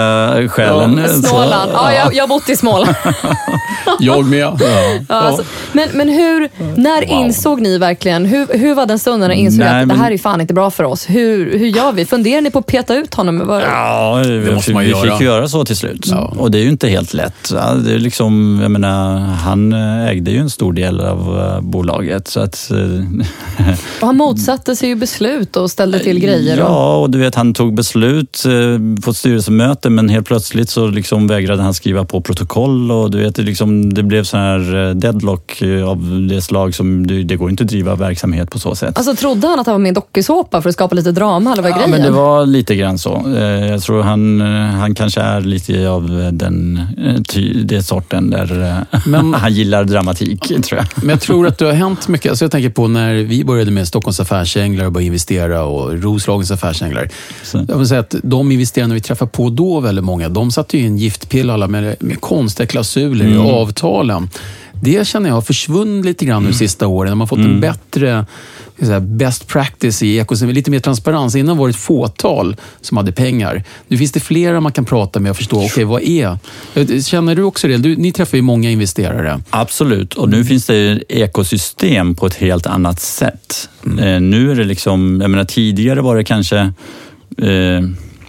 själen. 0.49 1.09
så- 1.09 1.23
Småland. 1.29 1.70
Ja, 1.75 1.92
jag, 1.92 2.14
jag 2.14 2.23
har 2.23 2.29
bott 2.29 2.49
i 2.49 2.57
Småland. 2.57 2.94
Jag 4.01 4.25
med. 4.27 4.61
Ja, 5.09 5.14
alltså, 5.14 5.44
men, 5.73 5.88
men 5.92 6.09
hur, 6.09 6.49
när 6.81 7.05
insåg 7.11 7.61
ni 7.61 7.79
verkligen, 7.79 8.25
hur, 8.27 8.59
hur 8.59 8.75
var 8.75 8.87
den 8.87 8.99
stunden 8.99 9.20
när 9.20 9.37
ni 9.37 9.40
insåg 9.42 9.59
Nej, 9.59 9.68
att 9.68 9.81
det 9.81 9.87
men- 9.87 9.99
här 10.01 10.11
är 10.11 10.18
fan 10.18 10.40
inte 10.40 10.55
bra 10.55 10.70
för 10.70 10.85
oss? 10.85 11.07
Hur, 11.11 11.59
hur 11.59 11.66
gör 11.66 11.92
vi? 11.92 12.05
Funderar 12.05 12.40
ni 12.40 12.51
på 12.51 12.59
att 12.59 12.66
peta 12.66 12.94
ut 12.94 13.14
honom? 13.14 13.42
Vad- 13.47 13.62
Ja, 13.62 14.14
vi, 14.27 14.55
måste 14.55 14.73
man 14.73 14.83
vi 14.85 14.90
göra. 14.90 15.11
fick 15.18 15.20
göra 15.27 15.49
så 15.49 15.64
till 15.64 15.77
slut. 15.77 16.07
Ja. 16.11 16.33
Och 16.38 16.51
det 16.51 16.59
är 16.59 16.62
ju 16.62 16.68
inte 16.68 16.88
helt 16.88 17.14
lätt. 17.14 17.51
Ja, 17.55 17.73
det 17.75 17.94
är 17.94 17.99
liksom, 17.99 18.59
jag 18.62 18.70
menar, 18.70 19.18
han 19.20 19.73
eh, 19.73 20.09
ägde 20.09 20.31
ju 20.31 20.38
en 20.38 20.51
stor 20.51 20.73
del 20.73 21.01
av 21.01 21.38
eh, 21.40 21.61
bolaget. 22.25 22.29
Så 22.29 22.41
att, 22.41 22.71
eh, 22.71 23.75
Och 24.01 24.07
han 24.07 24.17
motsatte 24.17 24.77
sig 24.77 24.89
ju 24.89 24.95
beslut 24.95 25.57
och 25.57 25.71
ställde 25.71 25.99
till 25.99 26.19
grejer. 26.21 26.63
Och, 26.63 26.71
Ja, 26.71 26.97
och 26.97 27.11
du 27.11 27.19
vet 27.19 27.35
han 27.35 27.55
tog 27.55 27.75
beslut 27.75 28.45
eh, 28.47 29.03
på 29.05 29.11
ett 29.11 29.17
styrelsemöte 29.17 29.91
men 29.91 30.09
helt 30.09 30.27
plötsligt 30.27 30.71
så 30.71 30.87
liksom 30.87 31.27
vägrade 31.27 31.63
han 31.63 31.75
skriva 31.75 32.05
på 32.05 32.21
protokoll 32.21 32.91
och 32.91 33.11
du 33.11 33.19
vet 33.19 33.35
det, 33.35 33.43
liksom, 33.43 33.95
det 33.95 34.03
blev 34.03 34.25
sån 34.25 34.41
här 34.41 34.89
eh, 34.89 34.95
deadlock 34.95 35.63
eh, 35.63 35.89
av 35.89 36.27
det 36.31 36.43
slag 36.43 36.75
som 36.75 37.07
det, 37.07 37.23
det 37.25 37.37
går 37.37 37.51
inte 37.51 37.63
att 37.65 37.69
driva 37.69 37.95
verksamhet 37.95 38.51
på 38.51 38.59
så 38.59 38.75
sätt. 38.75 38.97
alltså, 38.99 39.15
trodde 39.17 39.47
han 39.49 39.61
att 39.61 39.67
han 39.67 39.75
var 39.75 39.79
med 39.79 39.89
i 39.89 39.89
en 39.89 39.95
dokusåpa 39.95 40.63
för 40.63 40.69
att 40.69 40.75
skapa 40.75 40.95
lite 40.95 41.13
drama? 41.13 41.53
Eller 41.53 41.63
vad 41.63 41.71
Ja, 41.73 41.77
grejen? 41.77 41.91
men 41.91 42.03
det 42.03 42.11
var 42.11 42.47
lite 42.47 42.75
grann 42.77 42.99
så. 42.99 43.23
Eh, 43.37 43.65
Jag 43.75 43.83
tror 43.83 44.03
han, 44.03 44.41
eh, 44.41 44.47
han 44.81 44.95
kanske 44.95 45.21
är 45.21 45.41
lite 45.41 45.89
av 45.89 46.31
den, 46.33 46.81
eh, 46.99 47.45
det 47.65 47.83
sorten 47.83 48.31
där 48.31 48.63
eh, 48.93 48.99
Men- 49.07 49.35
han 49.45 49.53
gillar 49.53 49.85
dramatik, 49.85 50.43
tror 50.63 50.79
jag. 50.81 50.87
Men 50.97 51.09
jag 51.09 51.21
tror 51.21 51.47
att 51.47 51.59
det 51.59 51.65
har 51.65 51.73
hänt 51.73 52.09
mycket. 52.14 52.31
Alltså 52.31 52.44
jag 52.44 52.53
tänker 52.53 52.70
på 52.70 52.88
när 52.88 53.14
vi 53.14 53.44
började 53.44 53.70
med 53.70 53.88
Stockholms 53.88 54.20
affärsänglar 54.20 54.87
och 54.87 54.92
började 54.92 55.07
investera 55.07 55.64
och 55.64 56.03
Roslagens 56.03 56.50
affärsänglar. 56.50 57.09
Så. 57.42 57.64
Jag 57.68 57.79
vill 57.79 57.88
säga 57.88 58.00
att 58.00 58.14
de 58.22 58.53
investerarna 58.53 58.94
vi 58.94 59.00
träffade 59.00 59.31
på 59.31 59.50
då, 59.50 59.81
väldigt 59.81 60.05
många, 60.05 60.29
de 60.29 60.50
satte 60.50 60.79
ju 60.79 60.87
in 60.87 60.96
giftpill 60.96 61.50
alla 61.50 61.68
med, 61.68 61.96
med 62.00 62.20
konstiga 62.20 62.66
klausuler 62.66 63.27
i 63.27 63.37
avtalen. 63.37 64.29
Det 64.85 65.07
känner 65.07 65.29
jag 65.29 65.35
har 65.35 65.42
försvunnit 65.42 66.05
lite 66.05 66.25
grann 66.25 66.44
de 66.44 66.53
sista 66.53 66.87
åren. 66.87 67.11
Man 67.11 67.20
har 67.20 67.27
fått 67.27 67.38
en 67.38 67.61
bättre 67.61 68.27
säga, 68.79 69.01
best 69.01 69.47
practice 69.47 70.03
i 70.03 70.18
ekosystemet, 70.18 70.55
lite 70.55 70.70
mer 70.70 70.81
transparens. 70.81 71.37
Innan 71.37 71.57
var 71.57 71.68
det 71.68 71.70
ett 71.70 71.77
fåtal 71.77 72.57
som 72.81 72.97
hade 72.97 73.12
pengar. 73.12 73.62
Nu 73.88 73.99
finns 73.99 74.12
det 74.12 74.20
flera 74.20 74.61
man 74.61 74.73
kan 74.73 74.85
prata 74.85 75.20
med 75.20 75.31
och 75.31 75.37
förstå, 75.37 75.64
okej 75.64 75.85
vad 75.85 76.03
är... 76.03 76.38
Känner 77.03 77.35
du 77.35 77.42
också 77.42 77.68
det? 77.68 77.77
Du, 77.77 77.97
ni 77.97 78.12
träffar 78.12 78.38
ju 78.38 78.42
många 78.42 78.70
investerare. 78.70 79.42
Absolut, 79.51 80.14
och 80.14 80.29
nu 80.29 80.44
finns 80.44 80.66
det 80.66 81.03
ekosystem 81.09 82.14
på 82.14 82.27
ett 82.27 82.35
helt 82.35 82.66
annat 82.66 83.01
sätt. 83.01 83.68
Eh, 83.85 84.20
nu 84.20 84.51
är 84.51 84.55
det 84.55 84.64
liksom, 84.64 85.20
jag 85.20 85.31
menar 85.31 85.44
tidigare 85.44 86.01
var 86.01 86.16
det 86.16 86.25
kanske 86.25 86.59
eh, 87.38 87.81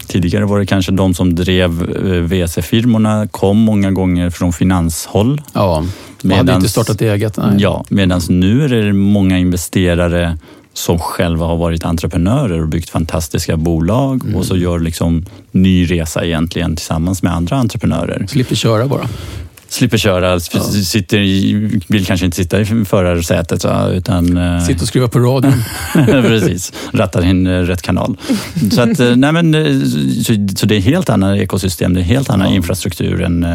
Tidigare 0.07 0.45
var 0.45 0.59
det 0.59 0.65
kanske 0.65 0.91
de 0.91 1.13
som 1.13 1.35
drev 1.35 1.81
eh, 1.81 2.21
VC-firmorna 2.21 3.27
kom 3.31 3.57
många 3.57 3.91
gånger 3.91 4.29
från 4.29 4.53
finanshåll. 4.53 5.41
Ja, 5.53 5.85
man 6.23 6.37
hade 6.37 6.51
Medans- 6.51 6.55
inte 6.55 6.69
startat 6.69 7.01
eget. 7.01 7.37
Nej. 7.37 7.47
Ja, 7.57 7.85
medan 7.89 8.21
nu 8.29 8.63
är 8.65 8.69
det 8.69 8.93
många 8.93 9.37
investerare 9.37 10.37
som 10.73 10.99
själva 10.99 11.45
har 11.45 11.57
varit 11.57 11.85
entreprenörer 11.85 12.61
och 12.61 12.67
byggt 12.67 12.89
fantastiska 12.89 13.57
bolag 13.57 14.23
Mm. 14.23 14.35
och 14.35 14.45
så 14.45 14.57
gör 14.57 14.79
liksom 14.79 15.25
ny 15.51 15.85
resa 15.85 16.25
egentligen 16.25 16.75
tillsammans 16.75 17.23
med 17.23 17.33
andra 17.33 17.55
entreprenörer. 17.55 18.25
Slipper 18.29 18.55
köra 18.55 18.87
bara. 18.87 19.07
Slipper 19.75 19.97
köra, 19.97 20.39
sitter 20.39 21.17
i, 21.17 21.53
vill 21.87 22.05
kanske 22.05 22.25
inte 22.25 22.37
sitta 22.37 22.59
i 22.59 22.65
förarsätet. 22.65 23.65
Utan, 23.93 24.37
eh, 24.37 24.59
Sitter 24.65 24.81
och 24.81 24.87
skruvar 24.87 25.07
på 25.07 25.19
radion. 25.19 25.63
Precis, 26.05 26.73
rattar 26.93 27.25
in 27.25 27.47
eh, 27.47 27.51
rätt 27.59 27.81
kanal. 27.81 28.17
Så, 28.71 28.81
att, 28.81 28.99
eh, 28.99 29.15
nej 29.15 29.31
men, 29.31 29.53
så, 30.23 30.33
så 30.57 30.65
det 30.65 30.75
är 30.75 30.79
helt 30.81 31.09
annat 31.09 31.37
ekosystem, 31.37 31.93
det 31.93 31.99
är 31.99 32.03
helt 32.03 32.29
annan 32.29 32.47
infrastruktur 32.53 33.21
än 33.21 33.45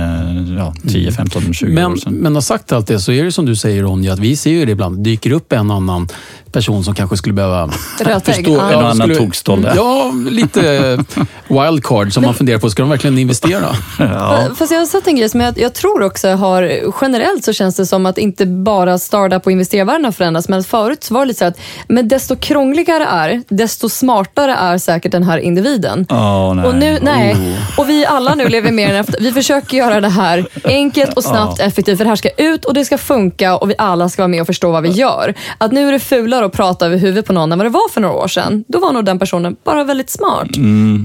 ja, 0.59 0.75
10, 0.89 1.13
15, 1.13 1.55
20 1.55 1.67
år 1.67 1.75
Men, 1.75 1.99
sedan. 1.99 2.13
men 2.15 2.35
har 2.35 2.43
sagt 2.43 2.73
allt 2.73 2.87
det 2.87 3.01
så 3.01 3.13
är 3.13 3.25
det 3.25 3.33
som 3.33 3.47
du 3.47 3.57
säger 3.57 3.83
Ronja, 3.83 4.13
att 4.13 4.19
vi 4.19 4.37
ser 4.37 4.51
ju 4.51 4.65
det 4.65 4.73
ibland. 4.73 4.99
dyker 5.05 5.31
upp 5.33 5.53
en 5.53 5.71
annan 5.71 6.09
person 6.53 6.85
som 6.85 6.95
kanske 6.95 7.17
skulle 7.17 7.33
behöva 7.35 7.71
Rötägg, 8.01 8.35
förstå- 8.35 8.57
ja. 8.57 8.73
En 8.73 8.87
annan 8.87 9.15
tokstolle. 9.15 9.73
Ja, 9.77 10.13
lite 10.31 10.99
wildcard 11.49 12.13
som 12.13 12.23
man 12.25 12.35
funderar 12.35 12.59
på. 12.59 12.71
Ska 12.71 12.83
de 12.83 12.91
verkligen 12.91 13.19
investera? 13.19 13.67
Ja. 13.99 14.49
Fast 14.59 14.73
jag 14.73 14.79
har 14.79 14.87
sett 14.87 15.07
en 15.07 15.17
grej 15.17 15.29
som 15.29 15.41
jag, 15.41 15.59
jag 15.59 15.75
tror 15.75 16.03
också 16.03 16.10
har, 16.19 16.93
generellt 17.01 17.45
så 17.45 17.53
känns 17.53 17.77
det 17.77 17.87
som 17.87 18.07
att 18.07 18.19
inte 18.19 18.47
bara 18.47 18.99
startup 18.99 19.47
och 19.47 19.53
investerarvärlden 19.53 20.05
har 20.05 20.13
förändrats, 20.13 20.49
men 20.49 20.65
förut 20.65 21.05
så 21.05 21.15
var 21.15 21.21
det 21.21 21.27
lite 21.27 21.39
så 21.39 21.45
att 21.45 21.61
men 21.89 22.09
desto 22.09 22.37
krångligare 22.37 23.05
är, 23.05 23.43
desto 23.49 23.89
smartare 23.89 24.55
är 24.55 24.79
säkert 24.79 25.13
den 25.13 25.23
här 25.23 25.39
individen. 25.39 26.07
Åh, 26.11 26.55
nej. 26.55 26.67
Och, 26.67 26.75
nu, 26.75 26.99
nej. 27.03 27.37
och 27.77 27.89
vi 27.89 28.07
alla 28.07 28.35
nu 28.35 28.49
lever 28.49 28.73
mer 28.73 28.91
än 28.91 28.97
efter. 28.97 29.21
Vi 29.21 29.33
försöker 29.33 29.77
göra 29.77 30.01
det 30.01 30.09
här 30.09 30.47
enkelt 30.65 31.17
och 31.17 31.25
snabbt, 31.25 31.61
effektivt, 31.61 31.99
för 31.99 32.05
det 32.05 32.09
här 32.09 32.17
ska 32.17 32.29
ut 32.29 32.65
och 32.65 32.75
det 32.75 32.85
ska 32.85 32.99
funka 32.99 33.57
och 33.57 33.71
vi 33.71 33.75
alla 33.79 34.09
ska 34.09 34.23
vara 34.23 34.29
med 34.29 34.41
och 34.41 34.47
förstå 34.47 34.71
vad 34.71 34.83
vi 34.83 34.89
gör. 34.89 35.35
Att 35.59 35.73
nu 35.73 35.89
är 35.89 35.93
det 35.93 35.99
fulare 35.99 36.47
att 36.47 36.53
prata 36.53 36.87
över 36.87 36.97
huvudet 36.97 37.27
på 37.27 37.33
någon 37.33 37.53
än 37.53 37.59
vad 37.59 37.67
det 37.67 37.71
var 37.71 37.89
för 37.89 38.01
några 38.01 38.15
år 38.15 38.29
sedan. 38.29 38.65
Då 38.69 38.79
var 38.79 38.93
nog 38.93 39.05
den 39.05 39.19
personen 39.19 39.57
bara 39.65 39.85
väldigt 39.85 40.11
smart. 40.11 40.49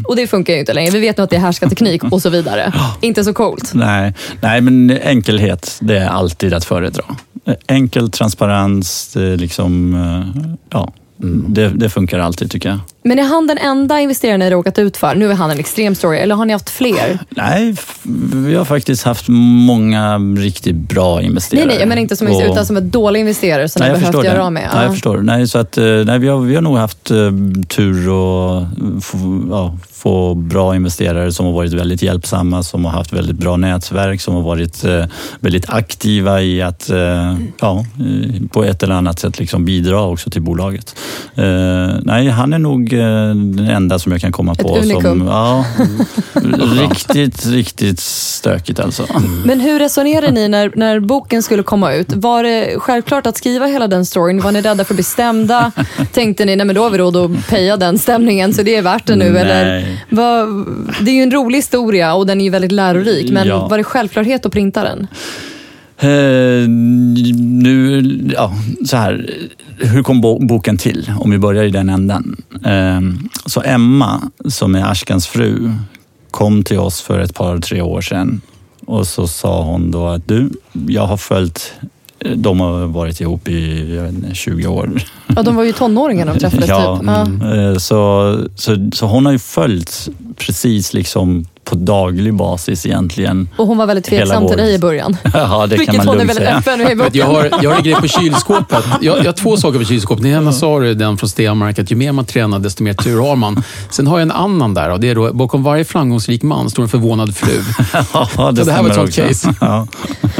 Och 0.07 0.15
det 0.15 0.27
funkar 0.27 0.53
ju 0.53 0.59
inte 0.59 0.73
längre. 0.73 0.91
Vi 0.91 0.99
vet 0.99 1.17
nu 1.17 1.23
att 1.23 1.29
det 1.29 1.35
är 1.35 1.39
härskarteknik 1.39 2.03
och 2.03 2.21
så 2.21 2.29
vidare. 2.29 2.73
Inte 3.01 3.23
så 3.23 3.33
coolt. 3.33 3.73
Nej, 3.73 4.13
nej, 4.41 4.61
men 4.61 4.84
enkelhet, 4.91 5.77
det 5.81 5.97
är 5.97 6.07
alltid 6.07 6.53
att 6.53 6.65
föredra. 6.65 7.03
Enkel 7.67 8.11
transparens, 8.11 9.11
det, 9.13 9.23
är 9.23 9.37
liksom, 9.37 9.93
eh, 9.95 10.51
ja, 10.69 10.93
det, 11.47 11.69
det 11.69 11.89
funkar 11.89 12.19
alltid 12.19 12.51
tycker 12.51 12.69
jag. 12.69 12.79
Men 13.03 13.19
är 13.19 13.23
han 13.23 13.47
den 13.47 13.57
enda 13.57 13.99
investeraren 13.99 14.39
ni 14.39 14.49
råkat 14.49 14.79
ut 14.79 14.97
för? 14.97 15.15
Nu 15.15 15.31
är 15.31 15.35
han 15.35 15.51
en 15.51 15.59
extrem 15.59 15.95
story, 15.95 16.17
eller 16.17 16.35
har 16.35 16.45
ni 16.45 16.53
haft 16.53 16.69
fler? 16.69 17.19
Nej, 17.29 17.75
vi 18.33 18.55
har 18.55 18.65
faktiskt 18.65 19.03
haft 19.03 19.25
många 19.29 20.17
riktigt 20.17 20.75
bra 20.75 21.21
investerare. 21.21 21.65
Nej, 21.65 21.73
nej, 21.75 21.79
jag 21.81 21.89
menar 21.89 22.01
inte 22.01 22.15
som, 22.15 22.27
Och- 22.27 22.41
utan 22.51 22.65
som 22.65 22.77
en 22.77 22.89
dålig 22.89 23.19
investerare 23.19 23.69
som 23.69 23.79
Nej, 23.79 23.91
ni 23.93 23.99
behövt 23.99 24.21
det. 24.21 24.27
göra 24.27 24.45
av 24.45 24.51
med. 24.53 24.63
Nej, 24.63 24.71
Ja. 24.75 24.83
jag 24.83 24.91
förstår. 24.93 25.17
Nej, 25.21 25.47
så 25.47 25.57
att, 25.57 25.77
eh, 25.77 25.83
nej, 25.85 26.19
vi, 26.19 26.27
har, 26.27 26.39
vi 26.39 26.55
har 26.55 26.61
nog 26.61 26.77
haft 26.77 27.11
eh, 27.11 27.17
tur 27.67 28.09
och 28.09 28.63
ja, 29.49 29.77
få 30.05 30.35
bra 30.35 30.75
investerare 30.75 31.31
som 31.31 31.45
har 31.45 31.53
varit 31.53 31.73
väldigt 31.73 32.01
hjälpsamma, 32.01 32.63
som 32.63 32.85
har 32.85 32.91
haft 32.91 33.13
väldigt 33.13 33.35
bra 33.35 33.57
nätverk, 33.57 34.21
som 34.21 34.35
har 34.35 34.41
varit 34.41 34.83
eh, 34.83 35.05
väldigt 35.39 35.69
aktiva 35.69 36.41
i 36.41 36.61
att 36.61 36.89
eh, 36.89 37.35
ja, 37.59 37.85
på 38.51 38.63
ett 38.63 38.83
eller 38.83 38.95
annat 38.95 39.19
sätt 39.19 39.39
liksom 39.39 39.65
bidra 39.65 40.01
också 40.01 40.29
till 40.29 40.41
bolaget. 40.41 40.95
Eh, 41.35 41.43
nej, 42.01 42.27
han 42.27 42.53
är 42.53 42.59
nog 42.59 42.89
den 42.89 43.69
enda 43.69 43.99
som 43.99 44.11
jag 44.11 44.21
kan 44.21 44.31
komma 44.31 44.55
på. 44.55 44.77
unikum. 44.77 45.01
Som, 45.01 45.27
ja, 45.27 45.65
riktigt, 46.81 47.45
riktigt 47.45 47.99
stökigt 47.99 48.79
alltså. 48.79 49.05
Men 49.45 49.59
hur 49.59 49.79
resonerade 49.79 50.31
ni 50.31 50.47
när, 50.47 50.71
när 50.75 50.99
boken 50.99 51.43
skulle 51.43 51.63
komma 51.63 51.93
ut? 51.93 52.13
Var 52.13 52.43
det 52.43 52.79
självklart 52.79 53.27
att 53.27 53.37
skriva 53.37 53.65
hela 53.65 53.87
den 53.87 54.05
storyn? 54.05 54.41
Var 54.41 54.51
ni 54.51 54.61
rädda 54.61 54.85
för 54.85 54.93
att 54.93 54.97
bli 54.97 55.03
stämda? 55.03 55.71
Tänkte 56.11 56.45
ni, 56.45 56.55
nej 56.55 56.65
men 56.65 56.75
då 56.75 56.83
har 56.83 56.89
vi 56.89 56.97
råd 56.97 57.17
att 57.17 57.47
peja 57.49 57.77
den 57.77 57.99
stämningen 57.99 58.53
så 58.53 58.63
det 58.63 58.75
är 58.75 58.81
värt 58.81 59.05
det 59.05 59.15
nu? 59.15 59.31
Nej. 59.31 59.41
Eller, 59.41 59.94
vad, 60.09 60.47
det 61.01 61.11
är 61.11 61.15
ju 61.15 61.21
en 61.23 61.31
rolig 61.31 61.57
historia 61.57 62.13
och 62.13 62.25
den 62.27 62.39
är 62.41 62.45
ju 62.45 62.49
väldigt 62.51 62.71
lärorik, 62.71 63.31
men 63.31 63.47
Ja. 63.47 63.67
var 63.67 63.77
det 63.77 63.83
självklarhet 63.83 64.45
att 64.45 64.51
printa 64.51 64.83
den? 64.83 65.07
Eh, 65.97 66.69
nu, 66.69 68.01
ja, 68.35 68.53
så 68.85 68.97
här. 68.97 69.29
Hur 69.79 70.03
kom 70.03 70.21
bo- 70.21 70.45
boken 70.47 70.77
till? 70.77 71.11
Om 71.19 71.31
vi 71.31 71.37
börjar 71.37 71.63
i 71.63 71.69
den 71.69 71.89
änden. 71.89 72.35
Eh, 72.65 73.01
så 73.45 73.61
Emma, 73.61 74.21
som 74.45 74.75
är 74.75 74.91
Ashkans 74.91 75.27
fru, 75.27 75.71
kom 76.31 76.63
till 76.63 76.79
oss 76.79 77.01
för 77.01 77.19
ett 77.19 77.33
par, 77.35 77.57
tre 77.59 77.81
år 77.81 78.01
sedan. 78.01 78.41
Och 78.85 79.07
så 79.07 79.27
sa 79.27 79.63
hon 79.63 79.91
då 79.91 80.07
att 80.07 80.27
du, 80.27 80.49
jag 80.87 81.05
har 81.07 81.17
följt 81.17 81.73
de 82.35 82.59
har 82.59 82.87
varit 82.87 83.21
ihop 83.21 83.47
i 83.47 83.95
jag 83.95 84.03
vet 84.03 84.13
inte, 84.13 84.35
20 84.35 84.67
år. 84.67 85.01
Ja, 85.35 85.43
de 85.43 85.55
var 85.55 85.63
ju 85.63 85.73
tonåringar 85.73 86.25
när 86.25 86.33
de 86.33 86.39
träffades. 86.49 86.69
Ja, 86.69 86.97
typ. 86.97 87.07
Ja. 87.07 87.21
mm. 87.21 87.71
Eh, 87.71 87.77
så, 87.77 88.37
så, 88.55 88.89
så 88.93 89.05
hon 89.05 89.25
har 89.25 89.33
ju 89.33 89.39
följt 89.39 90.09
precis 90.37 90.93
liksom 90.93 91.45
på 91.65 91.75
daglig 91.75 92.33
basis 92.33 92.85
egentligen. 92.85 93.49
Och 93.57 93.67
hon 93.67 93.77
var 93.77 93.85
väldigt 93.85 94.05
tveksam 94.05 94.47
till 94.47 94.57
dig 94.57 94.73
i 94.73 94.79
början. 94.79 95.17
Ja, 95.33 95.67
det 95.67 95.75
kan 95.75 95.79
Vilket 95.79 95.97
man 95.97 96.07
hon 96.07 96.15
är 96.15 96.19
lugnt 96.19 96.29
väldigt 96.29 96.45
säga. 96.45 96.57
öppen 96.57 96.79
med 96.79 96.91
i 96.91 96.95
boken. 96.95 97.11
Jag 97.13 97.25
har, 97.25 97.49
jag 97.61 97.69
har 97.69 97.77
en 97.77 97.83
grej 97.83 97.95
på 97.95 98.07
kylskåpet. 98.07 98.83
Jag, 99.01 99.17
jag 99.19 99.25
har 99.25 99.31
två 99.31 99.57
saker 99.57 99.79
på 99.79 99.85
kylskåpet. 99.85 100.23
Den 100.23 100.31
ena 100.31 100.51
sa 100.51 100.79
du, 100.79 100.93
den 100.93 101.17
från 101.17 101.29
Stenmark, 101.29 101.79
att 101.79 101.91
ju 101.91 101.95
mer 101.95 102.11
man 102.11 102.25
tränar 102.25 102.59
desto 102.59 102.83
mer 102.83 102.93
tur 102.93 103.19
har 103.21 103.35
man. 103.35 103.63
Sen 103.89 104.07
har 104.07 104.17
jag 104.19 104.21
en 104.21 104.31
annan 104.31 104.73
där 104.73 104.89
och 104.91 104.99
det 104.99 105.09
är 105.09 105.15
då, 105.15 105.33
bakom 105.33 105.63
varje 105.63 105.85
framgångsrik 105.85 106.43
man 106.43 106.69
står 106.69 106.83
en 106.83 106.89
förvånad 106.89 107.35
fru. 107.35 107.61
Ja, 108.37 108.51
det, 108.51 108.57
Så 108.57 108.69
det 108.69 108.71
här 108.71 108.83
var 108.83 108.89
ett 108.89 108.95
sånt 108.95 109.09
också. 109.09 109.21
case. 109.21 109.53
Ja. 109.61 109.87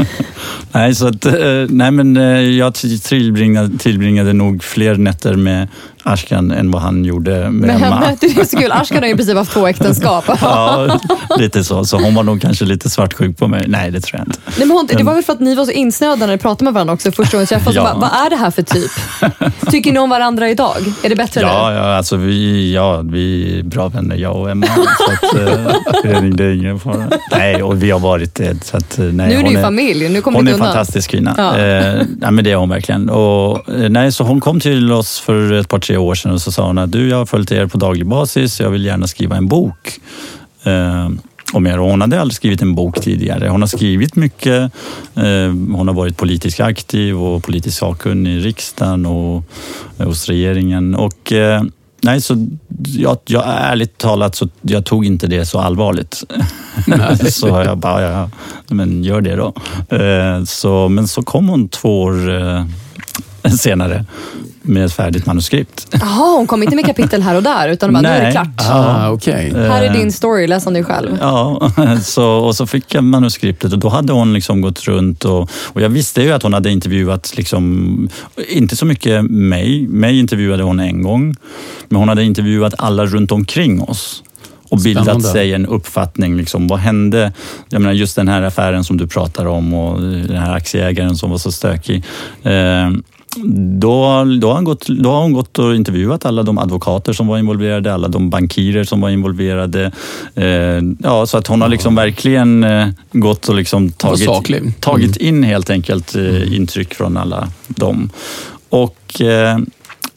nej, 0.72 0.96
så 0.96 1.08
att, 1.08 1.26
eh, 1.26 1.34
nej, 1.70 1.92
men 1.92 2.18
eh, 2.18 2.24
jag 2.40 2.74
tillbringade, 3.04 3.78
tillbringade 3.78 4.34
nog 4.34 4.64
fler 4.64 4.96
nätter 4.96 5.36
med 5.36 5.68
Ashkan 6.06 6.52
än 6.52 6.72
vad 6.72 6.82
han 6.82 7.06
gjorde 7.06 7.32
med 7.32 7.52
Men 7.54 7.70
Emma. 7.70 7.96
henne, 7.96 8.18
det 8.22 8.26
är 8.28 8.46
så 8.46 8.58
kul. 8.58 8.72
Ashkan 8.72 8.98
har 8.98 9.06
ju 9.06 9.14
i 9.14 9.16
princip 9.16 9.38
haft 9.38 9.52
två 9.52 9.68
äktenskap. 9.68 10.26
Ja, 10.42 11.00
lite 11.38 11.64
så. 11.64 11.86
Så 11.86 11.98
hon 11.98 12.16
var 12.16 12.24
nog 12.24 12.42
kanske 12.42 12.66
lite 12.66 12.90
svartsjuk 12.90 13.38
på 13.38 13.48
mig. 13.48 13.66
Nej, 13.68 13.92
det 13.92 14.00
tror 14.02 14.20
jag 14.20 14.28
inte. 14.28 14.40
Nej, 14.46 14.68
men 14.68 14.78
hon, 14.78 14.86
det 14.88 15.04
var 15.04 15.14
väl 15.14 15.24
för 15.24 15.34
att 15.34 15.40
ni 15.40 15.56
var 15.56 15.66
så 15.66 15.72
insnöade 15.72 16.20
när 16.20 16.28
ni 16.28 16.38
pratade 16.38 16.64
med 16.64 16.74
varandra 16.74 16.94
också 16.94 17.12
första 17.12 17.32
gången 17.38 17.42
ni 17.44 17.48
träffades. 17.48 17.76
Ja. 17.76 17.84
Bara, 17.84 17.94
vad 17.96 18.26
är 18.26 18.30
det 18.30 18.36
här 18.36 18.52
för 18.52 18.62
typ? 18.62 18.92
Tycker 19.72 19.92
ni 19.92 20.00
om 20.00 20.10
varandra 20.10 20.50
idag? 20.50 20.76
Är 21.04 21.10
det 21.10 21.16
bättre 21.16 21.42
Ja, 21.42 21.70
nu? 21.70 21.76
ja, 21.76 21.96
alltså 21.98 22.16
vi, 22.18 22.74
ja, 22.74 23.02
vi 23.02 23.60
är 23.60 23.64
bra 23.64 23.88
vänner, 23.88 24.16
jag 24.16 24.36
och 24.36 24.50
Emma. 24.50 24.68
Så 24.68 25.12
att, 25.28 25.36
eh, 25.36 25.76
det 26.34 26.44
är 26.46 26.54
ingen 26.54 26.80
fara. 26.80 27.10
Nej, 27.32 27.64
och 27.64 27.84
vi 27.84 27.92
har 27.92 28.00
varit 28.00 28.36
det. 28.36 28.64
Så 28.66 28.78
att, 28.78 29.00
eh, 29.00 29.06
nej, 29.06 29.14
Nu 29.14 29.24
är 29.34 29.38
ni 29.38 29.44
hon 29.44 29.52
ju 29.54 29.62
familj, 29.62 30.10
nu 30.10 30.22
kommer 30.22 30.40
Hon 30.40 30.48
är 30.48 30.52
en 30.52 30.58
fantastisk 30.60 31.12
kvinna. 31.12 31.34
Ja. 31.38 31.58
Eh, 31.58 32.02
nej, 32.18 32.32
men 32.32 32.44
det 32.44 32.52
är 32.52 32.56
hon 32.56 32.70
verkligen. 32.70 33.10
Och, 33.10 33.70
eh, 33.70 33.90
nej, 33.90 34.12
så 34.12 34.24
hon 34.24 34.42
kom 34.42 34.60
till 34.60 34.92
oss 34.92 35.20
för 35.20 35.54
ett 35.54 35.68
par, 35.70 35.80
tre 35.80 35.95
år 35.98 36.16
sedan 36.16 36.32
och 36.32 36.42
så 36.42 36.52
sa 36.52 36.68
hon 36.68 36.78
att 36.78 36.92
du, 36.92 37.10
jag 37.10 37.18
har 37.18 37.26
följt 37.26 37.52
er 37.52 37.68
på 37.68 37.78
daglig 37.78 38.08
basis, 38.08 38.60
jag 38.60 38.70
vill 38.70 38.86
gärna 38.86 39.08
skriva 39.08 39.36
en 39.38 39.48
bok. 39.48 40.00
Eh, 40.64 41.10
om 41.54 41.68
er. 41.68 41.80
Och 41.80 41.90
hon 41.90 42.02
hade 42.02 42.22
aldrig 42.22 42.36
skrivit 42.36 42.62
en 42.62 42.76
bok 42.76 43.02
tidigare. 43.02 43.50
Hon 43.50 43.62
har 43.62 43.68
skrivit 43.68 44.16
mycket. 44.16 44.72
Eh, 45.16 45.50
hon 45.76 45.88
har 45.88 45.94
varit 45.94 46.18
politiskt 46.18 46.60
aktiv 46.60 47.22
och 47.22 47.44
politiskt 47.44 47.78
sakkunnig 47.78 48.32
i 48.32 48.40
riksdagen 48.40 49.06
och 49.06 49.44
eh, 49.98 50.08
hos 50.08 50.28
regeringen. 50.28 50.96
Och, 50.96 51.32
eh, 51.32 51.64
nej, 52.02 52.22
så 52.22 52.48
jag, 52.86 53.18
jag 53.26 53.44
ärligt 53.48 53.98
talat 53.98 54.36
så 54.36 54.50
jag 54.62 54.86
tog 54.86 55.06
inte 55.06 55.28
det 55.28 55.46
så 55.46 55.60
allvarligt. 55.60 56.24
så 57.34 57.48
jag 57.48 57.78
bara, 57.78 58.02
ja, 58.02 58.30
men 58.68 59.04
gör 59.04 59.22
det 59.22 59.36
då. 59.36 59.54
Eh, 59.96 60.44
så, 60.44 60.90
men 60.90 61.08
så 61.08 61.22
kom 61.22 61.50
hon 61.50 61.70
två 61.70 62.02
år 62.02 62.44
eh, 62.44 62.66
senare 63.58 64.06
med 64.62 64.86
ett 64.86 64.94
färdigt 64.94 65.26
manuskript. 65.26 65.88
Jaha, 65.92 66.38
hon 66.38 66.48
kom 66.48 66.64
inte 66.64 66.76
med 66.76 66.86
kapitel 66.86 67.22
här 67.22 67.36
och 67.36 67.44
där, 67.44 67.70
utan 67.70 67.94
bara, 67.94 68.02
nu 68.02 68.08
är 68.08 68.18
det 68.18 68.24
Nej. 68.24 68.32
klart. 68.32 68.48
Ah, 68.70 69.10
okej. 69.10 69.54
Här 69.56 69.84
är 69.84 69.94
din 69.94 70.12
story, 70.12 70.48
läs 70.48 70.68
om 70.68 70.74
dig 70.74 70.84
själv. 70.84 71.18
Ja, 71.22 71.72
så, 72.04 72.30
och 72.30 72.56
så 72.56 72.68
fick 72.68 72.94
jag 72.96 73.04
manuskriptet 73.04 73.74
och 73.74 73.80
då 73.80 73.90
hade 73.90 74.14
hon 74.14 74.34
liksom 74.34 74.62
gått 74.62 74.84
runt 74.84 75.26
och, 75.26 75.50
och 75.64 75.82
jag 75.82 75.90
visste 75.90 76.22
ju 76.22 76.32
att 76.32 76.44
hon 76.44 76.54
hade 76.54 76.72
intervjuat, 76.72 77.38
liksom, 77.38 78.10
inte 78.50 78.76
så 78.76 78.86
mycket 78.86 79.26
mig, 79.32 79.88
mig 79.88 80.20
intervjuade 80.20 80.64
hon 80.64 80.80
en 80.80 81.04
gång, 81.04 81.36
men 81.90 82.00
hon 82.00 82.10
hade 82.10 82.24
intervjuat 82.24 82.74
alla 82.78 83.06
runt 83.06 83.32
omkring 83.32 83.82
oss 83.82 84.24
och 84.70 84.78
bildat 84.78 85.04
Spännande. 85.04 85.28
sig 85.28 85.54
en 85.54 85.66
uppfattning. 85.66 86.38
Liksom, 86.38 86.68
vad 86.68 86.80
hände? 86.80 87.34
Jag 87.70 87.82
menar, 87.82 87.94
just 87.94 88.16
den 88.16 88.28
här 88.28 88.42
affären 88.42 88.84
som 88.84 88.98
du 88.98 89.08
pratar 89.08 89.46
om 89.46 89.74
och 89.74 90.02
den 90.02 90.38
här 90.38 90.54
aktieägaren 90.54 91.16
som 91.16 91.30
var 91.32 91.38
så 91.38 91.52
stökig. 91.52 92.04
Eh, 92.44 92.90
då, 93.80 94.24
då, 94.42 94.54
har 94.54 94.62
gått, 94.62 94.88
då 94.88 95.12
har 95.12 95.22
hon 95.22 95.34
gått 95.34 95.60
och 95.60 95.76
intervjuat 95.76 96.26
alla 96.26 96.44
de 96.44 96.58
advokater 96.58 97.14
som 97.14 97.28
var 97.28 97.38
involverade, 97.38 97.94
alla 97.94 98.08
de 98.08 98.30
bankirer 98.30 98.84
som 98.84 99.02
var 99.02 99.10
involverade. 99.10 99.92
Eh, 100.36 100.82
ja, 101.00 101.26
så 101.26 101.38
att 101.38 101.48
hon 101.48 101.62
har 101.62 101.70
liksom 101.70 101.96
verkligen 101.96 102.64
eh, 102.64 102.88
gått 103.12 103.50
och 103.50 103.56
liksom 103.56 103.92
tagit, 103.92 104.26
saklig. 104.26 104.74
tagit 104.80 105.18
in 105.18 105.44
helt 105.44 105.70
enkelt 105.70 106.16
eh, 106.16 106.56
intryck 106.56 106.94
från 106.94 107.18
alla 107.18 107.48
dem. 107.68 108.10
Och, 108.70 109.22
eh, 109.22 109.58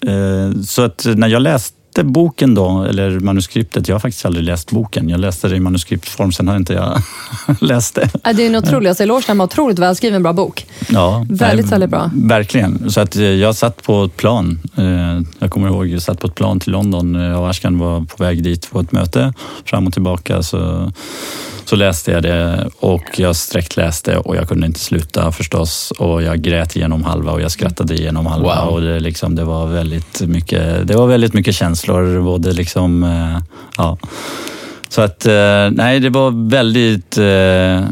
eh, 0.00 0.60
så 0.64 0.82
att 0.82 1.06
när 1.16 1.28
jag 1.28 1.42
läste 1.42 1.77
läste 1.98 2.12
boken 2.12 2.54
då, 2.54 2.84
eller 2.84 3.20
manuskriptet. 3.20 3.88
Jag 3.88 3.94
har 3.94 4.00
faktiskt 4.00 4.26
aldrig 4.26 4.44
läst 4.44 4.70
boken. 4.70 5.08
Jag 5.08 5.20
läste 5.20 5.48
det 5.48 5.56
i 5.56 5.60
manuskriptform, 5.60 6.32
sen 6.32 6.48
har 6.48 6.56
inte 6.56 6.72
jag 6.72 7.02
läst 7.60 7.94
det. 7.94 8.10
Ja, 8.24 8.32
Det 8.32 8.42
är 8.42 8.46
en 8.46 8.56
otrolig, 8.56 8.88
alltså 8.88 9.02
eloge 9.02 9.34
när 9.34 9.44
otroligt 9.44 9.78
välskriven 9.78 10.22
bra 10.22 10.32
bok. 10.32 10.66
Ja, 10.88 11.26
Väldigt, 11.28 11.66
nej, 11.66 11.70
väldigt 11.70 11.90
bra. 11.90 12.10
Verkligen. 12.14 12.90
Så 12.90 13.00
att 13.00 13.16
eh, 13.16 13.22
jag 13.22 13.54
satt 13.54 13.82
på 13.82 14.04
ett 14.04 14.16
plan. 14.16 14.60
Eh, 14.76 15.20
Jag 15.38 15.50
kommer 15.50 15.68
ihåg, 15.68 15.86
jag 15.86 16.02
satt 16.02 16.20
på 16.20 16.26
ett 16.26 16.34
plan 16.34 16.60
till 16.60 16.72
London 16.72 17.16
eh, 17.16 17.40
och 17.40 17.50
Ashkan 17.50 17.78
var 17.78 18.00
på 18.00 18.24
väg 18.24 18.42
dit 18.42 18.70
på 18.70 18.80
ett 18.80 18.92
möte. 18.92 19.32
Fram 19.64 19.86
och 19.86 19.92
tillbaka 19.92 20.42
så, 20.42 20.92
så 21.64 21.76
läste 21.76 22.10
jag 22.10 22.22
det 22.22 22.68
och 22.80 23.02
jag 23.16 23.36
sträckläste 23.36 24.16
och 24.16 24.36
jag 24.36 24.48
kunde 24.48 24.66
inte 24.66 24.80
sluta 24.80 25.32
förstås. 25.32 25.92
Och 25.98 26.22
jag 26.22 26.40
grät 26.42 26.76
igenom 26.76 27.04
halva 27.04 27.32
och 27.32 27.40
jag 27.40 27.50
skrattade 27.50 27.94
igenom 27.94 28.26
halva. 28.26 28.64
Wow. 28.64 28.74
Och 28.74 28.80
det, 28.80 29.00
liksom, 29.00 29.34
det, 29.34 29.44
var 29.44 29.66
väldigt 29.66 30.20
mycket, 30.20 30.88
det 30.88 30.94
var 30.96 31.06
väldigt 31.06 31.34
mycket 31.34 31.54
känslor. 31.54 31.87
Både 32.22 32.52
liksom, 32.52 33.02
eh, 33.02 33.38
ja. 33.76 33.98
Så 34.88 35.00
att, 35.02 35.26
eh, 35.26 35.70
nej, 35.70 36.00
det 36.00 36.10
var 36.10 36.48
väldigt... 36.50 37.18
eh, 37.18 37.88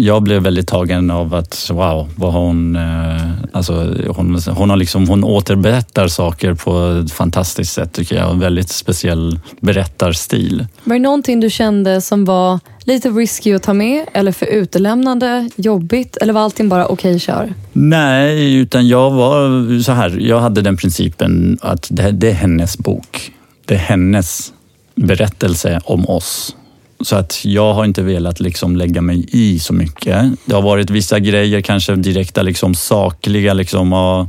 Jag 0.00 0.22
blev 0.22 0.42
väldigt 0.42 0.68
tagen 0.68 1.10
av 1.10 1.34
att, 1.34 1.70
wow, 1.72 2.08
vad 2.16 2.32
hon... 2.32 2.76
Eh, 2.76 3.30
alltså, 3.52 3.72
hon, 4.16 4.40
hon, 4.48 4.70
har 4.70 4.76
liksom, 4.76 5.08
hon 5.08 5.24
återberättar 5.24 6.08
saker 6.08 6.54
på 6.54 7.02
ett 7.04 7.12
fantastiskt 7.12 7.72
sätt 7.72 7.92
tycker 7.92 8.16
jag. 8.16 8.30
En 8.30 8.38
väldigt 8.40 8.68
speciell 8.68 9.40
berättarstil. 9.60 10.66
Var 10.84 10.94
det 10.94 11.00
någonting 11.02 11.40
du 11.40 11.50
kände 11.50 12.00
som 12.00 12.24
var 12.24 12.60
lite 12.88 13.10
risky 13.10 13.54
att 13.54 13.62
ta 13.62 13.74
med 13.74 14.06
eller 14.14 14.32
för 14.32 14.46
utelämnande, 14.46 15.50
jobbigt 15.56 16.16
eller 16.16 16.32
var 16.32 16.40
allting 16.40 16.68
bara 16.68 16.86
okej, 16.86 17.18
kör? 17.18 17.54
Nej, 17.72 18.54
utan 18.54 18.88
jag 18.88 19.10
var 19.10 19.80
så 19.82 19.92
här. 19.92 20.18
Jag 20.20 20.40
hade 20.40 20.62
den 20.62 20.76
principen 20.76 21.58
att 21.62 21.88
det, 21.90 22.10
det 22.10 22.30
är 22.30 22.34
hennes 22.34 22.78
bok. 22.78 23.32
Det 23.64 23.74
är 23.74 23.78
hennes 23.78 24.52
berättelse 24.94 25.80
om 25.84 26.08
oss. 26.08 26.56
Så 27.00 27.16
att 27.16 27.44
jag 27.44 27.74
har 27.74 27.84
inte 27.84 28.02
velat 28.02 28.40
liksom 28.40 28.76
lägga 28.76 29.00
mig 29.00 29.26
i 29.32 29.58
så 29.58 29.72
mycket. 29.72 30.32
Det 30.44 30.54
har 30.54 30.62
varit 30.62 30.90
vissa 30.90 31.18
grejer, 31.18 31.60
kanske 31.60 31.94
direkta 31.94 32.42
liksom 32.42 32.74
sakliga 32.74 33.54
liksom, 33.54 33.92
och, 33.92 34.20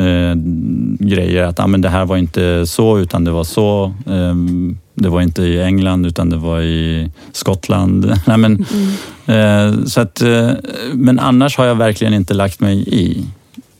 eh, 0.00 0.34
grejer. 0.98 1.42
Att 1.42 1.60
ah, 1.60 1.66
men 1.66 1.80
det 1.80 1.88
här 1.88 2.04
var 2.04 2.16
inte 2.16 2.66
så, 2.66 2.98
utan 2.98 3.24
det 3.24 3.30
var 3.30 3.44
så. 3.44 3.94
Eh, 4.06 4.34
det 5.02 5.08
var 5.08 5.22
inte 5.22 5.42
i 5.42 5.62
England, 5.62 6.06
utan 6.06 6.30
det 6.30 6.36
var 6.36 6.60
i 6.60 7.10
Skottland. 7.32 8.14
Nej, 8.26 8.38
men, 8.38 8.64
eh, 9.26 9.84
så 9.84 10.00
att, 10.00 10.20
eh, 10.20 10.50
men 10.94 11.18
annars 11.18 11.56
har 11.56 11.64
jag 11.64 11.74
verkligen 11.74 12.14
inte 12.14 12.34
lagt 12.34 12.60
mig 12.60 12.88
i. 12.88 13.26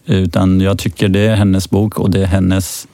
Utan 0.06 0.60
jag 0.60 0.78
tycker 0.78 1.08
det 1.08 1.20
är 1.20 1.36
hennes 1.36 1.70
bok 1.70 1.98
och 1.98 2.10
det 2.10 2.22
är 2.22 2.26
hennes 2.26 2.86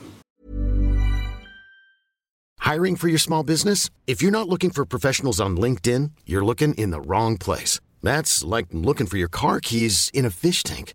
Hiring 2.73 2.97
for 2.97 3.09
your 3.09 3.19
small 3.19 3.45
business? 3.45 3.91
If 4.07 4.23
you're 4.23 4.31
not 4.31 4.49
looking 4.49 4.71
for 4.71 4.87
professionals 4.87 5.39
on 5.41 5.61
LinkedIn, 5.61 6.13
you're 6.25 6.47
looking 6.47 6.75
in 6.75 6.93
the 6.93 7.01
wrong 7.01 7.37
place. 7.39 7.79
That's 8.03 8.57
like 8.57 8.67
looking 8.73 9.07
for 9.07 9.19
your 9.19 9.29
car 9.29 9.61
keys 9.61 10.11
in 10.15 10.25
a 10.25 10.31
fish 10.31 10.63
tank. 10.63 10.95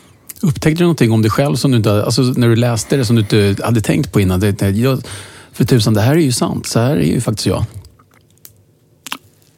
Upptäckte 0.41 0.79
du 0.79 0.83
någonting 0.83 1.11
om 1.11 1.21
dig 1.21 1.31
själv 1.31 1.55
som 1.55 1.71
du 1.71 1.77
inte, 1.77 2.03
alltså 2.03 2.21
när 2.21 2.49
du 2.49 2.55
läste 2.55 2.97
det 2.97 3.05
som 3.05 3.15
du 3.15 3.21
inte 3.21 3.55
hade 3.63 3.81
tänkt 3.81 4.11
på 4.11 4.21
innan? 4.21 4.39
Det, 4.39 4.61
jag, 4.61 5.01
för 5.53 5.65
tusan, 5.65 5.93
det 5.93 6.01
här 6.01 6.15
är 6.15 6.19
ju 6.19 6.31
sant. 6.31 6.67
Så 6.67 6.79
här 6.79 6.95
är 6.97 7.05
ju 7.05 7.21
faktiskt 7.21 7.45
jag. 7.45 7.65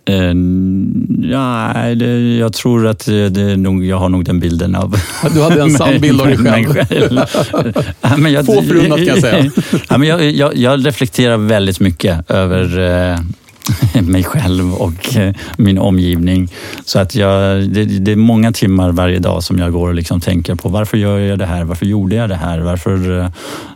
Eh, 0.05 0.34
ja, 1.31 1.73
det, 1.95 2.38
jag 2.38 2.53
tror 2.53 2.88
att 2.88 3.05
det, 3.05 3.57
nog, 3.57 3.86
jag 3.86 3.97
har 3.97 4.09
nog 4.09 4.25
den 4.25 4.39
bilden 4.39 4.75
av 4.75 4.95
Du 5.34 5.41
hade 5.41 5.61
en 5.61 5.71
sann 5.71 5.99
bild 6.01 6.21
av 6.21 6.27
dig 6.27 6.38
själv. 6.38 6.75
Ja, 8.01 8.17
men 8.17 8.31
jag, 8.31 8.45
Få 8.45 8.61
förunnat, 8.61 8.97
kan 8.97 9.07
jag 9.07 9.21
säga. 9.21 9.51
Ja, 9.89 9.97
men 9.97 10.07
jag, 10.07 10.31
jag, 10.31 10.57
jag 10.57 10.86
reflekterar 10.86 11.38
väldigt 11.38 11.79
mycket 11.79 12.31
över 12.31 12.79
eh, 12.79 13.19
mig 14.01 14.24
själv 14.24 14.74
och 14.74 15.16
eh, 15.16 15.34
min 15.57 15.78
omgivning. 15.78 16.49
Så 16.86 16.99
att 16.99 17.16
jag, 17.16 17.70
det, 17.70 17.86
det 17.86 18.11
är 18.11 18.16
många 18.16 18.51
timmar 18.51 18.91
varje 18.91 19.20
dag 19.20 19.43
som 19.43 19.59
jag 19.59 19.72
går 19.72 19.88
och 19.88 19.95
liksom 19.95 20.20
tänker 20.20 20.55
på 20.55 20.70
varför 20.70 20.97
gör 20.97 21.20
jag 21.20 21.39
det 21.39 21.45
här? 21.45 21.64
Varför 21.64 21.86
gjorde 21.86 22.16
jag 22.16 22.30
det 22.30 22.36
här? 22.36 22.59
Varför 22.59 23.20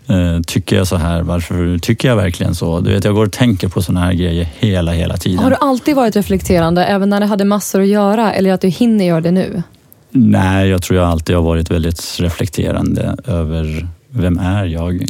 eh, 0.07 0.41
tycker 0.47 0.75
jag 0.75 0.87
så 0.87 0.95
här? 0.95 1.21
Varför 1.21 1.77
tycker 1.77 2.07
jag 2.07 2.15
verkligen 2.15 2.55
så? 2.55 2.79
Du 2.79 2.93
vet, 2.93 3.03
jag 3.03 3.15
går 3.15 3.25
och 3.25 3.31
tänker 3.31 3.67
på 3.67 3.81
sådana 3.81 4.05
här 4.05 4.13
grejer 4.13 4.47
hela, 4.59 4.91
hela 4.91 5.17
tiden. 5.17 5.39
Har 5.39 5.49
du 5.49 5.57
alltid 5.59 5.95
varit 5.95 6.15
reflekterande, 6.15 6.85
även 6.85 7.09
när 7.09 7.19
du 7.19 7.25
hade 7.25 7.45
massor 7.45 7.81
att 7.81 7.87
göra, 7.87 8.33
eller 8.33 8.53
att 8.53 8.61
du 8.61 8.67
hinner 8.67 9.05
göra 9.05 9.21
det 9.21 9.31
nu? 9.31 9.63
Nej, 10.11 10.69
jag 10.69 10.81
tror 10.81 10.99
jag 10.99 11.09
alltid 11.09 11.35
har 11.35 11.43
varit 11.43 11.71
väldigt 11.71 12.19
reflekterande 12.19 13.15
över 13.25 13.87
vem 14.09 14.37
är 14.37 14.65
jag? 14.65 15.05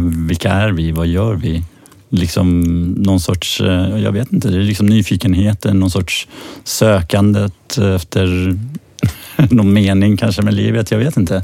Vilka 0.28 0.52
är 0.52 0.72
vi? 0.72 0.92
Vad 0.92 1.06
gör 1.06 1.34
vi? 1.34 1.64
Liksom 2.10 2.60
någon 2.98 3.20
sorts, 3.20 3.60
eh, 3.60 3.98
jag 3.98 4.12
vet 4.12 4.32
inte, 4.32 4.48
det 4.48 4.56
är 4.56 4.60
liksom 4.62 4.86
nyfikenheten, 4.86 5.80
någon 5.80 5.90
sorts 5.90 6.28
sökandet 6.64 7.78
efter 7.96 8.56
någon 9.50 9.72
mening 9.72 10.16
kanske 10.16 10.42
med 10.42 10.54
livet, 10.54 10.90
jag 10.90 10.98
vet 10.98 11.16
inte. 11.16 11.42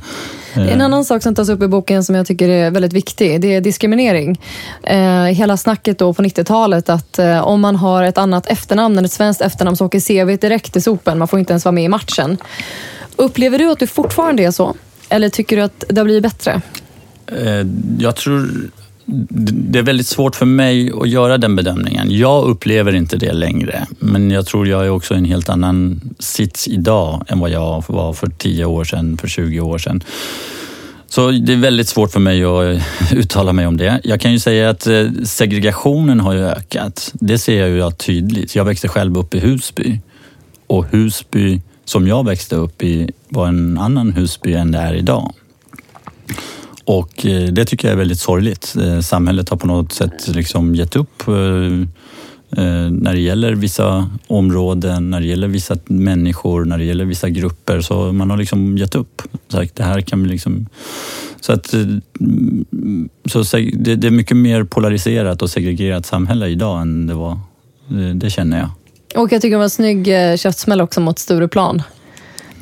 En 0.55 0.81
annan 0.81 1.05
sak 1.05 1.23
som 1.23 1.35
tas 1.35 1.49
upp 1.49 1.63
i 1.63 1.69
boken 1.69 2.05
som 2.05 2.15
jag 2.15 2.27
tycker 2.27 2.49
är 2.49 2.71
väldigt 2.71 2.93
viktig, 2.93 3.41
det 3.41 3.55
är 3.55 3.61
diskriminering. 3.61 4.41
Eh, 4.83 5.25
hela 5.25 5.57
snacket 5.57 5.99
då 5.99 6.15
på 6.15 6.23
90-talet 6.23 6.89
att 6.89 7.19
eh, 7.19 7.41
om 7.41 7.61
man 7.61 7.77
har 7.77 8.03
ett 8.03 8.19
annat 8.19 8.47
efternamn 8.47 8.99
än 8.99 9.05
ett 9.05 9.13
svenskt 9.13 9.41
efternamn 9.41 9.77
så 9.77 9.87
åker 9.87 10.01
CV 10.01 10.37
direkt 10.41 10.77
i 10.77 10.81
sopen. 10.81 11.19
Man 11.19 11.29
får 11.29 11.39
inte 11.39 11.53
ens 11.53 11.65
vara 11.65 11.73
med 11.73 11.85
i 11.85 11.89
matchen. 11.89 12.37
Upplever 13.17 13.59
du 13.59 13.71
att 13.71 13.79
du 13.79 13.87
fortfarande 13.87 14.45
är 14.45 14.51
så? 14.51 14.75
Eller 15.09 15.29
tycker 15.29 15.57
du 15.57 15.63
att 15.63 15.85
det 15.89 16.01
har 16.01 16.05
blivit 16.05 16.23
bättre? 16.23 16.61
Eh, 17.27 17.67
Jag 17.99 18.17
tror 18.17 18.71
det 19.07 19.79
är 19.79 19.83
väldigt 19.83 20.07
svårt 20.07 20.37
för 20.37 20.47
mig 20.47 20.93
att 21.01 21.09
göra 21.09 21.39
den 21.39 21.57
bedömningen. 21.57 22.11
Jag 22.11 22.45
upplever 22.45 22.95
inte 22.95 23.17
det 23.17 23.33
längre, 23.33 23.87
men 23.99 24.31
jag 24.31 24.47
tror 24.47 24.69
jag 24.69 24.85
är 24.85 24.91
också 24.91 25.15
i 25.15 25.19
en 25.19 25.25
helt 25.25 25.49
annan 25.49 26.01
sits 26.19 26.69
idag 26.69 27.25
än 27.29 27.41
vad 27.41 27.51
jag 27.51 27.85
var 27.89 28.13
för 28.13 28.27
10 28.27 28.65
år 28.65 28.85
sedan, 28.85 29.17
för 29.17 29.29
20 29.29 29.61
år 29.61 29.79
sedan. 29.79 30.03
Så 31.07 31.31
det 31.31 31.53
är 31.53 31.57
väldigt 31.57 31.89
svårt 31.89 32.13
för 32.13 32.21
mig 32.21 32.45
att 32.45 32.83
uttala 33.13 33.53
mig 33.53 33.67
om 33.67 33.77
det. 33.77 34.01
Jag 34.05 34.21
kan 34.21 34.33
ju 34.33 34.39
säga 34.39 34.71
att 34.71 34.87
eh, 34.87 35.07
segregationen 35.25 36.21
har 36.21 36.33
ju 36.33 36.45
ökat. 36.45 37.13
Det 37.15 37.39
ser 37.39 37.61
jag 37.61 37.71
ju 37.71 37.91
tydligt. 37.91 38.55
Jag 38.55 38.65
växte 38.65 38.89
själv 38.89 39.19
upp 39.19 39.35
i 39.35 39.41
Husby 39.41 40.01
och 40.67 40.87
Husby 40.87 41.61
som 41.85 42.09
jag 42.09 42.27
växte 42.27 42.57
upp 42.57 42.83
i 42.83 43.11
var 43.29 43.49
en 43.49 43.79
annan 43.79 44.13
Husby 44.13 44.55
än 44.55 44.73
det 44.73 44.79
är 44.79 44.95
idag. 44.95 45.35
Och 46.85 47.27
eh, 47.27 47.49
det 47.49 47.65
tycker 47.65 47.89
jag 47.89 47.93
är 47.93 47.99
väldigt 47.99 48.21
sorgligt. 48.21 48.77
Eh, 48.83 49.01
samhället 49.01 49.49
har 49.49 49.57
på 49.57 49.67
något 49.67 49.93
sätt 49.93 50.29
liksom 50.29 50.75
gett 50.75 50.97
upp 50.97 51.29
eh, 51.29 51.35
när 52.91 53.13
det 53.13 53.21
gäller 53.21 53.55
vissa 53.55 54.11
områden, 54.27 55.11
när 55.11 55.21
det 55.21 55.27
gäller 55.27 55.49
vissa 55.49 55.77
människor, 55.85 56.65
när 56.65 56.79
det 56.79 56.85
gäller 56.85 57.05
vissa 57.05 57.29
grupper. 57.29 57.81
Så 57.81 58.13
man 58.13 58.31
har 58.31 58.37
liksom 58.37 58.79
gett 58.79 58.95
upp. 58.95 59.23
Det 59.75 59.83
här 59.83 60.01
kan 60.01 60.23
vi 60.23 60.29
liksom... 60.29 60.67
Så 61.41 61.53
att 61.53 61.73
mm, 61.73 63.09
så 63.25 63.43
det, 63.73 64.05
är 64.05 64.11
mycket 64.11 64.37
mer 64.37 64.65
polariserat 64.65 65.43
och 65.43 65.51
segregerat 65.51 66.07
samhälle 66.07 66.49
idag 66.49 66.81
än 66.81 67.07
det 67.07 67.15
var. 67.15 67.39
Det, 68.15 68.31
känner 68.31 68.59
jag. 68.59 68.69
Och 69.23 69.33
jag 69.33 69.43
tycker 69.43 69.51
det 69.51 69.57
var 69.57 69.65
en 69.65 69.71
snygg 69.71 70.07
köttsmäll 70.07 70.39
käftsmäll 70.39 70.81
också 70.81 71.01
mot 71.01 71.19
Stureplan. 71.19 71.83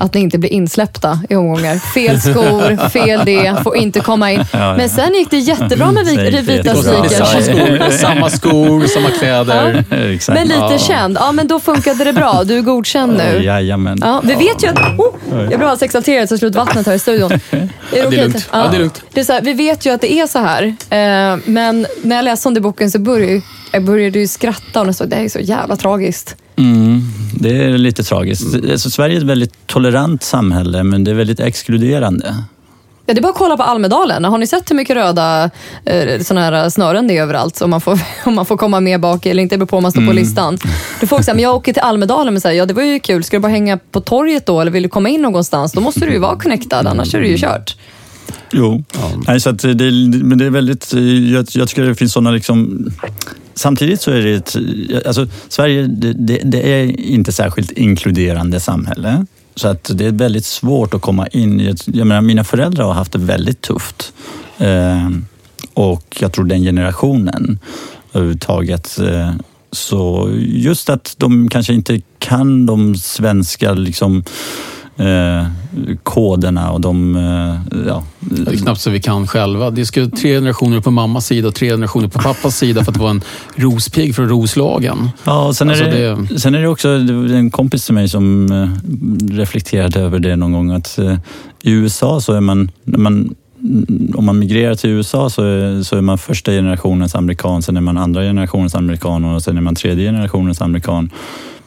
Att 0.03 0.15
ni 0.15 0.21
inte 0.21 0.39
blir 0.39 0.51
insläppta 0.53 1.21
i 1.29 1.37
omgångar. 1.37 1.77
Fel 1.95 2.21
skor, 2.21 2.89
fel 2.89 3.21
det, 3.25 3.55
får 3.63 3.77
inte 3.77 4.01
komma 4.01 4.33
in. 4.33 4.45
Men 4.53 4.89
sen 4.89 5.15
gick 5.15 5.31
det 5.31 5.39
jättebra 5.39 5.93
med 5.93 6.07
vi- 6.07 6.41
vita 6.41 6.75
Samma 6.75 7.09
sneakers. 7.09 7.45
skor, 7.45 7.91
samma, 7.99 8.31
skor, 8.31 8.87
samma 8.87 9.09
kläder. 9.11 9.85
Exakt. 10.15 10.39
Men 10.39 10.49
lite 10.49 10.85
känd. 10.85 11.17
Ja, 11.21 11.33
men 11.33 11.49
då 11.49 11.61
funkade 11.61 12.05
det 12.05 12.13
bra. 12.13 12.43
Du 12.45 12.59
är 12.59 12.63
godkänd 12.63 13.17
nu. 13.17 13.45
Jajamän. 13.45 13.99
Ja, 14.01 14.21
vi 14.25 14.35
vet 14.35 14.65
ju 14.65 14.69
att... 14.69 14.79
Oh, 14.99 15.15
jag 15.31 15.47
blir 15.49 15.59
alldeles 15.59 15.83
exalterad 15.83 16.29
så 16.29 16.33
jag 16.33 16.39
slut 16.39 16.55
vattnet 16.55 16.87
här 16.87 16.95
i 16.95 16.99
studion. 16.99 17.33
Är 17.33 17.39
det, 17.51 17.69
det 17.91 17.99
är 18.01 18.07
okej? 18.07 18.19
lugnt. 18.19 18.49
Ja, 18.53 18.69
det 18.71 18.77
är 18.77 18.79
lugnt. 18.79 19.03
Det 19.13 19.21
är 19.21 19.25
så 19.25 19.33
här, 19.33 19.41
vi 19.43 19.53
vet 19.53 19.87
ju 19.87 19.91
att 19.95 20.01
det 20.01 20.13
är 20.13 20.27
så 20.27 20.39
här. 20.39 20.63
Eh, 20.91 21.39
men 21.45 21.87
när 22.03 22.17
jag 22.17 22.25
läste 22.25 22.49
om 22.49 22.55
det 22.55 22.59
i 22.59 22.61
boken 22.61 22.91
så 22.91 22.99
började 22.99 23.33
jag, 23.33 23.43
jag 23.73 23.85
började 23.85 24.19
ju 24.19 24.27
skratta 24.29 24.81
och 24.81 24.87
jag 24.87 24.95
såg 24.95 25.09
det 25.09 25.17
här 25.17 25.25
är 25.25 25.29
så 25.29 25.39
jävla 25.41 25.77
tragiskt. 25.77 26.37
Mm, 26.57 27.03
det 27.35 27.65
är 27.65 27.79
lite 27.79 28.03
tragiskt. 28.03 28.55
Alltså, 28.71 28.91
Sverige 28.91 29.17
är 29.17 29.19
ett 29.19 29.27
väldigt 29.27 29.67
tolerant 29.67 30.23
samhälle, 30.23 30.83
men 30.83 31.05
det 31.05 31.11
är 31.11 31.15
väldigt 31.15 31.41
exkluderande. 31.41 32.35
Ja, 33.07 33.15
det 33.15 33.21
är 33.21 33.23
bara 33.23 33.29
att 33.29 33.39
kolla 33.39 33.57
på 33.57 33.63
Almedalen. 33.63 34.25
Har 34.25 34.39
ni 34.39 34.47
sett 34.47 34.71
hur 34.71 34.77
mycket 34.77 34.97
röda 34.97 35.51
eh, 35.85 36.21
såna 36.21 36.41
här 36.41 36.71
snören 36.71 37.09
det 37.09 37.19
är 37.19 37.23
överallt? 37.23 37.63
Om 37.63 37.71
man, 37.71 37.81
får, 37.81 38.01
om 38.25 38.35
man 38.35 38.47
får 38.47 38.57
komma 38.57 38.81
med 38.81 39.01
bak 39.01 39.27
eller 39.27 39.43
inte, 39.43 39.55
det 39.55 39.59
beror 39.59 39.67
på 39.67 39.77
om 39.77 39.83
man 39.83 39.93
står 39.93 40.07
på 40.07 40.13
listan. 40.13 40.59
Då 41.01 41.07
folk 41.07 41.25
säger, 41.25 41.35
men 41.35 41.43
jag 41.43 41.55
åker 41.55 41.73
till 41.73 41.83
Almedalen, 41.83 42.35
men 42.35 42.41
säger, 42.41 42.59
ja 42.59 42.67
det 42.67 42.75
var 42.75 42.83
ju 42.83 43.01
kul. 43.01 43.25
Ska 43.25 43.37
du 43.37 43.41
bara 43.41 43.53
hänga 43.53 43.79
på 43.79 44.01
torget 44.01 44.47
då 44.47 44.61
eller 44.61 44.71
vill 44.71 44.83
du 44.83 44.89
komma 44.89 45.09
in 45.09 45.23
någonstans? 45.23 45.73
Då 45.73 45.81
måste 45.81 46.01
du 46.01 46.13
ju 46.13 46.19
vara 46.19 46.39
connectad, 46.39 46.87
annars 46.87 47.15
är 47.15 47.21
det 47.21 47.27
ju 47.27 47.39
kört. 47.39 47.77
Jo, 48.53 48.85
Nej, 49.27 49.41
så 49.41 49.51
att 49.51 49.59
det, 49.59 49.91
men 50.23 50.39
det 50.39 50.45
är 50.45 50.51
väldigt, 50.51 50.93
jag, 51.33 51.47
jag 51.49 51.69
tycker 51.69 51.83
det 51.83 51.95
finns 51.95 52.13
sådana 52.13 52.31
liksom... 52.31 52.91
Samtidigt 53.55 54.01
så 54.01 54.11
är 54.11 54.23
det 54.23 54.35
ett, 54.35 54.57
alltså 55.07 55.27
Sverige, 55.49 55.83
det, 55.87 56.41
det, 56.45 56.73
är 56.73 57.01
inte 57.01 57.33
särskilt 57.33 57.71
inkluderande 57.71 58.61
samhälle. 58.61 59.27
Så 59.55 59.69
att 59.69 59.91
det 59.95 60.07
är 60.07 60.13
väldigt 60.13 60.45
svårt 60.45 60.95
att 60.95 61.03
komma 61.03 61.27
in 61.27 61.61
i 61.61 61.67
ett, 61.67 61.89
jag 61.89 62.07
menar 62.07 62.21
mina 62.21 62.45
föräldrar 62.45 62.85
har 62.85 62.93
haft 62.93 63.13
det 63.13 63.19
väldigt 63.19 63.61
tufft. 63.61 64.13
Eh, 64.59 65.11
och 65.75 66.17
jag 66.21 66.33
tror 66.33 66.45
den 66.45 66.63
generationen 66.63 67.59
överhuvudtaget. 68.13 68.99
Eh, 68.99 69.33
så 69.73 70.31
just 70.39 70.91
att 70.91 71.15
de 71.19 71.49
kanske 71.49 71.75
inte 71.75 72.01
kan 72.19 72.67
de 72.67 72.95
svenska 72.95 73.73
liksom, 73.73 74.25
eh, 74.97 75.47
koderna 76.03 76.71
och 76.71 76.81
de... 76.81 77.17
Eh, 77.17 77.83
ja, 77.87 78.05
Det 78.21 78.53
är 78.53 78.57
knappt 78.57 78.81
så 78.81 78.91
vi 78.91 79.01
kan 79.01 79.27
själva. 79.27 79.71
Det 79.71 79.87
ska 79.87 80.07
tre 80.07 80.35
generationer 80.35 80.81
på 80.81 80.91
mammas 80.91 81.27
sida 81.27 81.49
och 81.49 81.55
tre 81.55 81.71
generationer 81.71 82.09
på 82.09 82.19
pappas 82.19 82.57
sida 82.57 82.85
för 82.85 82.93
att 82.93 82.99
vara 82.99 83.11
en 83.11 83.23
rospigg 83.57 84.15
från 84.15 84.29
Roslagen. 84.29 85.11
Ja, 85.25 85.47
och 85.47 85.57
sen, 85.57 85.69
Alltså, 85.71 85.85
är 85.85 86.27
det, 86.29 86.39
sen 86.41 86.55
är 86.55 86.61
det 86.61 86.69
också 86.69 86.99
det 86.99 87.37
en 87.37 87.51
kompis 87.51 87.85
till 87.85 87.95
mig 87.95 88.09
som 88.09 88.53
eh, 88.53 89.37
reflekterade 89.37 90.01
över 90.01 90.19
det 90.19 90.37
någon 90.37 90.53
gång 90.53 90.71
att 90.71 90.99
eh, 90.99 91.17
i 91.63 91.71
USA 91.71 92.21
så 92.21 92.33
är 92.33 92.41
man, 92.41 92.71
man 92.85 93.35
om 94.15 94.25
man 94.27 94.39
migrerar 94.39 94.75
till 94.75 94.91
USA 94.91 95.31
så 95.31 95.43
är, 95.43 95.83
så 95.83 95.97
är 95.97 96.01
man 96.01 96.19
första 96.19 96.51
generationens 96.53 97.15
amerikan, 97.15 97.63
sen 97.63 97.77
är 97.77 97.81
man 97.81 97.99
andra 97.99 98.23
generationens 98.23 98.75
amerikan 98.75 99.25
och 99.25 99.43
sen 99.43 99.57
är 99.57 99.61
man 99.61 99.75
tredje 99.75 100.09
generationens 100.09 100.61
amerikan. 100.61 101.11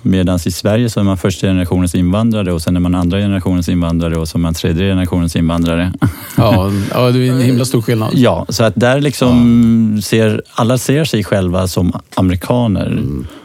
Medan 0.08 0.39
i 0.45 0.51
Sverige 0.51 0.89
så 0.89 0.99
är 0.99 1.03
man 1.03 1.18
första 1.18 1.47
generationens 1.47 1.95
invandrare 1.95 2.53
och 2.53 2.62
sen 2.62 2.76
är 2.76 2.80
man 2.80 2.95
andra 2.95 3.20
generationens 3.20 3.70
invandrare 3.70 4.16
och 4.16 4.28
så 4.28 4.38
är 4.38 4.39
man 4.39 4.53
tredje 4.53 4.89
generationens 4.89 5.36
invandrare. 5.36 5.93
Ja, 6.38 6.72
ja, 6.91 7.12
det 7.12 7.28
är 7.28 7.32
en 7.32 7.41
himla 7.41 7.66
stor 7.66 7.82
skillnad. 7.82 8.12
Ja, 8.14 8.45
så 8.49 8.64
att 8.64 8.74
där 8.76 9.01
liksom 9.01 10.01
ser 10.03 10.41
alla 10.53 10.78
ser 10.78 11.06
sig 11.06 11.24
själva 11.24 11.68
som 11.68 11.93
amerikaner. 12.16 13.03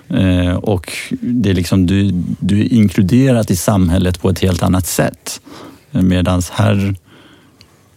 Eh, 0.08 0.54
och 0.54 0.92
det 1.20 1.50
är 1.50 1.54
liksom, 1.54 1.86
du, 1.86 2.10
du 2.40 2.60
är 2.60 2.72
inkluderad 2.72 3.50
i 3.50 3.56
samhället 3.56 4.20
på 4.20 4.30
ett 4.30 4.38
helt 4.38 4.62
annat 4.62 4.86
sätt. 4.86 5.40
Medan 5.90 6.42
här 6.52 6.94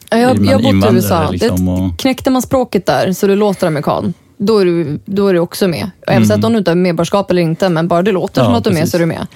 Ja, 0.10 0.18
är 0.18 0.22
Jag, 0.22 0.60
har 0.60 0.82
bott 0.82 0.92
i. 0.92 0.96
USA. 0.96 1.30
Liksom, 1.30 1.66
Det, 1.66 1.72
och, 1.72 2.00
knäckte 2.00 2.30
man 2.30 2.42
språket 2.42 2.86
där 2.86 3.14
så 3.14 3.28
du 3.28 3.36
låter 3.36 3.68
amerikan, 3.68 4.14
då 4.38 4.58
är 4.58 4.66
du, 4.66 5.00
då 5.06 5.28
är 5.28 5.34
du 5.34 5.40
också 5.40 5.68
med. 5.68 5.92
Och 6.08 6.14
Oavsett 6.14 6.44
om 6.44 6.52
du 6.52 6.58
inte 6.58 6.72
har 6.72 6.76
medborgarskap 6.76 7.32
eller 7.32 7.42
inte, 7.42 7.70
men 7.70 7.88
bara 7.88 8.02
det 8.02 8.12
låter 8.12 8.42
Mm. 8.42 8.52
Ja, 8.52 8.54
som 8.54 8.58
att 8.58 8.64
du 8.64 8.70
är 8.70 8.74
med 8.74 8.90
så 8.90 8.98
är 8.98 9.00
du 9.00 9.06
med. 9.06 9.28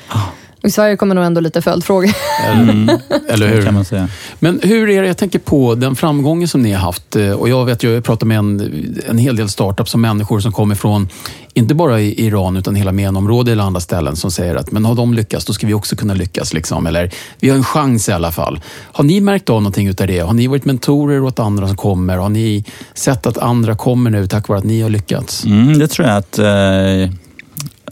I 0.64 0.72
Sverige 0.72 0.97
kommer 0.97 1.16
nog 1.16 1.24
ändå 1.24 1.41
lite 1.41 1.62
följdfrågor. 1.62 2.10
mm, 2.53 2.89
Eller 3.30 3.47
hur? 3.47 3.62
kan 3.62 3.74
man 3.74 3.86
säga. 3.86 4.08
Men 4.39 4.60
hur 4.64 4.89
är 4.89 5.01
det, 5.01 5.08
jag 5.08 5.18
tänker 5.18 5.39
på 5.39 5.76
den 5.76 5.95
framgången 5.95 6.47
som 6.47 6.62
ni 6.62 6.72
har 6.72 6.80
haft. 6.80 7.16
eh, 7.16 7.32
Och 7.32 7.49
jag 7.49 7.66
vet, 7.66 7.84
jag 7.84 8.03
pratar 8.03 8.26
med 8.28 8.38
en, 8.38 8.84
en 9.10 9.18
hel 9.18 9.36
del 9.36 9.49
startups 9.49 9.93
och 9.93 9.99
människor 9.99 10.39
som 10.39 10.51
kommer 10.51 10.76
från, 10.76 11.10
inte 11.53 11.76
bara 11.76 12.01
i 12.01 12.26
Iran, 12.26 12.58
utan 12.58 12.76
hela 12.76 12.91
menområdet 12.91 13.51
eller 13.51 13.64
andra 13.64 13.80
ställen 13.82 14.16
som 14.16 14.32
säger 14.32 14.55
att 14.55 14.72
men 14.72 14.86
har 14.86 14.95
de 14.95 15.14
lyckats, 15.14 15.45
då 15.45 15.53
ska 15.53 15.68
vi 15.68 15.74
också 15.74 15.95
kunna 15.95 16.14
lyckas. 16.14 16.53
Liksom. 16.53 16.88
Eller 16.88 17.12
vi 17.39 17.49
har 17.49 17.58
en 17.58 17.64
chans 17.64 18.10
i 18.10 18.12
alla 18.12 18.32
fall. 18.32 18.60
Har 18.91 19.03
ni 19.03 19.22
märkt 19.22 19.49
av 19.49 19.62
någonting 19.62 19.88
utav 19.88 20.08
det? 20.08 20.20
Har 20.20 20.34
ni 20.34 20.47
varit 20.47 20.66
mentorer 20.66 21.24
åt 21.24 21.39
andra 21.39 21.68
som 21.68 21.78
kommer? 21.78 22.18
Har 22.18 22.30
ni 22.30 22.66
sett 22.93 23.26
att 23.28 23.38
andra 23.38 23.76
kommer 23.76 24.10
nu 24.10 24.28
tack 24.28 24.47
vare 24.47 24.60
att 24.60 24.66
ni 24.66 24.82
har 24.82 24.89
lyckats? 24.89 25.45
Mm, 25.45 25.80
det 25.80 25.88
tror 25.88 26.08
jag 26.08 26.18
att 26.18 26.39
eh, 26.39 27.14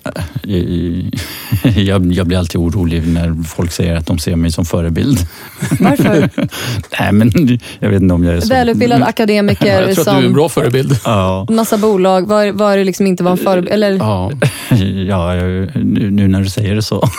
jag, 1.76 2.14
jag 2.14 2.28
blir 2.28 2.38
alltid 2.38 2.62
orolig 2.62 3.08
när 3.08 3.44
folk 3.44 3.72
säger 3.72 3.96
att 3.96 4.06
de 4.06 4.20
ser 4.20 4.36
mig 4.36 4.52
som 4.52 4.66
förebild. 4.66 5.20
Varför? 5.80 6.30
Nej, 7.00 7.12
men 7.12 7.32
jag 7.80 7.90
vet 7.90 8.02
inte 8.02 8.14
om 8.14 8.24
jag 8.24 8.36
är 8.36 8.42
så... 8.42 8.48
Välutbildad 8.48 9.04
akademiker 9.04 9.82
Jag 9.82 9.96
tror 9.96 10.02
att 10.02 10.06
du 10.06 10.12
är 10.12 10.16
en 10.16 10.24
som 10.24 10.34
bra 10.34 10.50
förebild. 10.50 11.00
Ja, 11.06 11.48
massa 11.50 11.78
bolag. 11.78 12.28
Var, 12.28 12.52
var 12.52 12.78
det 12.78 12.84
liksom 12.84 13.08
inte 13.08 13.24
var 13.24 13.32
en 13.32 13.38
förebild? 13.38 13.74
Eller, 13.74 13.98
Ja. 13.98 14.32
ja 15.08 15.34
nu, 15.34 15.72
nu 16.12 16.28
när 16.28 16.42
du 16.42 16.50
säger 16.50 16.76
det 16.76 16.82
så. 16.82 17.10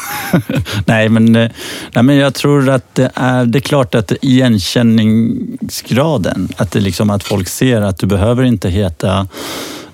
nej, 0.87 1.09
men, 1.09 1.37
eh, 1.37 1.51
nej, 1.95 2.05
men 2.05 2.17
jag 2.17 2.35
tror 2.35 2.71
att 2.71 2.95
det 2.95 3.11
är, 3.15 3.45
det 3.45 3.59
är 3.59 3.61
klart 3.61 3.95
att 3.95 4.13
igenkänningsgraden, 4.23 6.49
att, 6.57 6.71
det 6.71 6.81
liksom, 6.81 7.11
att 7.11 7.25
folk 7.25 7.49
ser 7.49 7.81
att 7.81 7.99
du 7.99 8.07
behöver 8.07 8.45
inte 8.45 8.69
heta 8.69 9.29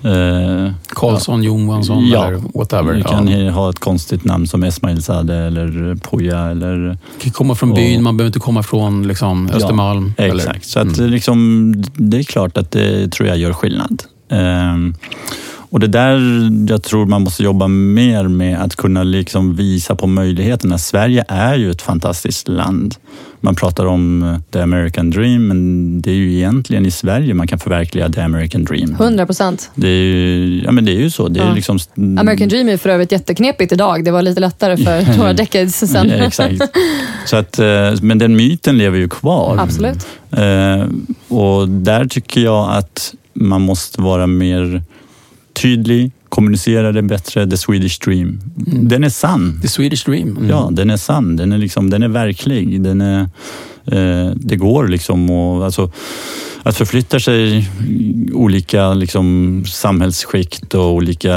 eh, 0.03 0.71
Karlsson, 0.87 1.43
Johansson 1.43 2.07
Ja. 2.07 2.25
eller 2.27 2.41
whatever. 2.53 2.93
Du 2.93 2.99
Ja. 2.99 3.07
kan 3.09 3.27
ha 3.49 3.69
ett 3.69 3.79
konstigt 3.79 4.23
namn 4.25 4.47
som 4.47 4.63
Esmail 4.63 5.03
Zadeh 5.03 5.45
eller 5.47 5.95
Poja 5.95 6.39
eller... 6.39 6.75
Du 6.77 6.97
kan 7.23 7.31
komma 7.31 7.55
från 7.55 7.73
byn, 7.73 7.97
Och- 7.97 8.03
man 8.03 8.17
behöver 8.17 8.27
inte 8.29 8.39
komma 8.39 8.63
från 8.63 9.07
liksom, 9.07 9.49
Östermalm. 9.53 10.13
Ja, 10.17 10.23
eller- 10.23 10.35
exakt. 10.43 10.65
Så 10.65 10.79
att 10.79 10.97
Mm. 10.97 11.09
liksom, 11.11 11.73
det 11.95 12.17
är 12.17 12.23
klart 12.23 12.57
att 12.57 12.71
det 12.71 13.11
tror 13.11 13.29
jag 13.29 13.37
gör 13.37 13.53
skillnad. 13.53 14.03
Ehm, 14.29 14.95
och 15.73 15.79
det 15.79 15.87
där 15.87 16.19
jag 16.69 16.83
tror 16.83 17.05
man 17.05 17.21
måste 17.21 17.43
jobba 17.43 17.67
mer 17.67 18.23
med 18.27 18.61
att 18.61 18.75
kunna 18.75 19.03
liksom 19.03 19.55
visa 19.55 19.95
på 19.95 20.07
möjligheterna. 20.07 20.77
Sverige 20.77 21.25
är 21.27 21.55
ju 21.55 21.71
ett 21.71 21.81
fantastiskt 21.81 22.47
land. 22.47 22.95
Man 23.41 23.55
pratar 23.55 23.85
om 23.85 24.23
eh, 24.23 24.39
the 24.51 24.59
American 24.61 25.09
dream, 25.09 25.47
men 25.47 26.01
det 26.01 26.11
är 26.11 26.15
ju 26.15 26.33
egentligen 26.33 26.85
i 26.85 26.91
Sverige 26.91 27.33
man 27.33 27.47
kan 27.47 27.59
förverkliga 27.59 28.09
the 28.09 28.21
American 28.21 28.63
dream. 28.63 28.91
100 28.99 29.25
procent. 29.25 29.71
Det 29.75 29.87
är 29.87 30.01
ju, 30.03 30.61
ja, 30.65 30.71
men 30.71 30.85
det 30.85 30.91
är 30.91 30.99
ju 30.99 31.09
så. 31.09 31.27
Det 31.27 31.39
är 31.39 31.47
Ja. 31.47 31.53
liksom, 31.53 31.79
American 32.19 32.47
Dream 32.49 32.69
är 32.69 32.77
för 32.77 32.89
övrigt 32.89 33.11
jätteknepigt 33.11 33.71
idag. 33.71 34.03
Det 34.05 34.11
var 34.11 34.21
lite 34.21 34.41
lättare 34.41 34.77
för 34.77 35.17
några 35.17 35.33
decades 35.33 35.91
sedan. 35.91 36.09
Ja, 36.09 36.15
exakt. 36.15 36.61
Så 37.25 37.35
att, 37.37 37.59
eh, 37.59 37.93
men 38.01 38.17
den 38.17 38.35
myten 38.35 38.77
lever 38.77 38.97
ju 38.97 39.09
kvar. 39.09 39.57
Absolut. 39.59 40.07
Eh, 40.31 40.85
och 41.37 41.69
där 41.69 42.05
tycker 42.05 42.41
jag 42.41 42.69
att 42.77 43.13
man 43.33 43.61
måste 43.61 44.01
vara 44.01 44.27
mer 44.27 44.83
tydlig, 45.53 46.11
kommunicera 46.29 46.91
det 46.91 47.01
bättre, 47.01 47.47
the 47.47 47.57
Swedish 47.57 47.99
dream. 48.05 48.39
Den 48.65 49.03
är 49.03 49.09
sann. 49.09 49.59
The 49.61 49.67
Swedish 49.67 50.05
Dream. 50.05 50.37
Mm. 50.37 50.49
Ja, 50.49 50.69
den 50.71 50.89
är 50.89 50.97
sann. 50.97 51.35
Den 51.35 51.51
är, 51.51 51.57
liksom, 51.57 51.89
den 51.89 52.03
är 52.03 52.07
verklig. 52.07 52.81
Den 52.81 53.01
är, 53.01 53.21
eh, 53.85 54.31
det 54.35 54.55
går 54.55 54.87
liksom 54.87 55.29
att, 55.29 55.63
alltså, 55.63 55.91
att 56.63 56.77
förflytta 56.77 57.19
sig 57.19 57.57
i 57.57 57.67
olika 58.33 58.93
liksom, 58.93 59.63
samhällsskikt 59.67 60.73
och 60.73 60.93
olika... 60.93 61.35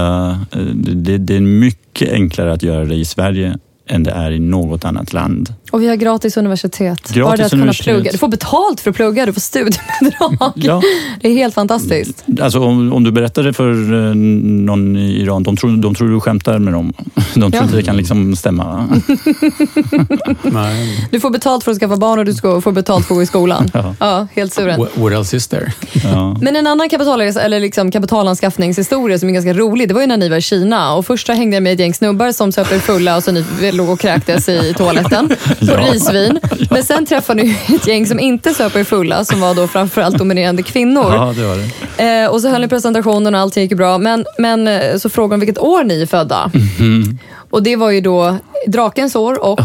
Eh, 0.52 0.60
det, 0.74 1.18
det 1.18 1.36
är 1.36 1.40
mycket 1.40 2.12
enklare 2.12 2.52
att 2.52 2.62
göra 2.62 2.84
det 2.84 2.94
i 2.94 3.04
Sverige 3.04 3.58
än 3.88 4.02
det 4.02 4.10
är 4.10 4.30
i 4.30 4.38
något 4.38 4.84
annat 4.84 5.12
land. 5.12 5.54
Och 5.70 5.82
vi 5.82 5.88
har 5.88 5.96
gratis 5.96 6.36
universitet. 6.36 7.00
Gratis 7.08 7.22
Bara 7.22 7.36
det 7.36 7.44
att 7.46 7.52
universitet. 7.52 7.84
kunna 7.86 7.94
plugga. 7.96 8.12
Du 8.12 8.18
får 8.18 8.28
betalt 8.28 8.80
för 8.80 8.90
att 8.90 8.96
plugga, 8.96 9.26
du 9.26 9.32
får 9.32 9.40
studiebidrag. 9.40 10.52
Ja. 10.54 10.82
Det 11.20 11.28
är 11.28 11.32
helt 11.34 11.54
fantastiskt. 11.54 12.24
Alltså 12.40 12.60
om, 12.60 12.92
om 12.92 13.04
du 13.04 13.10
berättar 13.12 13.42
det 13.42 13.52
för 13.52 13.70
eh, 13.70 14.14
någon 14.14 14.96
i 14.96 15.20
Iran, 15.22 15.42
de 15.42 15.56
tror, 15.56 15.76
de 15.76 15.94
tror 15.94 16.08
du 16.08 16.20
skämtar 16.20 16.58
med 16.58 16.72
dem. 16.72 16.92
De 17.34 17.40
tror 17.40 17.54
Ja. 17.54 17.62
inte 17.62 17.76
det 17.76 17.82
kan 17.82 17.96
liksom 17.96 18.36
stämma. 18.36 18.88
Nej. 20.42 21.08
Du 21.10 21.20
får 21.20 21.30
betalt 21.30 21.64
för 21.64 21.70
att 21.72 21.78
skaffa 21.78 21.96
barn 21.96 22.18
och 22.18 22.24
du 22.24 22.34
ska 22.34 22.60
få 22.60 22.72
betalt 22.72 23.06
för 23.06 23.14
att 23.14 23.16
gå 23.18 23.22
i 23.22 23.26
skolan. 23.26 23.70
Ja, 24.00 24.26
helt 24.34 24.54
suveränt. 24.54 24.96
What, 24.96 25.12
else 25.12 25.36
is 25.36 25.48
there? 25.48 25.72
Ja. 26.04 26.36
Men 26.40 26.56
en 26.56 26.66
annan 26.66 26.88
kapitalresa, 26.88 27.40
eller 27.40 27.60
liksom 27.60 27.90
kapitalanskaffningshistoria 27.90 29.18
som 29.18 29.28
är 29.28 29.32
ganska 29.32 29.52
rolig, 29.52 29.88
det 29.88 29.94
var 29.94 30.00
ju 30.00 30.06
när 30.06 30.16
ni 30.16 30.28
var 30.28 30.36
i 30.36 30.40
Kina. 30.42 30.94
Och 30.94 31.06
först 31.06 31.28
hängde 31.28 31.56
jag 31.56 31.62
med 31.62 31.72
ett 31.72 31.80
gäng 31.80 31.94
snubbar 31.94 32.32
som 32.32 32.52
söp 32.52 32.72
er 32.72 32.78
fulla 32.78 33.16
och 33.16 33.22
så 33.24 33.32
ni 33.32 33.44
låg 33.72 33.88
och 33.88 34.00
kräktes 34.00 34.48
i 34.48 34.74
toaletten 34.76 35.30
på 35.58 35.66
Ja. 35.66 35.92
risvin. 35.92 36.38
Men 36.70 36.82
sen 36.84 37.06
träffade 37.06 37.42
ni 37.42 37.58
ett 37.76 37.86
gäng 37.86 38.06
som 38.06 38.20
inte 38.20 38.54
söp 38.54 38.76
er 38.76 38.84
fulla, 38.84 39.24
som 39.24 39.40
var 39.40 39.54
då 39.54 39.66
framförallt 39.68 40.18
dominerande 40.18 40.62
kvinnor. 40.62 41.12
ja, 41.14 41.34
det 41.36 41.46
var 41.46 41.56
det. 41.96 42.22
Eh, 42.22 42.30
och 42.30 42.40
så 42.40 42.48
höll 42.48 42.60
ni 42.60 42.68
presentationen 42.68 43.34
och 43.34 43.40
allting 43.40 43.62
gick 43.62 43.76
bra. 43.76 43.98
Men, 43.98 44.24
men 44.38 44.68
eh, 44.68 44.96
så 44.96 45.08
frågade 45.08 45.34
de 45.36 45.40
vilket 45.46 45.58
år 45.62 45.84
ni 45.84 46.02
är 46.02 46.06
födda. 46.06 46.50
Mhm. 46.78 47.18
Och 47.50 47.62
det 47.62 47.76
var 47.76 47.90
ju 47.90 48.00
då 48.00 48.36
drakens 48.66 49.16
år 49.16 49.44
och 49.44 49.60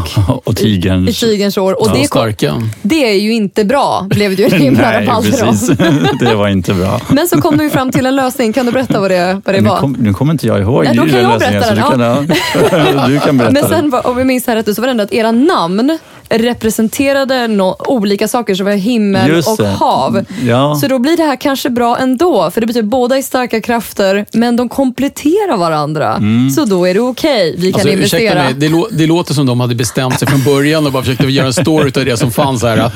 Och 0.46 0.48
i, 0.48 0.52
i 0.52 0.56
tigerns. 0.56 1.20
tigerns 1.20 1.58
år. 1.58 1.82
Och 1.82 1.88
Ja, 1.88 1.94
det, 1.94 1.98
kom, 2.08 2.22
starka. 2.22 2.62
det 2.82 3.10
är 3.12 3.20
ju 3.20 3.34
inte 3.34 3.66
bra, 3.66 4.06
blev 4.10 4.36
det 4.36 4.44
ju 4.44 4.72
Nej, 4.72 5.06
rabalder 5.06 5.44
om. 5.44 5.50
precis. 5.50 5.78
Det 6.20 6.36
var 6.36 6.48
inte 6.48 6.74
bra. 6.74 7.02
Men 7.10 7.28
så 7.28 7.42
kom 7.42 7.58
du 7.58 7.64
ju 7.64 7.70
fram 7.70 7.92
till 7.92 8.06
en 8.06 8.16
lösning. 8.16 8.54
Kan 8.54 8.66
du 8.66 8.72
berätta 8.72 9.00
vad 9.00 9.12
det, 9.12 9.42
vad 9.46 9.56
det 9.56 9.62
Nu, 9.62 9.70
var? 9.70 9.78
kom, 9.80 9.96
nu 10.00 10.14
kommer 10.14 10.32
inte 10.32 10.48
jag 10.48 10.62
ihåg 10.62 10.84
Nej, 10.86 10.96
då 10.96 11.02
kan 11.06 11.20
jag 11.22 11.30
lösningen, 11.40 11.62
berätta 11.62 11.98
den, 11.98 12.28
Du 12.28 12.70
kan, 12.70 12.80
ja. 12.98 13.08
du 13.08 13.20
kan 13.20 13.38
berätta 13.38 13.54
Men 13.54 13.70
sen, 13.92 13.94
om 14.04 14.16
vi 14.18 14.24
minns 14.24 14.48
här 14.48 14.56
rätt, 14.56 14.76
så 14.76 14.82
var 14.82 14.88
det 14.88 14.92
ändå 14.92 15.04
att 15.04 15.14
era 15.14 15.32
namn 15.32 15.98
representerade 16.32 17.48
no 17.48 17.76
olika 17.88 18.28
saker 18.28 18.56
som 18.56 18.66
var 18.66 18.74
himmel 18.74 19.30
Just 19.30 19.48
och 19.48 19.58
det. 19.58 19.68
hav. 19.68 20.26
Ja. 20.46 20.76
Så 20.76 20.88
då 20.88 21.00
blir 21.00 21.18
det 21.18 21.24
här 21.24 21.36
kanske 21.36 21.70
bra 21.70 21.98
ändå, 21.98 22.52
för 22.52 22.62
det 22.62 22.68
betyder 22.68 22.88
båda 22.88 23.18
är 23.18 23.22
starka 23.22 23.62
krafter, 23.62 24.26
men 24.34 24.56
de 24.56 24.70
kompletterar 24.70 25.58
varandra. 25.58 26.22
Så 26.56 26.66
då 26.66 26.86
är 26.88 26.94
det 26.94 27.00
okej, 27.00 27.56
vi 27.58 27.72
kan 27.72 27.80
Alltså, 27.82 27.90
investera. 27.96 28.44
mig, 28.44 28.54
det, 28.58 28.68
lå- 28.70 28.88
det 28.92 29.08
låter 29.08 29.34
som 29.34 29.46
de 29.46 29.60
hade 29.60 29.76
bestämt 29.76 30.20
sig 30.20 30.28
från 30.28 30.44
början 30.44 30.86
och 30.86 30.92
bara 30.92 31.04
försökte 31.04 31.28
göra 31.28 31.48
en 31.48 31.54
story 31.54 31.92
av 31.98 32.06
det 32.06 32.18
som 32.18 32.32
fanns 32.32 32.64
här. 32.64 32.92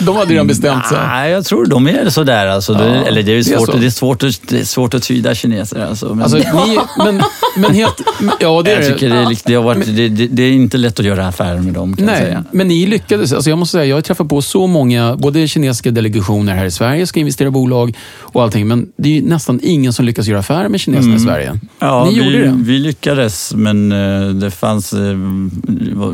De 0.04 0.16
hade 0.16 0.32
redan 0.34 0.46
bestämt 0.46 0.86
sig. 0.86 0.98
Nej, 1.08 1.30
jag 1.32 1.44
tror 1.44 1.66
de 1.66 1.86
är 1.88 2.08
sådär. 2.10 2.46
Alltså. 2.46 2.72
Det, 2.74 2.84
Ja, 2.90 3.06
eller 3.06 3.22
det 3.22 3.32
är, 3.32 3.36
ju 3.36 3.42
det 3.42 3.52
är 3.54 3.56
svårt, 3.58 3.70
så. 3.70 3.76
det 3.76 3.86
är 3.86 3.90
svårt, 3.90 4.22
att, 4.22 4.40
det 4.48 4.60
är 4.60 4.64
svårt 4.64 4.94
att 4.94 5.02
tyda 5.02 5.34
kineser. 5.34 5.86
Alltså. 5.88 6.06
Men 6.14 6.22
Alltså, 6.22 6.38
ni, 6.38 6.78
men, 6.98 7.22
men 7.56 7.74
helt... 7.74 8.00
Ja, 8.40 8.62
det 8.62 8.70
är 8.70 8.74
jag 8.74 8.82
det. 8.84 8.92
tycker 8.92 9.08
det 9.08 9.16
är, 9.16 9.36
det, 9.44 9.54
har 9.54 9.62
varit, 9.62 9.96
det, 9.96 10.08
det, 10.08 10.26
det 10.26 10.42
är 10.42 10.52
inte 10.52 10.76
lätt 10.78 11.00
att 11.00 11.06
göra 11.06 11.26
affärer 11.26 11.58
med 11.58 11.74
dem. 11.74 11.96
Kan 11.96 12.04
jag 12.06 12.12
Nej, 12.12 12.22
säga. 12.22 12.44
Men 12.60 12.68
ni 12.68 12.86
lyckades. 12.86 13.32
Alltså 13.32 13.50
jag 13.50 13.58
måste 13.58 13.72
säga, 13.72 13.84
jag 13.84 13.96
har 13.96 14.02
träffat 14.02 14.28
på 14.28 14.42
så 14.42 14.66
många, 14.66 15.16
både 15.16 15.48
kinesiska 15.48 15.90
delegationer 15.90 16.54
här 16.54 16.64
i 16.64 16.70
Sverige 16.70 17.06
ska 17.06 17.20
investera 17.20 17.48
i 17.48 17.50
bolag 17.50 17.96
och 18.18 18.42
allting, 18.42 18.68
men 18.68 18.92
det 18.96 19.08
är 19.08 19.12
ju 19.12 19.22
nästan 19.22 19.60
ingen 19.62 19.92
som 19.92 20.04
lyckas 20.04 20.26
göra 20.26 20.38
affärer 20.38 20.68
med 20.68 20.80
kineserna 20.80 21.16
i 21.16 21.18
Sverige. 21.18 21.46
Mm. 21.46 21.60
Ja, 21.78 22.04
ni 22.04 22.18
vi, 22.18 22.24
gjorde 22.24 22.44
det. 22.44 22.54
vi 22.56 22.78
lyckades, 22.78 23.54
men 23.54 23.92
eh, 23.92 24.28
det 24.28 24.50
fanns, 24.50 24.92
eh, 24.92 25.16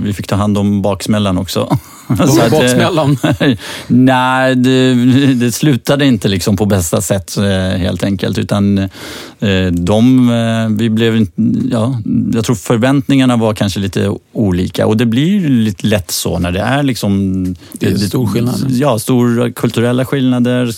vi 0.03 0.13
fick 0.13 0.27
ta 0.27 0.37
hand 0.37 0.59
om 0.59 0.83
baksmällan 0.83 1.39
också. 1.39 1.79
Så 2.17 2.41
att, 2.41 2.53
eh? 2.53 3.49
Nej, 3.87 4.55
det, 4.55 4.95
det 5.35 5.53
slutade 5.53 6.07
inte 6.07 6.29
liksom 6.29 6.57
på 6.57 6.67
bästa 6.67 7.01
sätt 7.01 7.37
eh, 7.37 7.79
helt 7.79 8.05
enkelt. 8.05 8.39
Utan 8.39 8.79
eh, 8.79 9.67
de, 9.73 10.77
vi 10.79 10.91
blev, 10.91 11.27
ja, 11.71 12.01
jag 12.33 12.45
tror 12.45 12.57
förväntningarna 12.57 13.37
var 13.37 13.55
kanske 13.55 13.81
lite 13.81 14.15
olika 14.33 14.87
och 14.87 14.97
det 14.97 15.07
blir 15.07 15.27
ju 15.27 15.49
lite 15.49 15.87
lätt 15.87 16.11
så 16.11 16.39
när 16.39 16.53
det 16.53 16.61
är 16.61 16.83
liksom... 16.83 17.45
Det 17.73 17.87
är 17.87 17.97
stor 17.97 18.27
skillnad. 18.27 18.67
Ja, 18.71 18.99
stora 18.99 19.51
kulturella 19.51 20.05
skillnader, 20.05 20.71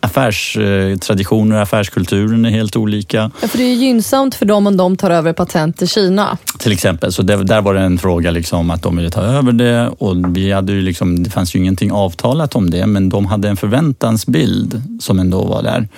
affärstraditioner, 0.00 1.60
affärskulturen 1.60 2.44
är 2.44 2.50
helt 2.50 2.76
olika. 2.76 3.30
Ja, 3.40 3.48
för 3.48 3.58
det 3.58 3.64
är 3.64 3.74
gynnsamt 3.74 4.34
för 4.34 4.46
dem 4.46 4.66
om 4.66 4.76
de 4.76 4.96
tar 4.96 5.10
över 5.10 5.32
patent 5.32 5.82
i 5.82 5.86
Kina. 5.86 6.38
Till 6.58 6.72
exempel, 6.72 7.12
så 7.12 7.22
det, 7.22 7.44
där 7.44 7.60
var 7.60 7.74
det 7.74 7.80
en 7.80 7.98
fråga 7.98 8.30
liksom 8.30 8.70
att 8.70 8.82
de 8.82 8.96
ville 8.96 9.10
ta 9.10 9.22
över 9.22 9.52
det 9.52 9.88
och 9.88 10.36
vi 10.36 10.39
hade 10.52 10.72
ju 10.72 10.80
liksom, 10.80 11.22
det 11.22 11.30
fanns 11.30 11.54
ju 11.54 11.58
ingenting 11.58 11.92
avtalat 11.92 12.56
om 12.56 12.70
det 12.70 12.86
men 12.86 13.08
de 13.08 13.26
hade 13.26 13.48
en 13.48 13.56
förväntansbild 13.56 14.82
som 15.00 15.18
ändå 15.18 15.44
var 15.44 15.62
där. 15.62 15.88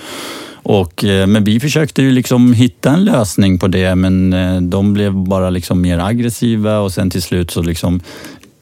Och, 0.64 1.04
eh, 1.04 1.26
men 1.26 1.44
vi 1.44 1.60
försökte 1.60 2.02
ju 2.02 2.10
liksom 2.10 2.52
hitta 2.52 2.90
en 2.90 3.04
lösning 3.04 3.58
på 3.58 3.68
det 3.68 3.94
men 3.94 4.32
eh, 4.32 4.60
de 4.60 4.92
blev 4.92 5.14
bara 5.14 5.50
liksom 5.50 5.80
mer 5.80 5.98
aggressiva 5.98 6.78
och 6.78 6.92
sen 6.92 7.10
till 7.10 7.22
slut 7.22 7.50
så 7.50 7.62
liksom 7.62 8.00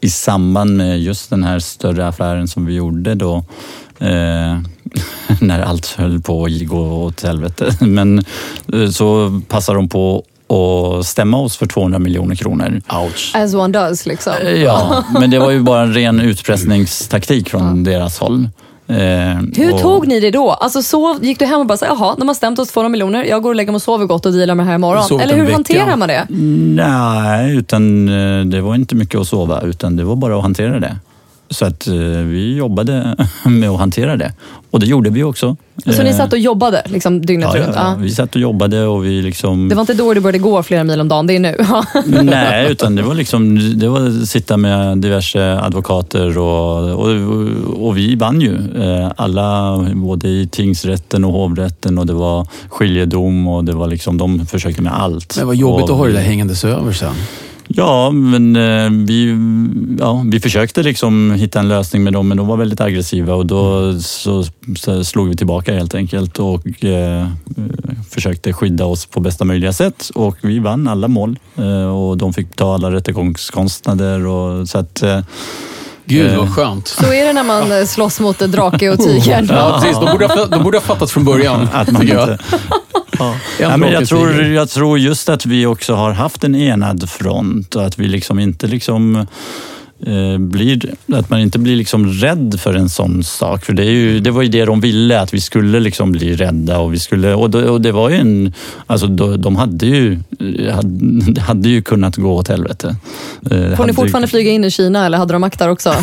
i 0.01 0.11
samband 0.11 0.77
med 0.77 1.01
just 1.01 1.31
den 1.31 1.45
här 1.45 1.59
större 1.59 2.09
affären 2.09 2.49
som 2.49 2.67
vi 2.67 2.75
gjorde 2.75 3.15
då 3.15 3.37
eh, 3.99 4.59
när 5.41 5.61
allt 5.61 5.87
höll 5.87 6.21
på 6.21 6.45
att 6.45 6.67
gå 6.67 7.05
åt 7.05 7.23
helvete. 7.23 7.77
Men 7.81 8.25
eh, 8.73 8.91
så 8.91 9.41
passade 9.49 9.79
de 9.79 9.89
på 9.89 10.25
att 10.51 11.07
stämma 11.07 11.39
oss 11.39 11.57
för 11.57 11.67
200 11.67 11.99
miljoner 11.99 12.35
kronor. 12.35 12.81
Ouch. 13.05 13.33
As 13.35 13.55
one 13.55 13.79
does 13.79 14.07
liksom. 14.07 14.33
Ja, 14.65 15.05
men 15.21 15.31
det 15.31 15.39
var 15.39 15.51
ju 15.51 15.61
bara 15.61 15.83
en 15.83 15.95
ren 15.95 16.21
utpressningstaktik 16.71 17.49
från 17.51 17.85
deras 17.85 18.19
håll. 18.19 18.49
Eh, 18.89 18.97
Hur 19.57 19.75
och- 19.75 19.81
tog 19.81 20.07
ni 20.09 20.21
det 20.21 20.31
då? 20.31 20.51
Alltså 20.51 20.83
så 20.83 21.19
gick 21.23 21.39
du 21.39 21.45
hem 21.45 21.61
och 21.61 21.67
bara, 21.67 21.79
så, 21.79 21.85
jaha, 21.85 22.15
de 22.19 22.29
har 22.29 22.35
stämt 22.35 22.59
oss 22.59 22.69
200 22.73 22.89
miljoner, 22.89 23.25
jag 23.25 23.43
går 23.43 23.51
och 23.51 23.57
lägger 23.57 23.73
mig 23.73 23.77
och 23.77 23.83
sover 23.83 24.07
gott 24.07 24.27
och 24.27 24.33
dealar 24.33 24.55
med 24.55 24.67
det 24.67 24.69
här 24.71 24.75
imorgon. 24.77 25.21
Eller 25.21 25.35
hur 25.35 25.43
vecka. 25.43 25.53
hanterar 25.55 25.97
man 25.97 26.09
det? 26.09 26.27
Nej, 26.75 27.57
utan 27.57 28.09
eh, 28.09 28.45
det 28.45 28.61
var 28.61 28.75
inte 28.75 28.95
mycket 28.95 29.21
att 29.21 29.27
sova 29.27 29.61
utan 29.61 29.97
det 29.97 30.05
var 30.05 30.17
bara 30.17 30.37
att 30.37 30.43
hantera 30.43 30.81
det. 30.81 30.97
Så 31.51 31.65
att 31.65 31.87
eh, 31.87 31.95
vi 32.25 32.55
jobbade 32.57 33.17
med 33.45 33.71
att 33.71 33.79
hantera 33.79 34.17
det. 34.17 34.33
Och 34.71 34.81
det 34.81 34.87
gjorde 34.87 35.11
vi 35.11 35.23
också. 35.23 35.57
Så 35.87 36.03
ni 36.03 36.11
Eh, 36.11 36.17
satt 36.17 36.33
och 36.33 36.39
jobbade 36.39 36.83
liksom, 36.87 37.27
dygnet 37.27 37.49
ja, 37.55 37.61
runt? 37.61 37.73
ja. 37.77 37.83
Ja. 37.91 37.97
Vi 38.01 38.11
satt 38.11 38.35
och 38.35 38.41
jobbade 38.41 38.87
och 38.87 39.05
vi 39.05 39.23
liksom... 39.23 39.69
Det 39.69 39.75
var 39.75 39.81
inte 39.81 39.95
då 39.95 40.15
du 40.15 40.21
började 40.21 40.39
gå 40.39 40.63
flera 40.63 40.85
mil 40.85 41.01
om 41.01 41.09
dagen, 41.09 41.27
det 41.27 41.37
är 41.37 41.41
nu. 41.41 41.57
Nej, 42.23 42.73
utan 42.73 42.95
det 42.95 43.03
var 43.03 43.15
liksom 43.15 43.59
det 43.79 43.89
var 43.89 44.07
att 44.07 44.29
sitta 44.29 44.57
med 44.57 44.99
diverse 44.99 45.61
advokater 45.61 46.39
och, 46.39 46.91
och, 46.91 47.09
och 47.87 47.97
vi 47.97 48.15
vann 48.17 48.41
ju. 48.41 48.55
Eh, 48.83 49.13
Alla, 49.17 49.79
både 49.95 50.29
i 50.29 50.49
tingsrätten 50.53 51.25
och 51.25 51.33
hovrätten 51.33 51.99
och 51.99 52.07
det 52.07 52.13
var 52.15 52.47
skiljedom 52.69 53.49
och 53.49 53.65
det 53.65 53.73
var 53.73 53.87
liksom, 53.87 54.19
de 54.19 54.47
försökte 54.47 54.83
med 54.83 55.01
allt. 55.01 55.35
Men 55.39 55.47
vad 55.47 55.57
jobbigt 55.57 55.85
och, 55.85 55.91
att 55.91 55.97
ha 55.99 56.07
det 56.07 56.13
där 56.13 56.21
hängandes 56.21 56.65
över 56.65 56.93
sen. 56.93 57.15
Ja, 57.75 58.11
men 58.11 58.57
eh, 58.57 58.91
vi, 58.91 59.37
ja, 59.99 60.25
vi 60.27 60.41
försökte 60.41 60.83
liksom 60.83 61.33
hitta 61.33 61.59
en 61.59 61.69
lösning 61.69 62.03
med 62.03 62.13
dem, 62.13 62.29
men 62.29 62.37
de 62.37 62.47
var 62.47 62.57
väldigt 62.57 62.81
aggressiva 62.81 63.35
och 63.35 63.47
då 63.47 63.95
så, 64.01 64.45
så 64.77 65.05
slog 65.05 65.29
vi 65.29 65.37
tillbaka 65.37 65.75
helt 65.75 65.95
enkelt 65.95 66.39
och 66.39 66.85
eh, 66.85 67.27
försökte 68.11 68.53
skydda 68.53 68.85
oss 68.85 69.07
på 69.07 69.21
bästa 69.21 69.45
möjliga 69.45 69.73
sätt 69.73 70.11
och 70.15 70.37
vi 70.41 70.59
vann 70.59 70.89
alla 70.89 71.09
mål 71.09 71.39
eh, 71.57 71.87
och 71.87 72.17
de 72.17 72.33
fick 72.33 72.57
ta 72.57 72.75
alla 72.75 72.91
rättegångskostnader 72.91 74.27
och 74.27 74.69
så 74.69 74.79
att 74.79 75.03
eh, 75.03 75.21
Gud 76.05 76.33
Eh. 76.33 76.39
vad 76.39 76.55
skönt. 76.55 76.89
Så 76.89 77.13
är 77.13 77.25
det 77.25 77.33
när 77.33 77.45
man 77.45 77.73
eh, 77.73 77.85
slåss 77.85 78.21
mot 78.21 78.43
en 78.43 78.51
drake 78.51 78.91
och 78.91 78.99
tigern. 78.99 79.49
Ja, 79.51 79.81
precis. 79.81 79.99
De 80.01 80.13
borde, 80.13 80.27
ha, 80.27 80.47
de 80.47 80.63
borde 80.63 80.79
ha 80.79 80.83
fattat 80.83 81.11
från 81.11 81.25
början. 81.25 81.69
att 81.73 81.93
man 81.93 82.03
inte... 82.03 82.39
Ja. 83.21 83.37
Ja, 83.61 83.77
men 83.77 83.93
jag, 83.93 84.09
tror, 84.09 84.43
jag 84.43 84.71
tror 84.71 84.99
just 84.99 85.29
att 85.29 85.47
vi 85.47 85.67
också 85.67 85.95
har 85.95 86.13
haft 86.13 86.45
en 86.45 86.55
enad 86.55 87.11
front 87.11 87.77
och 87.77 87.85
att 87.87 87.99
vi 87.99 88.09
liksom 88.09 88.39
inte 88.39 88.67
liksom 88.67 89.27
eh, 90.07 90.39
blir, 90.39 90.95
att 91.13 91.31
man 91.31 91.41
inte 91.41 91.59
blir 91.59 91.77
liksom 91.77 92.07
rädd 92.07 92.61
för 92.61 92.75
en 92.75 92.89
sån 92.89 93.25
sak. 93.25 93.65
För 93.65 93.73
det, 93.73 93.83
är 93.83 93.91
ju, 93.91 94.21
det 94.21 94.31
var 94.31 94.43
ju 94.43 94.49
det 94.49 94.65
de 94.65 94.81
ville, 94.81 95.21
att 95.21 95.35
vi 95.35 95.41
skulle 95.41 95.81
liksom 95.81 96.13
bli 96.13 96.37
rädda. 96.37 96.79
Och, 96.79 96.95
vi 96.95 96.99
skulle, 96.99 97.35
och, 97.35 97.51
det, 97.51 97.71
och 97.71 97.81
det 97.81 97.93
var 97.93 98.11
ju 98.11 98.17
en... 98.17 98.53
Alltså 98.87 99.07
de, 99.07 99.41
de 99.41 99.57
hade 99.57 99.87
ju 99.87 100.19
hade, 100.73 100.89
det 101.33 101.41
hade 101.41 101.69
ju 101.69 101.83
kunnat 101.83 102.17
gå 102.17 102.35
åt 102.35 102.49
helvete. 102.49 102.97
Eh, 103.51 103.51
Får 103.51 103.77
hade 103.77 103.87
ni 103.87 103.95
fortfarande 103.95 104.29
flyga 104.29 104.51
in 104.51 104.65
i 104.65 104.71
Kina 104.71 105.07
eller 105.07 105.19
hade 105.19 105.33
de 105.33 105.41
makt 105.41 105.59
där 105.59 105.69
också? 105.69 105.95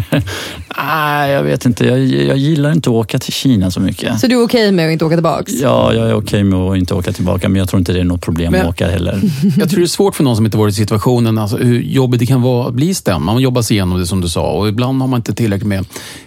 Nej, 0.78 1.30
jag 1.32 1.42
vet 1.42 1.66
inte. 1.66 1.86
Jag, 1.86 1.98
jag 2.06 2.36
gillar 2.36 2.72
inte 2.72 2.90
att 2.90 2.94
åka 2.94 3.18
till 3.18 3.32
Kina 3.32 3.70
så 3.70 3.80
mycket. 3.80 4.20
Så 4.20 4.26
du 4.26 4.34
är 4.40 4.44
okej 4.44 4.72
med 4.72 4.86
att 4.86 4.92
inte 4.92 5.04
åka 5.04 5.16
tillbaks? 5.16 5.52
Ja, 5.52 5.94
jag 5.94 6.08
är 6.10 6.14
okej 6.14 6.44
med 6.44 6.58
att 6.58 6.76
inte 6.76 6.94
åka 6.94 7.12
tillbaka, 7.12 7.48
men 7.48 7.58
jag 7.58 7.68
tror 7.68 7.78
inte 7.78 7.92
det 7.92 8.00
är 8.00 8.04
något 8.04 8.20
problem 8.22 8.52
Men- 8.52 8.60
att 8.60 8.68
åka 8.68 8.88
heller. 8.88 9.20
Jag 9.58 9.68
tror 9.70 9.78
det 9.80 9.84
är 9.84 9.86
svårt 9.86 10.14
för 10.14 10.24
någon 10.24 10.36
som 10.36 10.44
inte 10.44 10.58
varit 10.58 10.72
i 10.72 10.76
situationen, 10.76 11.38
alltså 11.38 11.56
hur 11.56 11.80
jobbigt 11.82 12.20
det 12.20 12.26
kan 12.26 12.42
vara 12.42 12.68
att 12.68 12.74
bli 12.74 12.94
stämd. 12.94 13.24
Man 13.24 13.38
jobbar 13.38 13.62
sig 13.62 13.76
igenom 13.76 13.98
det 13.98 14.06
som 14.06 14.20
du 14.20 14.28
sa 14.28 14.50
och 14.52 14.68
ibland 14.68 15.00
har 15.00 15.08
man 15.08 15.18
inte 15.18 15.34
tillräckligt 15.34 15.68
med 15.68 15.84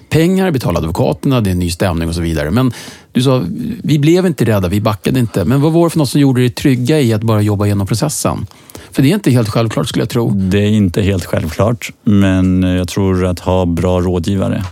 pengar, 0.10 0.52
betala 0.52 0.80
advokaterna, 0.80 1.41
det 1.41 1.50
är 1.50 1.52
en 1.52 1.60
ny 1.60 1.70
stämning 1.70 2.10
och 2.10 2.16
så 2.16 2.22
vidare. 2.22 2.52
Men 2.52 2.72
du 3.20 3.24
sa, 3.24 3.43
vi 3.84 3.99
blev 3.99 4.26
inte 4.26 4.45
rädda, 4.45 4.67
vi 4.67 4.82
backade 4.82 5.20
inte. 5.20 5.45
Men 5.45 5.61
vad 5.61 5.72
var 5.72 5.84
det 5.84 5.89
för 5.89 5.99
något 5.99 6.09
som 6.09 6.22
gjorde 6.22 6.41
dig 6.41 6.49
trygga 6.49 6.99
i 6.99 7.13
att 7.13 7.24
bara 7.24 7.41
jobba 7.41 7.65
igenom 7.65 7.88
processen? 7.88 8.45
För 8.91 9.01
det 9.01 9.09
är 9.09 9.13
inte 9.13 9.32
helt 9.32 9.49
självklart 9.49 9.88
skulle 9.88 10.01
jag 10.01 10.09
tro. 10.09 10.30
Det 10.30 10.59
är 10.59 10.70
inte 10.70 11.01
helt 11.01 11.26
självklart, 11.26 11.91
men 12.03 12.63
jag 12.63 12.88
tror 12.88 13.26
att 13.26 13.39
ha 13.39 13.65
bra 13.65 14.01
rådgivare. 14.01 14.63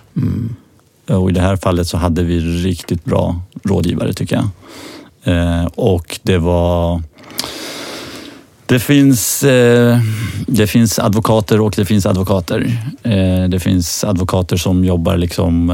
Och 1.09 1.29
I 1.29 1.33
det 1.33 1.41
här 1.41 1.55
fallet 1.55 1.87
så 1.87 1.97
hade 1.97 2.23
vi 2.23 2.39
riktigt 2.39 3.05
bra 3.05 3.41
rådgivare 3.63 4.13
tycker 4.13 4.35
jag. 4.35 4.45
Eh, 5.35 5.65
och 5.65 6.19
det 6.23 6.37
var 6.37 7.01
Det 8.65 8.79
finns, 8.79 9.43
eh, 9.43 9.99
det 10.47 10.67
finns 10.67 10.99
advokater 10.99 11.61
och 11.61 11.73
det 11.75 11.85
finns 11.85 12.05
advokater. 12.05 12.77
Eh, 13.03 13.49
det 13.49 13.59
finns 13.59 14.03
advokater 14.03 14.57
som 14.57 14.85
jobbar 14.85 15.17
liksom 15.17 15.71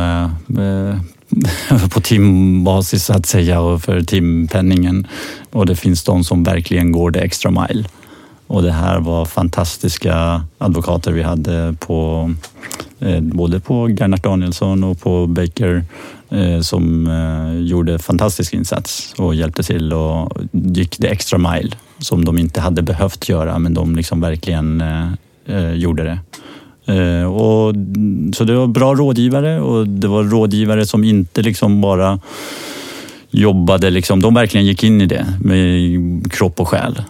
på 1.94 2.02
timbasis 2.02 3.06
så 3.06 3.14
att 3.14 3.26
säga 3.26 3.60
och 3.60 3.82
för 3.82 4.02
timpenningen. 4.02 5.08
Och 5.52 5.66
det 5.66 5.76
finns 5.76 6.04
de 6.04 6.24
som 6.24 6.44
verkligen 6.44 6.92
går 6.92 7.12
det 7.12 7.20
extra 7.20 7.52
mile. 7.52 7.84
Och 8.48 8.64
det 8.64 8.72
här 8.72 9.00
var 9.00 9.26
fantastiska 9.26 10.44
advokater 10.58 11.12
vi 11.12 11.24
hade 11.24 11.76
på 11.80 12.32
eh, 13.00 13.22
både 13.22 13.60
på 13.60 13.88
Gernert 13.88 14.24
Danielsson 14.24 14.84
och 14.84 15.00
på 15.00 15.28
Baker 15.28 15.86
eh, 16.30 16.60
som 16.60 17.08
eh, 17.08 17.60
gjorde 17.60 18.00
fantastisk 18.00 18.54
insats 18.54 19.14
och 19.18 19.36
hjälpte 19.36 19.64
till 19.64 19.94
och 19.94 20.38
gick 20.52 20.96
det 21.00 21.08
extra 21.08 21.38
mile 21.38 21.72
som 22.00 22.26
de 22.26 22.38
inte 22.38 22.62
hade 22.62 22.82
behövt 22.82 23.30
göra 23.30 23.60
men 23.60 23.74
de 23.74 23.96
liksom 23.96 24.22
verkligen 24.22 24.82
eh, 24.82 25.12
eh, 25.46 25.72
gjorde 25.74 26.04
det. 26.04 26.20
Eh, 26.86 27.34
och, 27.34 27.76
så 28.36 28.44
det 28.44 28.56
var 28.56 28.68
bra 28.68 28.96
rådgivare 28.96 29.62
och 29.62 29.88
det 29.88 30.08
var 30.08 30.24
rådgivare 30.24 30.86
som 30.86 31.04
inte 31.04 31.42
liksom 31.42 31.82
bara 31.82 32.20
jobbade, 33.32 33.90
liksom, 33.90 34.22
de 34.22 34.34
verkligen 34.34 34.66
gick 34.66 34.84
in 34.84 35.02
i 35.02 35.06
det 35.06 35.26
med 35.42 36.32
kropp 36.32 36.60
och 36.60 36.68
själ. 36.68 37.02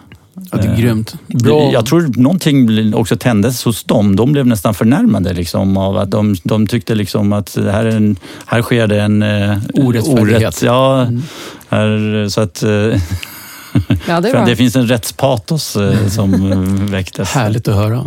Ja, 0.50 0.58
det 0.58 0.68
är 0.68 0.72
Eh, 0.72 0.78
grymt. 0.78 1.14
Bra. 1.26 1.72
Jag 1.72 1.86
tror 1.86 2.12
någonting 2.16 2.94
också 2.94 3.16
tändes 3.16 3.64
hos 3.64 3.84
dem. 3.84 4.16
De 4.16 4.32
blev 4.32 4.46
nästan 4.46 4.74
förnärmade 4.74 5.32
liksom, 5.32 5.76
av 5.76 5.96
att 5.96 6.10
de, 6.10 6.36
de 6.44 6.66
tyckte 6.66 6.94
liksom 6.94 7.32
att 7.32 7.56
här, 7.56 7.84
är 7.84 7.96
en, 7.96 8.16
här 8.46 8.62
sker 8.62 8.86
det 8.86 9.00
en 9.02 9.22
eh, 9.22 9.58
Orättfärdighet. 9.74 10.42
orätt. 10.42 10.62
Ja, 10.62 11.08
här, 11.68 12.28
så 12.28 12.40
att, 12.40 12.62
Ja, 14.08 14.20
det 14.20 14.44
det 14.46 14.56
finns 14.56 14.76
en 14.76 14.86
rättspatos 14.86 15.76
som 16.10 16.50
väcktes. 16.90 17.32
Härligt 17.32 17.68
att 17.68 17.74
höra. 17.74 18.04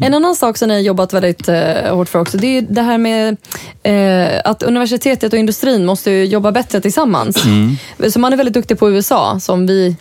En 0.00 0.14
annan 0.14 0.36
sak 0.36 0.56
som 0.56 0.68
ni 0.68 0.74
har 0.74 0.80
jobbat 0.80 1.12
väldigt 1.12 1.48
eh, 1.48 1.94
hårt 1.94 2.08
för 2.08 2.20
också, 2.20 2.38
det 2.38 2.58
är 2.58 2.62
det 2.62 2.82
här 2.82 2.98
med 2.98 3.36
eh, 3.82 4.40
att 4.44 4.62
universitetet 4.62 5.32
och 5.32 5.38
industrin 5.38 5.86
måste 5.86 6.10
ju 6.10 6.24
jobba 6.24 6.52
bättre 6.52 6.80
tillsammans. 6.80 7.44
Mm. 7.44 7.76
Så 8.10 8.18
man 8.20 8.32
är 8.32 8.36
väldigt 8.36 8.54
duktig 8.54 8.78
på 8.78 8.90
USA, 8.90 9.40
som 9.40 9.66
vi 9.66 9.96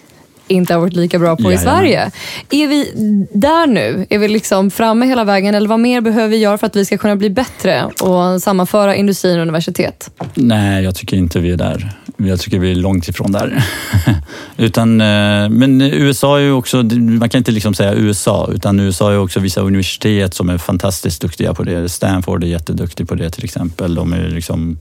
inte 0.48 0.74
har 0.74 0.82
varit 0.82 0.94
lika 0.94 1.20
bra 1.20 1.36
på 1.36 1.42
i 1.42 1.46
Jajamän. 1.46 1.64
Sverige. 1.64 2.12
Är 2.50 2.68
vi 2.68 2.92
där 3.34 3.68
nu? 3.68 4.08
Är 4.10 4.20
vi 4.20 4.28
liksom 4.28 4.72
framme 4.72 5.06
hela 5.06 5.24
vägen? 5.24 5.56
Eller 5.56 5.70
vad 5.70 5.80
mer 5.80 6.02
behöver 6.02 6.28
vi 6.28 6.38
göra 6.38 6.58
för 6.58 6.68
att 6.68 6.76
vi 6.76 6.86
ska 6.86 6.98
kunna 6.98 7.16
bli 7.16 7.30
bättre 7.30 7.86
och 7.86 8.42
sammanföra 8.42 8.96
industrin 8.96 9.36
och 9.36 9.42
universitet? 9.42 10.12
Nej, 10.34 10.84
jag 10.84 10.96
tycker 10.96 11.18
inte 11.18 11.40
vi 11.40 11.52
är 11.52 11.58
där. 11.58 11.92
Jag 12.18 12.39
tycker 12.39 12.59
vi 12.59 12.72
är 12.72 12.76
långt 12.76 13.07
ifrån 13.07 13.32
där. 13.32 13.63
utan, 14.57 15.01
eh, 15.01 15.49
men 15.49 15.82
USA 15.82 16.38
är 16.38 16.41
ju 16.41 16.51
också, 16.51 16.84
man 16.99 17.30
kan 17.30 17.38
inte 17.38 17.51
liksom 17.51 17.74
säga 17.74 17.93
USA, 17.93 18.49
utan 18.53 18.80
USA 18.80 19.11
är 19.11 19.18
också 19.18 19.39
vissa 19.39 19.61
universitet 19.61 20.34
som 20.34 20.49
är 20.49 20.57
fantastiskt 20.57 21.22
duktiga 21.22 21.53
på 21.53 21.63
det. 21.63 21.89
Stanford 21.89 22.43
är 22.43 22.47
jätteduktig 22.47 23.07
på 23.07 23.15
det 23.15 23.30
till 23.30 23.43
exempel. 23.43 23.95
De, 23.95 24.13
är 24.13 24.30
liksom, 24.30 24.80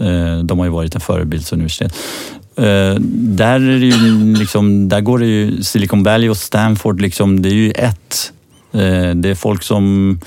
eh, 0.00 0.38
de 0.38 0.58
har 0.58 0.66
ju 0.66 0.72
varit 0.72 0.94
en 0.94 1.00
förebildsuniversitet. 1.00 1.94
Eh, 2.56 2.94
där, 3.10 3.60
är 3.60 3.80
det 3.80 3.86
ju 3.86 4.34
liksom, 4.34 4.88
där 4.88 5.00
går 5.00 5.18
det 5.18 5.26
ju, 5.26 5.62
Silicon 5.62 6.02
Valley 6.02 6.28
och 6.28 6.36
Stanford, 6.36 7.00
liksom, 7.00 7.42
det 7.42 7.48
är 7.48 7.54
ju 7.54 7.70
ett. 7.70 8.30
Det 9.14 9.30
är 9.30 9.34
folk 9.34 9.62
som 9.62 10.18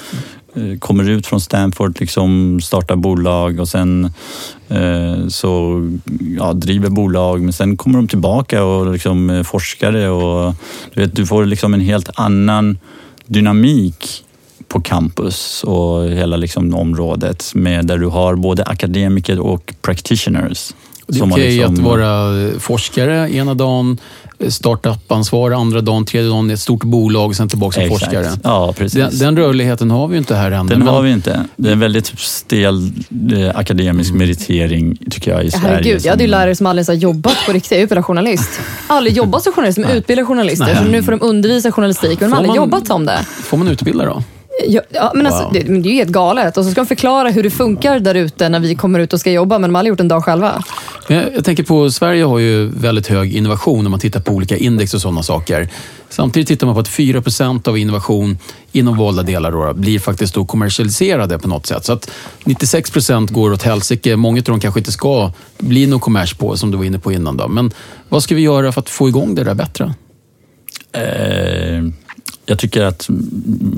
kommer 0.79 1.09
ut 1.09 1.27
från 1.27 1.41
Stanford, 1.41 1.99
liksom 1.99 2.59
startar 2.61 2.95
bolag 2.95 3.59
och 3.59 3.67
sen 3.67 4.11
eh, 4.69 5.27
så 5.27 5.81
ja, 6.37 6.53
driver 6.53 6.89
bolag, 6.89 7.41
men 7.41 7.53
sen 7.53 7.77
kommer 7.77 7.97
de 7.97 8.07
tillbaka 8.07 8.63
och 8.63 8.91
liksom 8.91 9.29
är 9.29 9.43
forskare 9.43 10.09
och 10.09 10.55
du, 10.93 11.01
vet, 11.01 11.15
du 11.15 11.25
får 11.25 11.45
liksom 11.45 11.73
en 11.73 11.79
helt 11.79 12.09
annan 12.13 12.77
dynamik 13.25 14.23
på 14.67 14.81
campus 14.81 15.63
och 15.63 16.03
hela 16.09 16.37
liksom 16.37 16.75
området 16.75 17.51
med 17.55 17.85
där 17.85 17.97
du 17.97 18.07
har 18.07 18.35
både 18.35 18.63
akademiker 18.63 19.39
och 19.39 19.73
practitioners. 19.81 20.73
Det 21.07 21.19
är 21.19 21.31
okej 21.31 21.57
liksom- 21.57 21.73
att 21.73 21.79
vara 21.79 22.59
forskare 22.59 23.31
ena 23.31 23.53
dagen, 23.53 23.97
startup-ansvarig 24.49 25.55
andra 25.55 25.81
dagen, 25.81 26.05
tredje 26.05 26.29
dagen 26.29 26.49
i 26.49 26.53
ett 26.53 26.59
stort 26.59 26.83
bolag, 26.83 27.35
sen 27.35 27.49
tillbaka 27.49 27.73
som 27.73 27.83
Exakt. 27.83 27.99
forskare. 28.03 28.27
Ja, 28.43 28.73
precis. 28.77 28.99
Den, 28.99 29.35
den 29.35 29.37
rörligheten 29.45 29.91
har 29.91 30.07
vi 30.07 30.13
ju 30.13 30.17
inte 30.17 30.35
här 30.35 30.51
än. 30.51 30.67
Den 30.67 30.79
men- 30.79 30.87
har 30.87 31.01
vi 31.01 31.11
inte. 31.11 31.43
Det 31.55 31.69
är 31.69 31.73
en 31.73 31.79
väldigt 31.79 32.19
stel 32.19 32.91
eh, 33.33 33.55
akademisk 33.57 34.13
meritering 34.13 34.97
tycker 35.11 35.31
jag 35.31 35.43
i 35.45 35.51
Sverige. 35.51 35.67
Herregud, 35.67 36.01
jag 36.05 36.11
hade 36.11 36.23
ju 36.23 36.29
lärare 36.29 36.55
som 36.55 36.65
aldrig 36.65 36.87
har 36.87 36.93
jobbat 36.93 37.37
på 37.45 37.51
riktigt. 37.51 37.71
Jag 37.71 37.79
är 37.79 37.83
utbildad 37.83 38.05
journalist. 38.05 38.59
Aldrig 38.87 39.15
jobbat 39.17 39.43
som 39.43 39.53
journalist, 39.53 39.77
men 39.77 39.89
utbildad 39.91 40.27
journalister. 40.27 40.75
Så 40.75 40.83
nu 40.83 41.03
får 41.03 41.11
de 41.11 41.21
undervisa 41.21 41.71
journalistik, 41.71 42.19
men 42.19 42.29
de 42.29 42.31
har 42.33 42.37
aldrig 42.37 42.47
man- 42.49 42.55
jobbat 42.55 42.87
som 42.87 43.05
det. 43.05 43.19
Får 43.43 43.57
man 43.57 43.67
utbilda 43.67 44.05
då? 44.05 44.23
Ja, 44.67 44.81
ja, 44.93 45.11
men 45.15 45.25
alltså, 45.25 45.43
Wow. 45.43 45.53
det, 45.53 45.67
men 45.67 45.81
det 45.81 45.89
är 45.89 45.91
ju 45.91 45.97
helt 45.97 46.09
galet. 46.09 46.57
Och 46.57 46.65
så 46.65 46.71
ska 46.71 46.81
de 46.81 46.87
förklara 46.87 47.29
hur 47.29 47.43
det 47.43 47.49
funkar 47.49 47.99
där 47.99 48.15
ute 48.15 48.49
när 48.49 48.59
vi 48.59 48.75
kommer 48.75 48.99
ut 48.99 49.13
och 49.13 49.19
ska 49.19 49.31
jobba, 49.31 49.59
men 49.59 49.69
de 49.69 49.75
har 49.75 49.79
aldrig 49.79 49.89
gjort 49.89 49.99
en 49.99 50.07
dag 50.07 50.23
själva. 50.25 50.63
Men 51.07 51.17
Jag, 51.17 51.35
jag 51.35 51.45
tänker 51.45 51.63
på, 51.63 51.91
Sverige 51.91 52.23
har 52.23 52.39
ju 52.39 52.65
väldigt 52.65 53.07
hög 53.07 53.35
innovation 53.35 53.85
om 53.85 53.91
man 53.91 53.99
tittar 53.99 54.19
på 54.19 54.31
olika 54.31 54.57
index 54.57 54.93
och 54.93 55.01
sådana 55.01 55.23
saker. 55.23 55.69
Samtidigt 56.09 56.47
tittar 56.47 56.67
man 56.67 56.75
på 56.75 56.79
att 56.79 56.89
4% 56.89 57.67
av 57.67 57.77
innovation 57.77 58.37
inom 58.71 58.97
valda 58.97 59.23
delar 59.23 59.51
då, 59.51 59.73
blir 59.73 59.99
faktiskt 59.99 60.33
då 60.33 60.45
kommersialiserade 60.45 61.39
på 61.39 61.47
något 61.47 61.65
sätt. 61.65 61.85
Så 61.85 61.93
att 61.93 62.11
96% 62.43 63.31
går 63.31 63.53
åt 63.53 63.63
helsike. 63.63 64.15
Många 64.15 64.37
av 64.37 64.43
dem 64.43 64.59
kanske 64.59 64.79
inte 64.79 64.91
ska 64.91 65.31
bli 65.57 65.87
någon 65.87 65.99
kommers 65.99 66.33
på, 66.33 66.57
som 66.57 66.71
du 66.71 66.77
var 66.77 66.85
inne 66.85 66.99
på 66.99 67.11
innan. 67.11 67.37
Då. 67.37 67.47
Men 67.47 67.71
vad 68.09 68.23
ska 68.23 68.35
vi 68.35 68.41
göra 68.41 68.71
för 68.71 68.81
att 68.81 68.89
få 68.89 69.07
igång 69.09 69.35
det 69.35 69.43
där 69.43 69.53
bättre? 69.53 69.93
Eh, 70.91 71.83
jag, 72.45 72.59
tycker 72.59 72.83
att, 72.83 73.09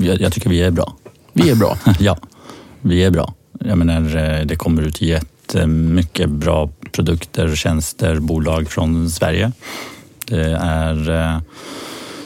jag, 0.00 0.20
jag 0.20 0.32
tycker 0.32 0.50
vi 0.50 0.62
är 0.62 0.70
bra. 0.70 0.96
Vi 1.32 1.50
är 1.50 1.54
bra. 1.54 1.78
ja, 1.98 2.16
vi 2.80 3.04
är 3.04 3.10
bra. 3.10 3.34
Jag 3.60 3.78
menar, 3.78 4.16
eh, 4.16 4.46
det 4.46 4.56
kommer 4.56 4.82
ut 4.82 5.02
jättemycket 5.54 6.30
bra 6.30 6.70
produkter, 6.92 7.54
tjänster, 7.54 8.18
bolag 8.18 8.70
från 8.70 9.10
Sverige. 9.10 9.52
Det 10.26 10.58
är 10.60 11.10
eh, 11.10 11.38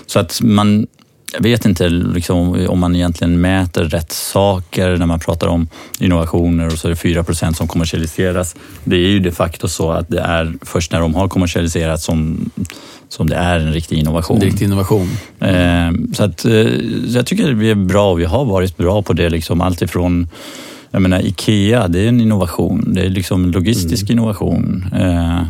så 0.06 0.18
att 0.18 0.40
man, 0.42 0.86
jag 1.32 1.42
vet 1.42 1.64
inte 1.64 1.88
liksom, 1.88 2.66
om 2.68 2.78
man 2.78 2.96
egentligen 2.96 3.40
mäter 3.40 3.84
rätt 3.84 4.12
saker 4.12 4.96
när 4.96 5.06
man 5.06 5.20
pratar 5.20 5.46
om 5.46 5.68
innovationer 5.98 6.66
och 6.66 6.72
så 6.72 6.88
är 6.88 6.90
det 6.90 6.96
4 6.96 7.24
som 7.54 7.68
kommersialiseras. 7.68 8.56
Det 8.84 8.96
är 8.96 9.08
ju 9.08 9.18
de 9.18 9.30
facto 9.30 9.68
så 9.68 9.90
att 9.90 10.08
det 10.08 10.20
är 10.20 10.54
först 10.62 10.92
när 10.92 11.00
de 11.00 11.14
har 11.14 11.28
kommersialiserats 11.28 12.04
som, 12.04 12.50
som 13.08 13.28
det 13.30 13.36
är 13.36 13.58
en 13.60 13.72
riktig 13.72 13.98
innovation. 13.98 14.38
Direkt 14.38 14.62
innovation. 14.62 15.10
Eh, 15.40 15.92
så 16.14 16.24
att, 16.24 16.44
eh, 16.44 16.52
jag 17.06 17.26
tycker 17.26 17.52
vi 17.52 17.70
är 17.70 17.74
bra 17.74 18.10
och 18.10 18.20
vi 18.20 18.24
har 18.24 18.44
varit 18.44 18.76
bra 18.76 19.02
på 19.02 19.12
det. 19.12 19.28
Liksom, 19.28 19.60
allt 19.60 19.82
ifrån 19.82 20.28
jag 20.94 21.02
menar, 21.02 21.20
Ikea, 21.20 21.88
det 21.88 22.00
är 22.00 22.08
en 22.08 22.20
innovation. 22.20 22.94
Det 22.94 23.00
är 23.00 23.08
liksom 23.08 23.50
logistisk 23.50 24.10
innovation. 24.10 24.84
Eh, 24.92 25.42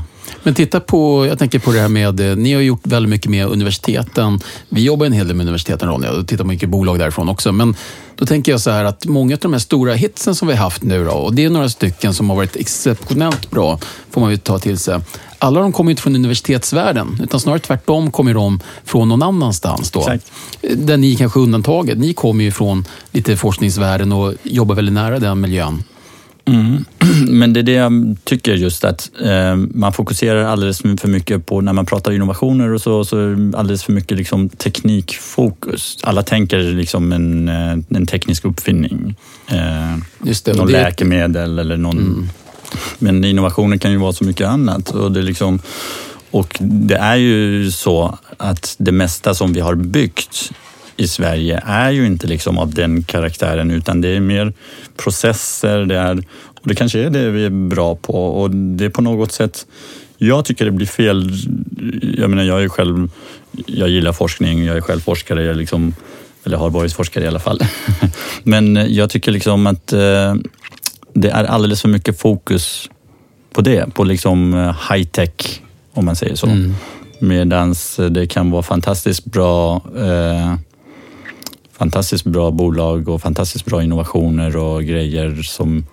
Men 0.42 0.55
titta 0.55 0.80
på, 0.80 1.26
jag 1.26 1.38
tänker 1.38 1.59
på 1.59 1.72
det 1.72 1.80
här 1.80 1.88
med, 1.88 2.20
eh, 2.20 2.36
ni 2.36 2.55
har 2.55 2.61
gjort 2.61 2.80
väldigt 2.82 3.11
mycket 3.11 3.30
med 3.30 3.47
universiteten. 3.47 4.40
Vi 4.68 4.84
jobbar 4.84 5.07
en 5.07 5.12
hel 5.12 5.26
del 5.28 5.36
med 5.36 5.45
universiteten 5.45 5.88
Ronja 5.88 6.11
och 6.12 6.26
tittar 6.26 6.45
på 6.45 6.49
mycket 6.49 6.68
bolag 6.68 6.99
därifrån 6.99 7.28
också. 7.28 7.53
Men 7.53 7.76
då 8.16 8.26
tänker 8.26 8.53
jag 8.53 8.61
så 8.61 8.70
här 8.70 8.84
att 8.84 9.07
många 9.07 9.34
av 9.34 9.40
de 9.40 9.53
här 9.53 9.61
stora 9.61 9.95
hitsen 9.95 10.34
som 10.34 10.49
vi 10.49 10.55
har 10.55 10.64
haft 10.64 10.82
nu 10.82 11.05
då, 11.05 11.11
och 11.11 11.34
det 11.34 11.45
är 11.45 11.51
några 11.51 11.68
stycken 11.68 12.14
som 12.14 12.30
har 12.30 12.36
varit 12.36 12.57
exceptionellt 12.57 13.51
bra, 13.51 13.78
får 14.11 14.20
man 14.20 14.30
ju 14.30 14.36
ta 14.36 14.59
till 14.59 14.78
sig. 14.78 15.01
Alla 15.45 15.61
de 15.61 15.72
kommer 15.72 15.90
inte 15.90 16.03
från 16.03 16.14
universitetsvärlden, 16.14 17.20
utan 17.22 17.40
snarare 17.40 17.59
tvärtom 17.61 18.11
kommer 18.11 18.34
de 18.34 18.61
från 18.84 19.09
någon 19.09 19.22
annanstans. 19.22 19.90
Då. 19.90 20.01
Exakt. 20.01 20.32
Där 20.76 20.97
ni 20.97 21.16
kanske 21.16 21.40
är 21.40 21.42
undantaget. 21.42 21.99
Ni 21.99 22.14
kommer 22.14 22.45
ju 22.45 22.51
från 22.51 22.84
lite 23.12 23.36
forskningsvärlden 23.36 24.12
och 24.12 24.34
jobbar 24.42 24.74
väldigt 24.74 24.95
nära 24.95 25.18
den 25.18 25.40
miljön. 25.40 25.82
Mm. 26.45 26.84
Men 27.28 27.53
det 27.53 27.61
är 27.61 27.64
det 27.64 27.72
jag 27.72 28.16
tycker 28.24 28.55
just 28.55 28.84
att 28.84 29.11
eh, 29.22 29.57
man 29.57 29.92
fokuserar 29.92 30.45
alldeles 30.45 30.78
för 30.78 31.09
mycket 31.09 31.47
på, 31.47 31.61
när 31.61 31.72
man 31.72 31.86
pratar 31.86 32.12
innovationer 32.12 32.72
och 32.72 32.80
så, 32.80 33.05
så 33.05 33.16
alldeles 33.57 33.84
för 33.84 33.92
mycket 33.92 34.16
liksom 34.18 34.49
teknikfokus. 34.49 35.99
Alla 36.03 36.22
tänker 36.22 36.59
liksom 36.59 37.12
en, 37.12 37.49
eh, 37.49 37.97
en 37.97 38.07
teknisk 38.07 38.45
uppfinning. 38.45 39.16
Eh, 39.49 39.57
det, 40.18 40.57
någon 40.57 40.66
det- 40.66 40.72
läkemedel 40.72 41.59
eller 41.59 41.76
någon... 41.76 42.30
Men 42.99 43.25
innovationer 43.25 43.77
kan 43.77 43.91
ju 43.91 43.97
vara 43.97 44.12
så 44.12 44.25
mycket 44.25 44.49
annat. 44.49 44.91
Och 44.91 45.12
det, 45.12 45.20
är 45.20 45.25
liksom, 45.25 45.59
och 46.31 46.57
det 46.61 46.97
är 46.97 47.16
ju 47.16 47.70
så 47.70 48.18
att 48.37 48.75
det 48.79 48.93
mesta 48.93 49.35
som 49.35 49.53
vi 49.53 49.61
har 49.61 49.75
byggt 49.75 50.53
i 50.97 51.09
Sverige 51.09 51.62
är 51.66 51.91
ju 51.91 52.07
inte 52.07 52.27
liksom 52.27 52.59
av 52.59 52.75
den 52.75 53.03
karaktären 53.03 53.70
utan 53.70 54.01
det 54.01 54.09
är 54.09 54.20
mer 54.20 54.53
processer, 54.97 55.79
det 55.79 55.99
är, 55.99 56.18
och 56.45 56.68
det 56.68 56.75
kanske 56.75 56.99
är 56.99 57.11
det 57.11 57.31
vi 57.31 57.45
är 57.45 57.51
bra 57.51 57.95
på 57.95 58.27
och 58.27 58.51
det 58.51 58.85
är 58.85 58.91
på 58.91 59.03
något 59.03 59.33
sätt 59.33 59.66
jag 60.18 60.45
tycker 60.45 60.64
det 60.64 60.70
blir 60.70 60.87
fel. 60.87 61.31
Jag 62.18 62.31
menar, 62.31 62.43
jag 62.43 62.62
är 62.62 62.68
själv, 62.68 63.11
jag 63.66 63.89
gillar 63.89 64.12
forskning, 64.12 64.64
jag 64.64 64.77
är 64.77 64.81
själv 64.81 65.01
forskare, 65.01 65.43
jag 65.43 65.51
är 65.51 65.55
liksom, 65.55 65.95
eller 66.45 66.57
har 66.57 66.70
varit 66.70 66.93
forskare 66.93 67.25
i 67.25 67.27
alla 67.27 67.39
fall. 67.39 67.61
Men 68.43 68.95
jag 68.95 69.11
tycker 69.11 69.33
liksom 69.33 69.66
att 69.66 69.93
eh, 69.93 70.35
det 71.15 71.31
är 71.31 71.45
alldeles 71.45 71.83
för 71.83 71.89
mycket 71.89 72.19
fokus 72.19 72.91
på 73.53 73.61
det, 73.61 73.95
på 73.95 74.05
liksom 74.05 74.55
eh, 74.55 74.93
high 74.93 75.05
tech, 75.05 75.61
om 75.93 76.05
man 76.05 76.17
säger 76.17 76.35
så. 76.35 76.49
Medan 77.19 77.75
det 78.11 78.27
kan 78.27 78.51
vara 78.51 78.62
fantastiskt 78.62 79.25
bra 79.25 79.83
eh, 79.97 80.55
fantastiskt 81.79 82.25
bra 82.25 82.51
bolag 82.51 83.09
och 83.09 83.23
fantastiskt 83.23 83.65
bra 83.65 83.83
innovationer 83.83 84.57
och 84.57 84.85
grejer 84.85 85.43
som, 85.43 85.87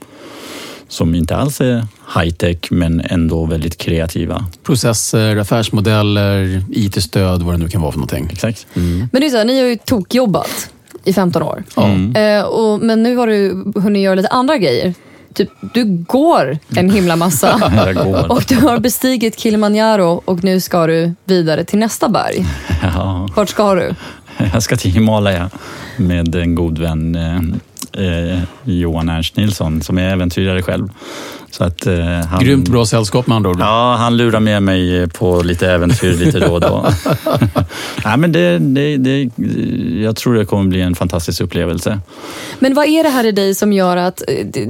som 0.87 1.15
inte 1.15 1.35
alls 1.35 1.61
är 1.61 1.87
high 2.15 2.35
tech 2.35 2.57
men 2.71 3.01
ändå 3.01 3.45
väldigt 3.45 3.77
kreativa. 3.77 4.45
Processer, 4.63 5.37
affärsmodeller, 5.37 6.63
IT-stöd, 6.69 7.41
vad 7.41 7.53
det 7.53 7.57
nu 7.57 7.69
kan 7.69 7.81
vara 7.81 7.91
för 7.91 7.99
någonting. 7.99 8.29
Exakt. 8.31 8.67
Men 9.11 9.21
det 9.21 9.25
är 9.25 9.29
så 9.29 9.37
här, 9.37 9.45
ni 9.45 9.59
har 9.59 9.67
ju 9.67 9.77
tokjobbat 9.77 10.71
i 11.03 11.13
15 11.13 11.43
år. 11.43 11.63
Mm. 11.77 12.15
Eh, 12.15 12.43
och, 12.43 12.79
men 12.79 13.03
nu 13.03 13.15
har 13.15 13.27
du 13.27 13.63
hunnit 13.75 14.03
göra 14.03 14.15
lite 14.15 14.27
andra 14.27 14.57
grejer. 14.57 14.93
Typ, 15.33 15.49
du 15.73 15.83
går 15.85 16.57
en 16.75 16.89
himla 16.89 17.15
massa. 17.15 17.53
Och 18.29 18.43
du 18.47 18.55
har 18.55 18.79
bestigit 18.79 19.39
Kilimanjaro 19.39 20.21
och 20.25 20.43
nu 20.43 20.59
ska 20.59 20.87
du 20.87 21.13
vidare 21.25 21.63
till 21.63 21.79
nästa 21.79 22.09
berg. 22.09 22.45
Ja. 22.81 23.27
Vart 23.35 23.49
ska 23.49 23.75
du? 23.75 23.95
Jag 24.53 24.63
ska 24.63 24.75
till 24.75 24.91
Himalaya 24.91 25.49
med 25.97 26.35
en 26.35 26.55
god 26.55 26.77
vän, 26.79 27.59
eh, 27.97 28.39
Johan 28.63 29.09
Ernst 29.09 29.37
Nilsson, 29.37 29.81
som 29.81 29.97
är 29.97 30.09
äventyrare 30.13 30.61
själv. 30.61 30.87
Så 31.51 31.63
att, 31.63 31.85
eh, 31.87 32.05
han, 32.05 32.43
Grymt 32.43 32.69
bra 32.69 32.85
sällskap 32.85 33.27
med 33.27 33.35
andra 33.35 33.49
ord. 33.49 33.57
Ja, 33.59 33.95
han 33.99 34.17
lurar 34.17 34.39
med 34.39 34.63
mig 34.63 35.09
på 35.09 35.41
lite 35.41 35.71
äventyr 35.71 36.13
lite 36.13 36.39
då 36.39 36.53
och 36.53 36.61
då. 36.61 36.85
Nej, 38.05 38.17
men 38.17 38.31
det, 38.31 38.59
det, 38.59 38.97
det, 38.97 39.29
jag 40.01 40.15
tror 40.15 40.33
det 40.33 40.45
kommer 40.45 40.69
bli 40.69 40.81
en 40.81 40.95
fantastisk 40.95 41.41
upplevelse. 41.41 41.99
Men 42.59 42.73
vad 42.73 42.87
är 42.87 43.03
det 43.03 43.09
här 43.09 43.25
i 43.25 43.31
dig 43.31 43.55
som 43.55 43.73
gör 43.73 43.97
att... 43.97 44.21
eh, 44.27 44.67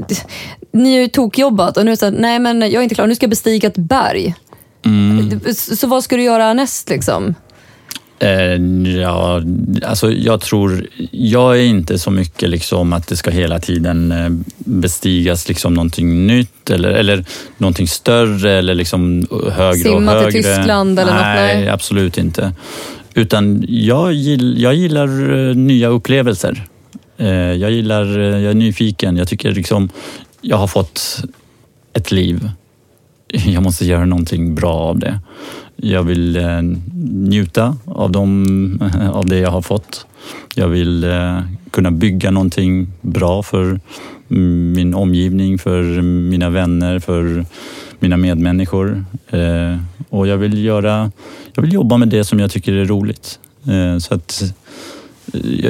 Ni 0.74 0.94
har 0.96 1.02
ju 1.02 1.08
tokjobbat 1.08 1.78
och 1.78 1.86
nu 1.86 1.92
är 1.92 1.94
det 1.96 2.00
så 2.00 2.06
här, 2.06 2.16
nej 2.20 2.40
men 2.40 2.62
jag 2.62 2.74
är 2.74 2.82
inte 2.82 2.96
klar, 2.96 3.08
nu 3.08 3.16
ska 3.16 3.24
jag 3.24 3.30
bestiga 3.30 3.68
ett 3.68 3.78
berg. 3.78 4.36
Så 5.56 5.76
så 5.76 5.88
vad 5.88 6.04
ska 6.04 6.16
du 6.16 6.24
göra 6.24 6.54
näst 6.54 6.90
liksom? 6.90 7.36
Eh, 8.22 8.56
ja, 9.02 9.42
alltså 9.86 10.12
jag 10.12 10.42
tror, 10.42 10.88
jag 11.12 11.58
är 11.58 11.64
inte 11.64 12.00
så 12.00 12.12
mycket 12.12 12.50
liksom 12.50 12.94
att 12.94 13.08
det 13.08 13.16
ska 13.16 13.32
hela 13.32 13.60
tiden 13.60 14.12
eh, 14.12 14.30
bestigas 14.58 15.48
liksom 15.48 15.74
någonting 15.74 16.28
nytt 16.28 16.70
eller, 16.70 16.90
eller 16.90 17.26
någonting 17.58 17.88
större 17.88 18.54
eller 18.54 18.76
liksom 18.76 19.28
högre 19.52 19.84
Simma 19.84 20.16
och 20.16 20.32
till 20.32 20.44
högre. 20.44 20.56
Tyskland 20.56 21.00
eller 21.00 21.14
något, 21.14 21.22
nej, 21.22 21.56
nej. 21.56 21.70
absolut 21.70 22.18
inte. 22.18 22.54
Utan 23.14 23.66
jag, 23.68 24.14
gill, 24.14 24.62
jag 24.62 24.76
gillar 24.76 25.38
eh, 25.50 25.56
nya 25.56 25.88
upplevelser. 25.88 26.68
Jag 27.58 27.72
gillar, 27.72 28.20
jag 28.20 28.52
är 28.52 28.54
nyfiken. 28.54 29.18
Jag 29.18 29.28
tycker 29.28 29.52
liksom, 29.52 29.90
jag 30.42 30.58
har 30.58 30.68
fått 30.68 31.24
ett 31.94 32.12
liv. 32.12 32.50
Jag 33.46 33.64
måste 33.64 33.86
göra 33.86 34.06
någonting 34.06 34.56
bra 34.56 34.74
av 34.74 35.00
det. 35.00 35.20
Jag 35.84 36.04
vill 36.04 36.36
eh, 36.36 36.62
njuta 37.12 37.78
av, 37.86 38.12
dem, 38.12 38.80
av 39.14 39.26
det 39.26 39.38
jag 39.38 39.52
har 39.52 39.62
fått. 39.62 40.06
Jag 40.56 40.68
vill 40.68 41.04
eh, 41.04 41.40
kunna 41.72 41.92
bygga 41.92 42.32
någonting 42.32 42.88
bra 43.02 43.44
för 43.44 43.80
min 44.74 44.94
omgivning, 44.94 45.60
för 45.60 46.02
mina 46.02 46.50
vänner, 46.50 47.00
för 47.00 47.46
mina 48.00 48.18
medmänniskor. 48.18 49.06
Eh, 49.30 49.78
och 50.10 50.28
jag 50.28 50.38
vill, 50.38 50.66
göra, 50.66 51.12
jag 51.54 51.62
vill 51.62 51.74
jobba 51.74 51.98
med 51.98 52.08
det 52.08 52.24
som 52.24 52.40
jag 52.40 52.52
tycker 52.52 52.74
är 52.74 52.86
roligt. 52.86 53.40
Så 54.00 54.14
att, 54.14 54.54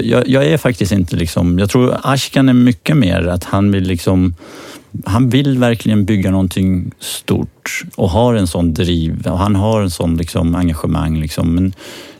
jag, 0.03 0.27
jag 0.27 0.45
är 0.45 0.57
faktiskt 0.57 0.91
inte 0.91 1.15
liksom... 1.15 1.59
Jag 1.59 1.69
tror 1.69 1.97
Ashkan 2.03 2.49
är 2.49 2.53
mycket 2.53 2.97
mer 2.97 3.27
att 3.27 3.43
han 3.43 3.71
vill 3.71 3.83
liksom 3.83 4.35
han 5.05 5.29
vill 5.29 5.57
verkligen 5.57 6.05
bygga 6.05 6.31
någonting 6.31 6.91
stort 6.99 7.83
och 7.95 8.09
har 8.09 8.35
en 8.35 8.47
sån 8.47 8.73
driv 8.73 9.27
och 9.27 9.37
han 9.37 9.55
har 9.55 9.81
en 9.81 9.89
sån 9.89 10.17
liksom 10.17 10.55
engagemang. 10.55 11.19
Liksom. 11.19 11.55
Men 11.55 11.73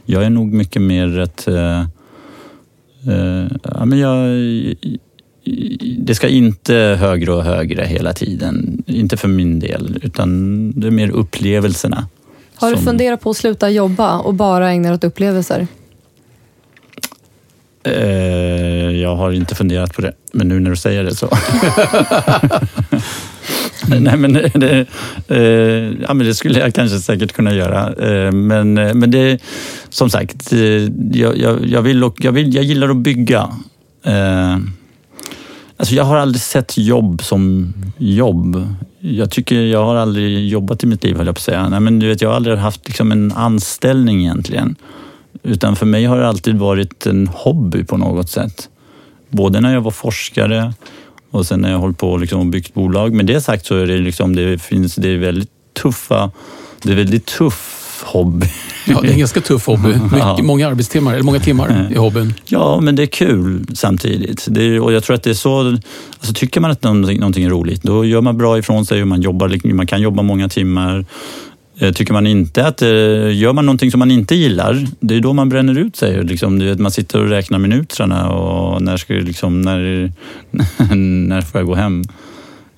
jag 0.06 0.24
är 0.24 0.30
nog 0.30 0.54
mycket 0.54 0.82
mer 0.82 1.20
ett... 1.20 1.48
Eh, 1.48 1.80
eh, 3.08 3.48
ja, 3.64 3.86
men 3.86 4.00
jag, 4.00 4.30
det 5.98 6.16
ska 6.16 6.28
inte 6.28 6.76
högre 7.00 7.34
och 7.34 7.44
högre 7.44 7.86
hela 7.86 8.14
tiden. 8.14 8.84
Inte 8.88 9.18
för 9.18 9.28
min 9.28 9.60
del, 9.60 10.00
utan 10.04 10.72
det 10.72 10.88
är 10.88 10.92
mer 10.92 11.10
upplevelserna. 11.10 12.08
Har 12.56 12.70
du 12.70 12.76
som- 12.76 12.86
funderat 12.86 13.22
på 13.22 13.30
att 13.30 13.38
sluta 13.38 13.70
jobba 13.70 14.18
och 14.20 14.34
bara 14.34 14.72
ägna 14.72 14.88
dig 14.88 14.96
åt 14.96 15.04
upplevelser? 15.04 15.68
Eh, 17.84 18.92
jag 19.02 19.16
har 19.16 19.32
inte 19.32 19.56
funderat 19.56 19.94
på 19.94 20.02
det, 20.02 20.12
men 20.34 20.48
nu 20.48 20.60
när 20.60 20.70
du 20.70 20.76
säger 20.76 21.04
det 21.04 21.16
så. 21.16 21.30
Nej, 24.00 24.18
men 24.18 24.34
det, 24.34 24.86
eh, 25.28 25.38
ja, 26.08 26.14
men 26.14 26.28
det 26.28 26.36
skulle 26.36 26.60
jag 26.60 26.74
kanske 26.74 27.00
säkert 27.00 27.32
kunna 27.34 27.54
göra. 27.54 27.94
Eh, 27.94 28.32
men, 28.32 28.74
men 28.74 29.12
det, 29.12 29.42
som 29.90 30.10
sagt, 30.10 30.52
jag, 31.14 31.38
jag, 31.38 31.66
jag, 31.68 31.82
vill, 31.82 32.04
och- 32.04 32.18
jag, 32.24 32.32
vill, 32.32 32.56
jag 32.56 32.64
gillar 32.64 32.90
att 32.90 32.98
bygga. 32.98 33.50
Alltså 35.78 35.96
jag 35.96 36.04
har 36.04 36.18
aldrig 36.18 36.42
sett 36.42 36.78
jobb 36.78 37.24
som 37.24 37.74
jobb. 37.98 38.68
Jag 39.00 39.32
tycker 39.32 39.56
jag 39.62 39.86
har 39.86 39.96
aldrig 39.96 40.48
jobbat 40.48 40.84
i 40.84 40.88
mitt 40.88 41.04
liv, 41.04 41.18
höll 41.18 41.26
jag 41.26 41.36
på 41.36 41.40
att 41.40 41.44
säga. 41.44 41.70
Nej, 41.70 41.80
men 41.80 42.00
du 42.00 42.08
vet, 42.08 42.22
jag 42.22 42.30
har 42.30 42.36
aldrig 42.36 42.58
haft 42.58 42.88
liksom 42.88 43.12
en 43.12 43.32
anställning 43.32 44.20
egentligen. 44.22 44.76
Utan 45.44 45.76
för 45.76 45.86
mig 45.86 46.06
har 46.06 46.18
det 46.18 46.28
alltid 46.28 46.56
varit 46.56 47.06
en 47.06 47.28
hobby 47.28 47.84
på 47.84 47.98
något 47.98 48.30
sätt. 48.30 48.70
Både 49.30 49.60
när 49.62 49.74
jag 49.74 49.82
var 49.82 49.92
forskare 49.92 50.74
och 51.32 51.46
sen 51.46 51.60
när 51.60 51.72
jag 51.72 51.80
hållit 51.80 51.98
på 51.98 52.18
liksom 52.18 52.40
och 52.40 52.46
byggt 52.46 52.74
bolag. 52.74 53.14
Med 53.14 53.26
det 53.26 53.42
sagt 53.42 53.66
så 53.66 53.76
är 53.76 53.88
det, 53.88 53.98
liksom, 53.98 54.36
det, 54.36 54.62
finns, 54.62 54.96
det 54.96 55.10
är 55.10 55.18
väldigt 55.18 55.50
tuffa, 55.82 56.32
det 56.84 56.92
är 56.92 56.96
väldigt 56.96 57.26
tuff 57.26 57.78
hobby. 58.06 58.48
Ja, 58.88 59.02
det 59.02 59.08
är 59.08 59.12
en 59.12 59.20
ganska 59.20 59.42
tuff 59.42 59.66
hobby. 59.66 59.88
Mycket, 60.04 60.18
Ja. 60.18 60.40
Många 60.44 60.68
arbetstimmar, 60.68 61.14
eller 61.14 61.24
många 61.24 61.40
timmar 61.40 61.88
i 61.92 61.98
hobbyn. 61.98 62.34
Ja, 62.46 62.80
men 62.82 62.96
det 62.96 63.04
är 63.04 63.08
kul 63.08 63.66
samtidigt. 63.74 64.48
Är, 64.48 64.80
och 64.80 64.94
jag 64.94 65.04
tror 65.04 65.16
att 65.16 65.24
det 65.24 65.30
är 65.30 65.34
så, 65.34 65.60
alltså 66.18 66.34
tycker 66.34 66.62
man 66.62 66.72
att 66.72 66.84
någonting, 66.84 67.20
någonting 67.20 67.44
är 67.44 67.50
roligt, 67.50 67.84
då 67.84 68.06
gör 68.06 68.22
man 68.22 68.38
bra 68.38 68.58
ifrån 68.58 68.86
sig 68.86 69.02
och 69.02 69.08
man, 69.08 69.22
jobbar, 69.22 69.74
man 69.74 69.88
kan 69.88 70.02
jobba 70.02 70.24
många 70.24 70.50
timmar. 70.50 71.06
Eh, 71.80 71.92
tycker 71.92 72.14
man 72.14 72.28
inte 72.28 72.68
att, 72.68 72.82
eh, 72.82 72.88
gör 73.38 73.54
man 73.54 73.66
någonting 73.66 73.92
som 73.92 74.00
man 74.00 74.12
inte 74.12 74.36
gillar, 74.36 74.88
det 75.00 75.16
är 75.16 75.20
då 75.20 75.34
man 75.34 75.50
bränner 75.50 75.78
ut 75.78 75.96
sig. 75.96 76.24
Liksom, 76.24 76.60
du 76.60 76.66
vet, 76.66 76.80
man 76.80 76.92
sitter 76.92 77.20
och 77.20 77.30
räknar 77.30 77.60
minuterna 77.60 78.30
och 78.30 78.82
när, 78.82 78.98
ska, 78.98 79.14
jag 79.14 79.24
liksom, 79.24 79.62
när, 79.62 80.12
när 81.28 81.42
får 81.42 81.62
jag 81.62 81.68
gå 81.68 81.76
hem? 81.76 82.04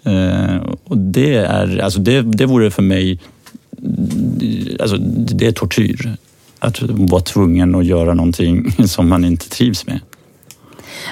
Eh, 0.03 0.55
och 0.83 0.97
det, 0.97 1.35
är, 1.35 1.77
alltså 1.77 1.99
det, 1.99 2.21
det 2.21 2.45
vore 2.45 2.71
för 2.71 2.81
mig, 2.81 3.19
alltså 4.79 4.97
det 4.97 5.47
är 5.47 5.51
tortyr. 5.51 6.15
Att 6.59 6.81
vara 6.81 7.21
tvungen 7.21 7.75
att 7.75 7.85
göra 7.85 8.13
någonting 8.13 8.71
som 8.87 9.09
man 9.09 9.25
inte 9.25 9.49
trivs 9.49 9.87
med. 9.87 9.99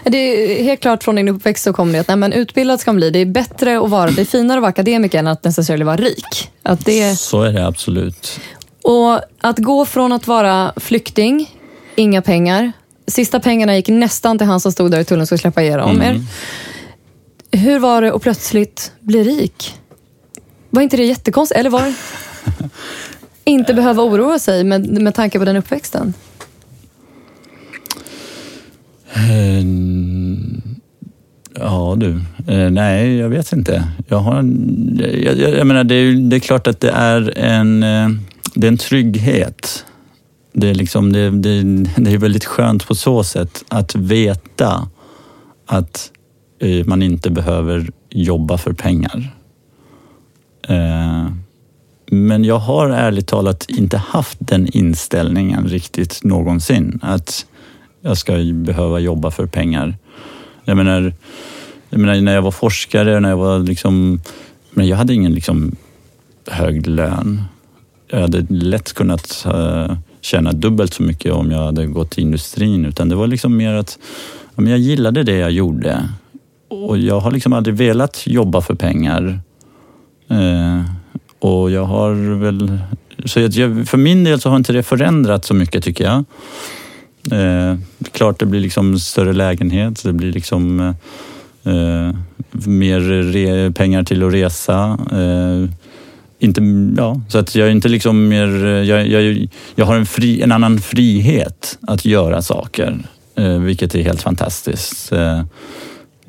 Det 0.04 0.18
är 0.18 0.64
helt 0.64 0.82
klart 0.82 1.04
från 1.04 1.16
din 1.16 1.28
uppväxt 1.28 1.64
så 1.64 1.74
kommer 1.74 1.94
det 1.94 2.00
att 2.00 2.08
nej, 2.08 2.18
men 2.18 2.34
utbildad 2.34 2.80
ska 2.80 2.92
man 2.92 2.96
bli. 2.96 3.10
Det 3.10 3.20
är 3.20 3.26
bättre 3.26 3.80
att 3.80 3.90
vara, 3.90 4.12
det 4.12 4.22
är 4.22 4.26
finare 4.26 4.58
att 4.58 4.62
vara 4.62 4.70
akademiker 4.70 5.20
än 5.20 5.28
att 5.28 5.44
necessarily 5.44 5.84
vara 5.84 5.98
rik. 5.98 6.50
Att 6.64 6.86
det, 6.86 7.16
Så 7.20 7.44
är 7.44 7.54
det 7.54 7.68
absolut. 7.68 8.40
och 8.84 9.20
att 9.42 9.58
gå 9.60 9.86
från 9.86 10.12
att 10.12 10.28
vara 10.28 10.74
flykting, 10.78 11.58
inga 11.96 12.22
pengar. 12.22 12.72
Sista 13.08 13.40
pengarna 13.40 13.76
gick 13.76 13.88
nästan 13.88 14.38
till 14.38 14.48
han 14.48 14.60
som 14.60 14.72
stod 14.72 14.92
där 14.92 15.00
i 15.00 15.06
tullen 15.06 15.22
och 15.22 15.28
skulle 15.28 15.40
släppa 15.40 15.62
igenom 15.62 16.02
er. 16.02 16.22
Hur 17.52 17.80
var 17.80 18.02
det 18.02 18.14
att 18.14 18.22
plötsligt 18.22 18.92
bli 19.00 19.24
rik? 19.24 19.76
Var 20.70 20.82
inte 20.82 20.98
det 20.98 21.06
jättekonstigt? 21.06 21.60
Eller 21.60 21.70
var 21.70 21.82
det 21.82 21.94
inte 23.44 23.74
behöva 23.74 24.04
oroa 24.04 24.40
sig 24.40 24.64
med, 24.64 24.88
med 25.02 25.16
tanke 25.16 25.40
på 25.40 25.46
den 25.46 25.56
uppväxten? 25.56 26.14
Eh, 29.14 29.64
ja 31.56 31.96
du, 31.98 32.22
eh, 32.48 32.70
nej 32.70 33.16
jag 33.16 33.30
vet 33.30 33.54
inte. 33.54 33.88
Jag, 34.08 34.18
har 34.18 34.36
en, 34.36 35.00
jag, 35.00 35.38
jag, 35.38 35.58
jag 35.58 35.68
menar 35.68 35.84
det 35.84 35.96
är, 35.96 36.30
det 36.30 36.36
är 36.36 36.40
klart 36.40 36.68
att 36.68 36.80
det 36.80 36.92
är 36.92 37.38
en, 37.38 37.84
eh, 37.84 38.10
det 38.56 38.68
är 38.68 38.72
en 38.72 38.78
trygghet. 38.78 39.86
Det 40.54 40.70
är, 40.70 40.76
liksom, 40.76 41.14
det, 41.14 41.30
det, 41.30 41.64
det 41.98 42.12
är 42.12 42.18
väldigt 42.18 42.46
skönt 42.46 42.88
på 42.88 42.96
så 42.96 43.24
sätt 43.24 43.64
att 43.68 43.96
veta 43.96 44.88
att 45.66 46.12
man 46.86 47.02
inte 47.02 47.30
behöver 47.30 47.90
jobba 48.10 48.58
för 48.58 48.74
pengar. 48.74 49.36
Men 52.12 52.44
jag 52.44 52.58
har 52.58 52.90
ärligt 52.90 53.28
talat 53.28 53.66
inte 53.70 53.98
haft 53.98 54.38
den 54.40 54.68
inställningen 54.68 55.68
riktigt 55.68 56.24
någonsin. 56.24 57.00
Att 57.02 57.46
jag 58.02 58.18
ska 58.18 58.34
behöva 58.54 59.00
jobba 59.00 59.32
för 59.32 59.46
pengar. 59.46 59.98
Jag 60.64 60.78
menar, 60.78 61.14
jag 61.90 62.00
menar 62.00 62.22
när 62.22 62.34
jag 62.34 62.42
var 62.42 62.52
forskare, 62.52 63.20
när 63.20 63.30
jag 63.30 63.38
var 63.38 63.60
liksom... 63.60 64.22
Men 64.72 64.88
jag 64.88 64.98
hade 64.98 65.14
ingen 65.14 65.34
liksom 65.34 65.76
hög 66.48 66.88
lön. 66.88 67.44
Jag 68.08 68.22
hade 68.22 68.46
lätt 68.50 68.94
kunnat 68.94 69.46
uh, 69.48 69.94
tjäna 70.22 70.52
dubbelt 70.52 70.94
så 70.94 71.04
mycket 71.04 71.34
om 71.34 71.52
jag 71.52 71.60
hade 71.60 71.86
gått 71.86 72.12
till 72.12 72.24
industrin. 72.24 72.86
Utan 72.86 73.10
det 73.10 73.16
var 73.16 73.28
liksom 73.28 73.58
mer 73.58 73.74
att 73.74 74.00
ja, 74.56 74.62
men 74.62 74.72
jag 74.72 74.80
gillade 74.80 75.24
det 75.24 75.38
jag 75.38 75.52
gjorde. 75.52 76.10
Och 76.68 76.98
jag 76.98 77.20
har 77.20 77.32
liksom 77.32 77.54
aldrig 77.54 77.76
velat 77.76 78.28
jobba 78.28 78.62
för 78.62 78.76
pengar. 78.76 79.40
Uh, 80.32 80.82
och 81.40 81.72
jag 81.72 81.86
har 81.86 82.36
väl 82.40 82.80
så 83.26 83.40
jag, 83.40 83.88
för 83.88 83.98
min 83.98 84.24
del 84.24 84.42
så 84.42 84.50
har 84.50 84.56
inte 84.58 84.74
det 84.74 84.84
förändrat 84.84 85.46
så 85.46 85.54
mycket 85.54 85.84
tycker 85.84 86.04
jag. 86.04 86.24
Eh, 87.32 87.78
klart 88.12 88.40
det 88.40 88.46
blir 88.46 88.60
liksom 88.60 89.00
större 89.00 89.34
lägenhet, 89.34 90.04
det 90.04 90.14
blir 90.14 90.32
liksom 90.32 90.80
eh, 90.80 91.74
eh, 91.74 92.16
mer 92.52 93.00
re, 93.00 93.72
pengar 93.72 94.04
till 94.04 94.24
att 94.24 94.34
resa. 94.34 94.98
Eh, 95.12 95.70
inte, 96.40 96.62
ja, 96.98 97.22
så 97.28 97.38
att 97.38 97.56
jag 97.56 97.68
är 97.68 97.72
inte 97.72 97.90
liksom 97.90 98.28
mer, 98.28 98.66
eh, 98.66 98.72
jag, 98.72 99.08
jag, 99.08 99.48
jag 99.76 99.86
har 99.86 99.96
en, 99.96 100.06
fri, 100.06 100.42
en 100.42 100.52
annan 100.52 100.80
frihet 100.80 101.78
att 101.82 102.06
göra 102.06 102.42
saker, 102.42 102.98
eh, 103.36 103.60
vilket 103.60 103.96
är 103.96 104.04
helt 104.04 104.22
fantastiskt. 104.22 105.12
Eh, 105.12 105.40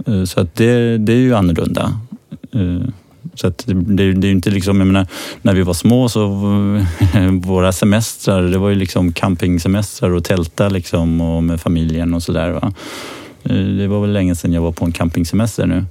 eh 0.07 0.25
så 0.25 0.41
att 0.41 0.55
det, 0.55 0.99
det 0.99 1.13
är 1.13 1.17
ju 1.17 1.35
annorlunda. 1.35 2.01
Så 3.35 3.53
det, 3.65 3.75
det, 3.75 4.13
det 4.13 4.27
är 4.27 4.31
inte 4.31 4.51
liksom, 4.51 4.79
jag 4.79 4.87
menar, 4.87 5.07
när 5.43 5.55
vi 5.55 5.63
var 5.63 5.75
små 5.75 6.09
så 6.09 6.27
våra 7.43 7.73
semestrar, 7.73 8.43
det 8.43 8.59
var 8.59 8.69
ju 8.69 8.75
liksom 8.75 9.13
campingsemestrar 9.13 10.11
och 10.11 10.25
tälta 10.25 10.69
liksom 10.69 11.21
och 11.21 11.43
med 11.43 11.61
familjen 11.61 12.15
och 12.15 12.23
sådär. 12.23 12.73
Eh, 13.45 13.57
det 13.57 13.87
var 13.87 14.01
väl 14.01 14.13
länge 14.13 14.35
sedan 14.35 14.53
jag 14.53 14.63
var 14.63 14.73
på 14.73 14.85
en 14.85 14.93
campingsemester 14.93 15.67
nu. 15.67 15.85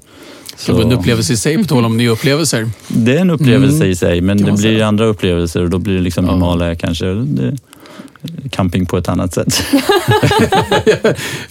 Så. 0.56 0.72
Det 0.72 0.78
var 0.78 0.92
en 0.92 1.00
upplevelse 1.00 1.34
i 1.34 1.38
sig, 1.38 1.58
på 1.58 1.64
tal 1.64 1.86
om 1.86 1.98
nya 1.98 2.10
upplevelser. 2.10 2.70
Det 2.88 3.16
är 3.16 3.20
en 3.20 3.30
upplevelse 3.30 3.76
mm. 3.76 3.90
i 3.90 3.96
sig, 3.96 4.22
men 4.22 4.38
det 4.38 4.52
blir 4.52 4.82
andra 4.82 5.06
upplevelser 5.06 5.64
och 5.64 5.70
då 5.70 5.78
blir 5.78 5.96
det 5.96 6.02
liksom 6.02 6.26
ja. 6.26 6.32
Himalaya 6.32 6.76
kanske. 6.76 7.06
Det, 7.06 7.58
camping 8.50 8.86
på 8.86 8.98
ett 8.98 9.10
annat 9.10 9.34
sätt. 9.34 9.64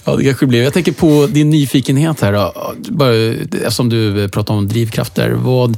ja, 0.05 0.15
det 0.15 0.23
kanske 0.23 0.45
blir. 0.45 0.63
Jag 0.63 0.73
tänker 0.73 0.91
på 0.91 1.27
din 1.31 1.49
nyfikenhet 1.49 2.21
här. 2.21 2.51
Bara, 2.91 3.15
eftersom 3.15 3.89
du 3.89 4.29
pratar 4.29 4.53
om 4.53 4.67
drivkrafter. 4.67 5.29
Vad, 5.29 5.77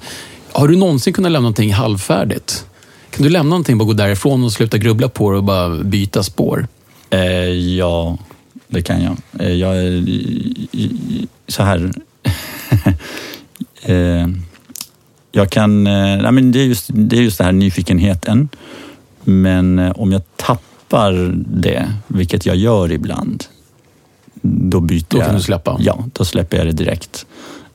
har 0.51 0.67
du 0.67 0.75
någonsin 0.75 1.13
kunnat 1.13 1.31
lämna 1.31 1.43
någonting 1.43 1.73
halvfärdigt? 1.73 2.65
Kan 3.09 3.23
du 3.23 3.29
lämna 3.29 3.49
någonting, 3.49 3.77
bara 3.77 3.85
gå 3.85 3.93
därifrån 3.93 4.43
och 4.43 4.51
sluta 4.51 4.77
grubbla 4.77 5.09
på 5.09 5.31
det 5.31 5.37
och 5.37 5.43
bara 5.43 5.69
byta 5.69 6.23
spår? 6.23 6.67
Eh, 7.09 7.19
ja, 7.49 8.17
det 8.67 8.81
kan 8.81 9.03
jag. 9.03 9.17
Eh, 9.39 9.53
jag 9.53 9.77
är 9.77 10.03
så 11.47 11.63
här. 11.63 11.91
eh, 13.81 14.27
jag 15.31 15.49
kan... 15.49 15.87
Eh, 15.87 16.21
nej, 16.21 16.31
men 16.31 16.51
det, 16.51 16.59
är 16.59 16.65
just, 16.65 16.89
det 16.93 17.17
är 17.17 17.21
just 17.21 17.37
det 17.37 17.43
här 17.43 17.51
nyfikenheten. 17.51 18.49
Men 19.23 19.79
eh, 19.79 19.91
om 19.91 20.11
jag 20.11 20.21
tappar 20.35 20.72
tappar 20.93 21.33
det, 21.47 21.93
vilket 22.07 22.45
jag 22.45 22.55
gör 22.55 22.91
ibland, 22.91 23.43
då 24.41 24.79
byter 24.79 25.05
då 25.09 25.17
jag. 25.17 25.21
Då 25.21 25.25
kan 25.25 25.35
du 25.35 25.41
släppa? 25.41 25.77
Ja, 25.79 26.05
då 26.13 26.25
släpper 26.25 26.57
jag 26.57 26.65
det 26.65 26.71
direkt. 26.71 27.25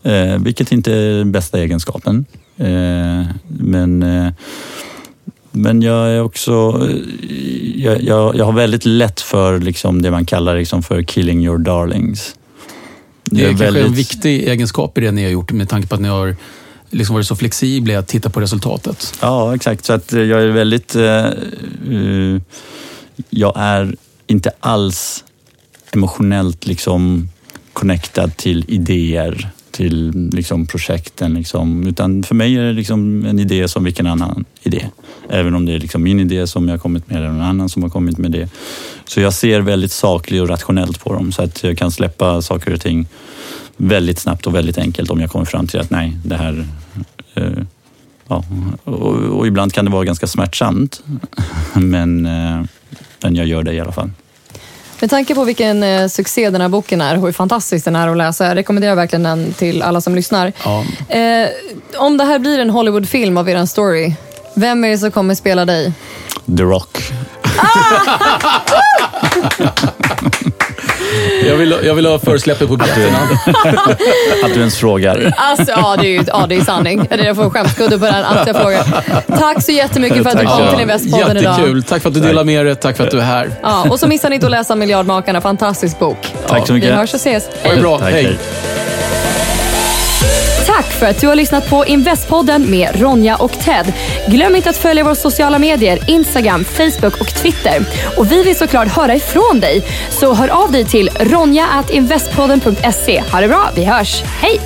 Eh, 0.03 0.39
vilket 0.39 0.73
inte 0.73 0.93
är 0.93 1.19
den 1.19 1.33
bästa 1.33 1.59
egenskapen. 1.59 2.25
Eh, 2.57 3.27
men 3.49 4.03
eh, 4.03 4.33
men 5.51 5.83
jag 5.83 6.09
är 6.09 6.23
också... 6.23 6.89
Jag, 7.75 8.03
jag, 8.03 8.37
jag, 8.37 8.45
har 8.45 8.53
väldigt 8.53 8.85
lätt 8.85 9.21
för 9.21 9.59
liksom 9.59 10.03
det 10.03 10.11
man 10.11 10.25
kallar 10.25 10.57
liksom 10.57 10.83
för 10.83 11.03
killing 11.03 11.45
your 11.45 11.59
darlings. 11.59 12.37
Det 13.25 13.41
är, 13.41 13.45
det 13.45 13.45
är 13.45 13.49
kanske 13.49 13.65
väldigt... 13.65 13.87
en 13.87 13.93
viktig 13.93 14.49
egenskap 14.49 14.99
i 14.99 15.01
det 15.01 15.13
ni 15.13 15.25
har 15.25 15.31
gjort 15.31 15.53
med 15.53 15.69
tanke 15.69 15.89
på 15.89 15.95
att 15.95 16.01
ni 16.01 16.09
har 16.09 16.37
liksom 16.91 17.15
varit 17.15 17.27
så 17.27 17.37
flexibla 17.37 17.93
i 17.93 17.97
att 17.97 18.09
titta 18.09 18.31
på 18.31 18.41
resultatet. 18.41 19.15
Ja, 19.21 19.55
exakt. 19.55 19.85
Så 19.85 19.93
att 19.93 20.13
jag 20.13 20.43
är 20.43 20.49
väldigt... 20.49 20.97
Uh, 20.97 22.41
jag 23.31 23.53
är 23.57 23.97
inte 24.27 24.51
alls 24.61 25.25
emotionellt 25.93 26.67
liksom 26.67 27.29
connectad 27.73 28.37
till 28.37 28.65
idéer, 28.69 29.51
till 29.71 30.31
liksom 30.33 30.67
projekten. 30.67 31.35
Liksom. 31.35 31.87
Utan 31.87 32.23
för 32.23 32.35
mig 32.35 32.57
är 32.57 32.63
det 32.63 32.73
liksom 32.73 33.25
en 33.25 33.39
idé 33.39 33.69
som 33.69 33.85
vilken 33.85 34.07
annan 34.07 34.45
idé. 34.63 34.85
Även 35.29 35.55
om 35.55 35.67
det 35.67 35.73
är 35.73 35.79
liksom 35.79 36.03
min 36.03 36.21
idé 36.21 36.47
som 36.47 36.69
jag 36.69 36.75
har 36.75 36.79
kommit 36.79 37.11
med 37.11 37.17
eller 37.17 37.29
någon 37.29 37.41
annan 37.41 37.69
som 37.69 37.83
har 37.83 37.91
kommit 37.91 38.19
med 38.19 38.31
det. 38.31 38.49
Så 39.05 39.21
jag 39.21 39.35
ser 39.35 39.61
väldigt 39.61 39.93
sakligt 39.93 40.43
och 40.43 40.49
rationellt 40.49 41.05
på 41.05 41.13
dem 41.13 41.33
så 41.33 41.43
att 41.43 41.65
jag 41.65 41.79
kan 41.79 41.91
släppa 41.91 42.43
saker 42.43 42.75
och 42.75 42.81
ting 42.81 43.07
väldigt 43.77 44.19
snabbt 44.19 44.47
och 44.47 44.55
väldigt 44.55 44.79
enkelt 44.79 45.11
om 45.11 45.21
jag 45.21 45.31
kommer 45.31 45.45
fram 45.45 45.67
till 45.67 45.81
att 45.81 45.91
nej, 45.91 46.17
det 46.25 46.37
här 46.37 46.67
eh, 47.35 47.53
Ja, 48.29 48.45
och, 48.85 49.15
och, 49.15 49.47
ibland 49.47 49.73
kan 49.73 49.85
det 49.85 49.91
vara 49.91 50.05
ganska 50.05 50.27
smärtsamt. 50.27 51.03
Men 51.75 52.27
eh, 52.27 52.63
men 53.23 53.37
jag 53.37 53.47
gör 53.47 53.63
det 53.63 53.73
i 53.73 53.81
alla 53.81 53.93
fall. 53.93 54.11
Med 55.01 55.11
tanke 55.11 55.35
på 55.35 55.45
vilken 55.45 55.83
eh, 55.83 56.09
succé 56.09 56.51
den 56.51 56.61
här 56.61 56.69
boken 56.69 57.01
är 57.01 57.17
och 57.17 57.23
hur 57.23 57.33
fantastisk 57.33 57.85
den 57.85 57.97
är 57.97 58.09
att 58.09 58.17
läsa, 58.17 58.47
jag 58.47 58.57
rekommenderar 58.57 58.95
verkligen 58.95 59.23
den 59.23 59.53
till 59.53 59.83
alla 59.83 60.01
som 60.01 60.15
lyssnar. 60.15 60.53
Ja. 60.65 60.85
Eh, 61.17 61.49
om 61.97 62.17
det 62.17 62.25
här 62.25 62.39
blir 62.39 62.59
en 62.59 62.71
Hollywoodfilm 62.71 63.37
av 63.37 63.49
er 63.49 63.67
story, 63.67 64.15
vem 64.55 64.85
är 64.85 64.89
det 64.89 64.99
som 64.99 65.11
kommer 65.11 65.35
spela 65.35 65.65
dig? 65.65 65.93
The 66.57 66.63
Rock. 66.63 66.99
Jag 71.47 71.57
vill, 71.57 71.75
jag 71.85 71.95
vill 71.95 72.07
ha 72.07 72.19
försläppet 72.19 72.69
på 72.69 72.77
biljetterna. 72.77 73.19
Att 74.45 74.55
du 74.55 74.61
ens 74.61 74.77
frågar. 74.77 75.35
Alltså, 75.37 75.73
ja, 75.77 75.97
det 76.01 76.07
är 76.07 76.11
ju 76.11 76.25
ja, 76.27 76.47
det 76.49 76.57
är 76.57 76.61
sanning. 76.61 77.09
Jag 77.11 77.37
får 77.37 77.51
skämskudde 77.51 77.99
på 77.99 78.05
den 78.05 78.25
att 78.25 78.47
jag 78.47 78.57
frågar. 78.57 78.85
Tack 79.39 79.63
så 79.63 79.73
jättemycket 79.73 80.23
för 80.23 80.31
att 80.31 80.39
du 80.41 80.47
kom 80.47 80.69
till 80.71 80.81
Investpodden 80.81 81.37
idag. 81.37 81.59
Jättekul. 81.59 81.83
Tack 81.83 82.03
för 82.03 82.09
att 82.09 82.15
du 82.15 82.21
delar 82.21 82.45
med 82.45 82.67
dig. 82.67 82.77
Tack 82.77 82.97
för 82.97 83.05
att 83.05 83.11
du 83.11 83.19
är 83.19 83.25
här. 83.25 83.51
Ja, 83.63 83.87
och 83.91 84.01
så 84.01 84.09
missar 84.09 84.29
ni 84.29 84.35
inte 84.35 84.47
att 84.47 84.51
läsa 84.53 84.75
Miljardmakarna. 84.75 85.41
Fantastisk 85.41 85.99
bok. 85.99 86.35
Tack 86.47 86.67
så 86.67 86.73
mycket. 86.73 86.91
Vi 86.91 86.95
hörs 86.95 87.15
och 87.15 87.21
ses. 87.21 87.49
Ha 87.65 87.75
det 87.75 87.81
bra. 87.81 87.99
hej. 87.99 88.25
Tack 88.25 88.39
för 90.99 91.07
att 91.07 91.21
du 91.21 91.27
har 91.27 91.35
lyssnat 91.35 91.71
på 91.71 91.87
Investpodden 91.87 92.71
med 92.71 93.01
Ronja 93.01 93.37
och 93.37 93.53
Ted. 93.53 93.93
Glöm 94.29 94.57
inte 94.57 94.71
att 94.71 94.77
följa 94.77 95.05
våra 95.05 95.15
sociala 95.15 95.59
medier, 95.59 96.11
Instagram, 96.11 96.65
Facebook 96.65 97.21
och 97.21 97.35
Twitter. 97.35 97.81
Och 98.17 98.33
vi 98.33 98.43
vill 98.43 98.57
såklart 98.57 98.89
höra 98.89 99.15
ifrån 99.15 99.61
dig. 99.61 99.85
Så 100.11 100.35
hör 100.35 100.49
av 100.49 100.73
dig 100.73 100.85
till 100.85 101.11
ronja.investpodden.se. 101.21 103.23
Ha 103.33 103.41
det 103.41 103.49
bra, 103.49 103.71
vi 103.75 103.85
hörs. 103.85 104.23
Hej! 104.23 104.61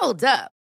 Hold 0.00 0.24
up. 0.24 0.63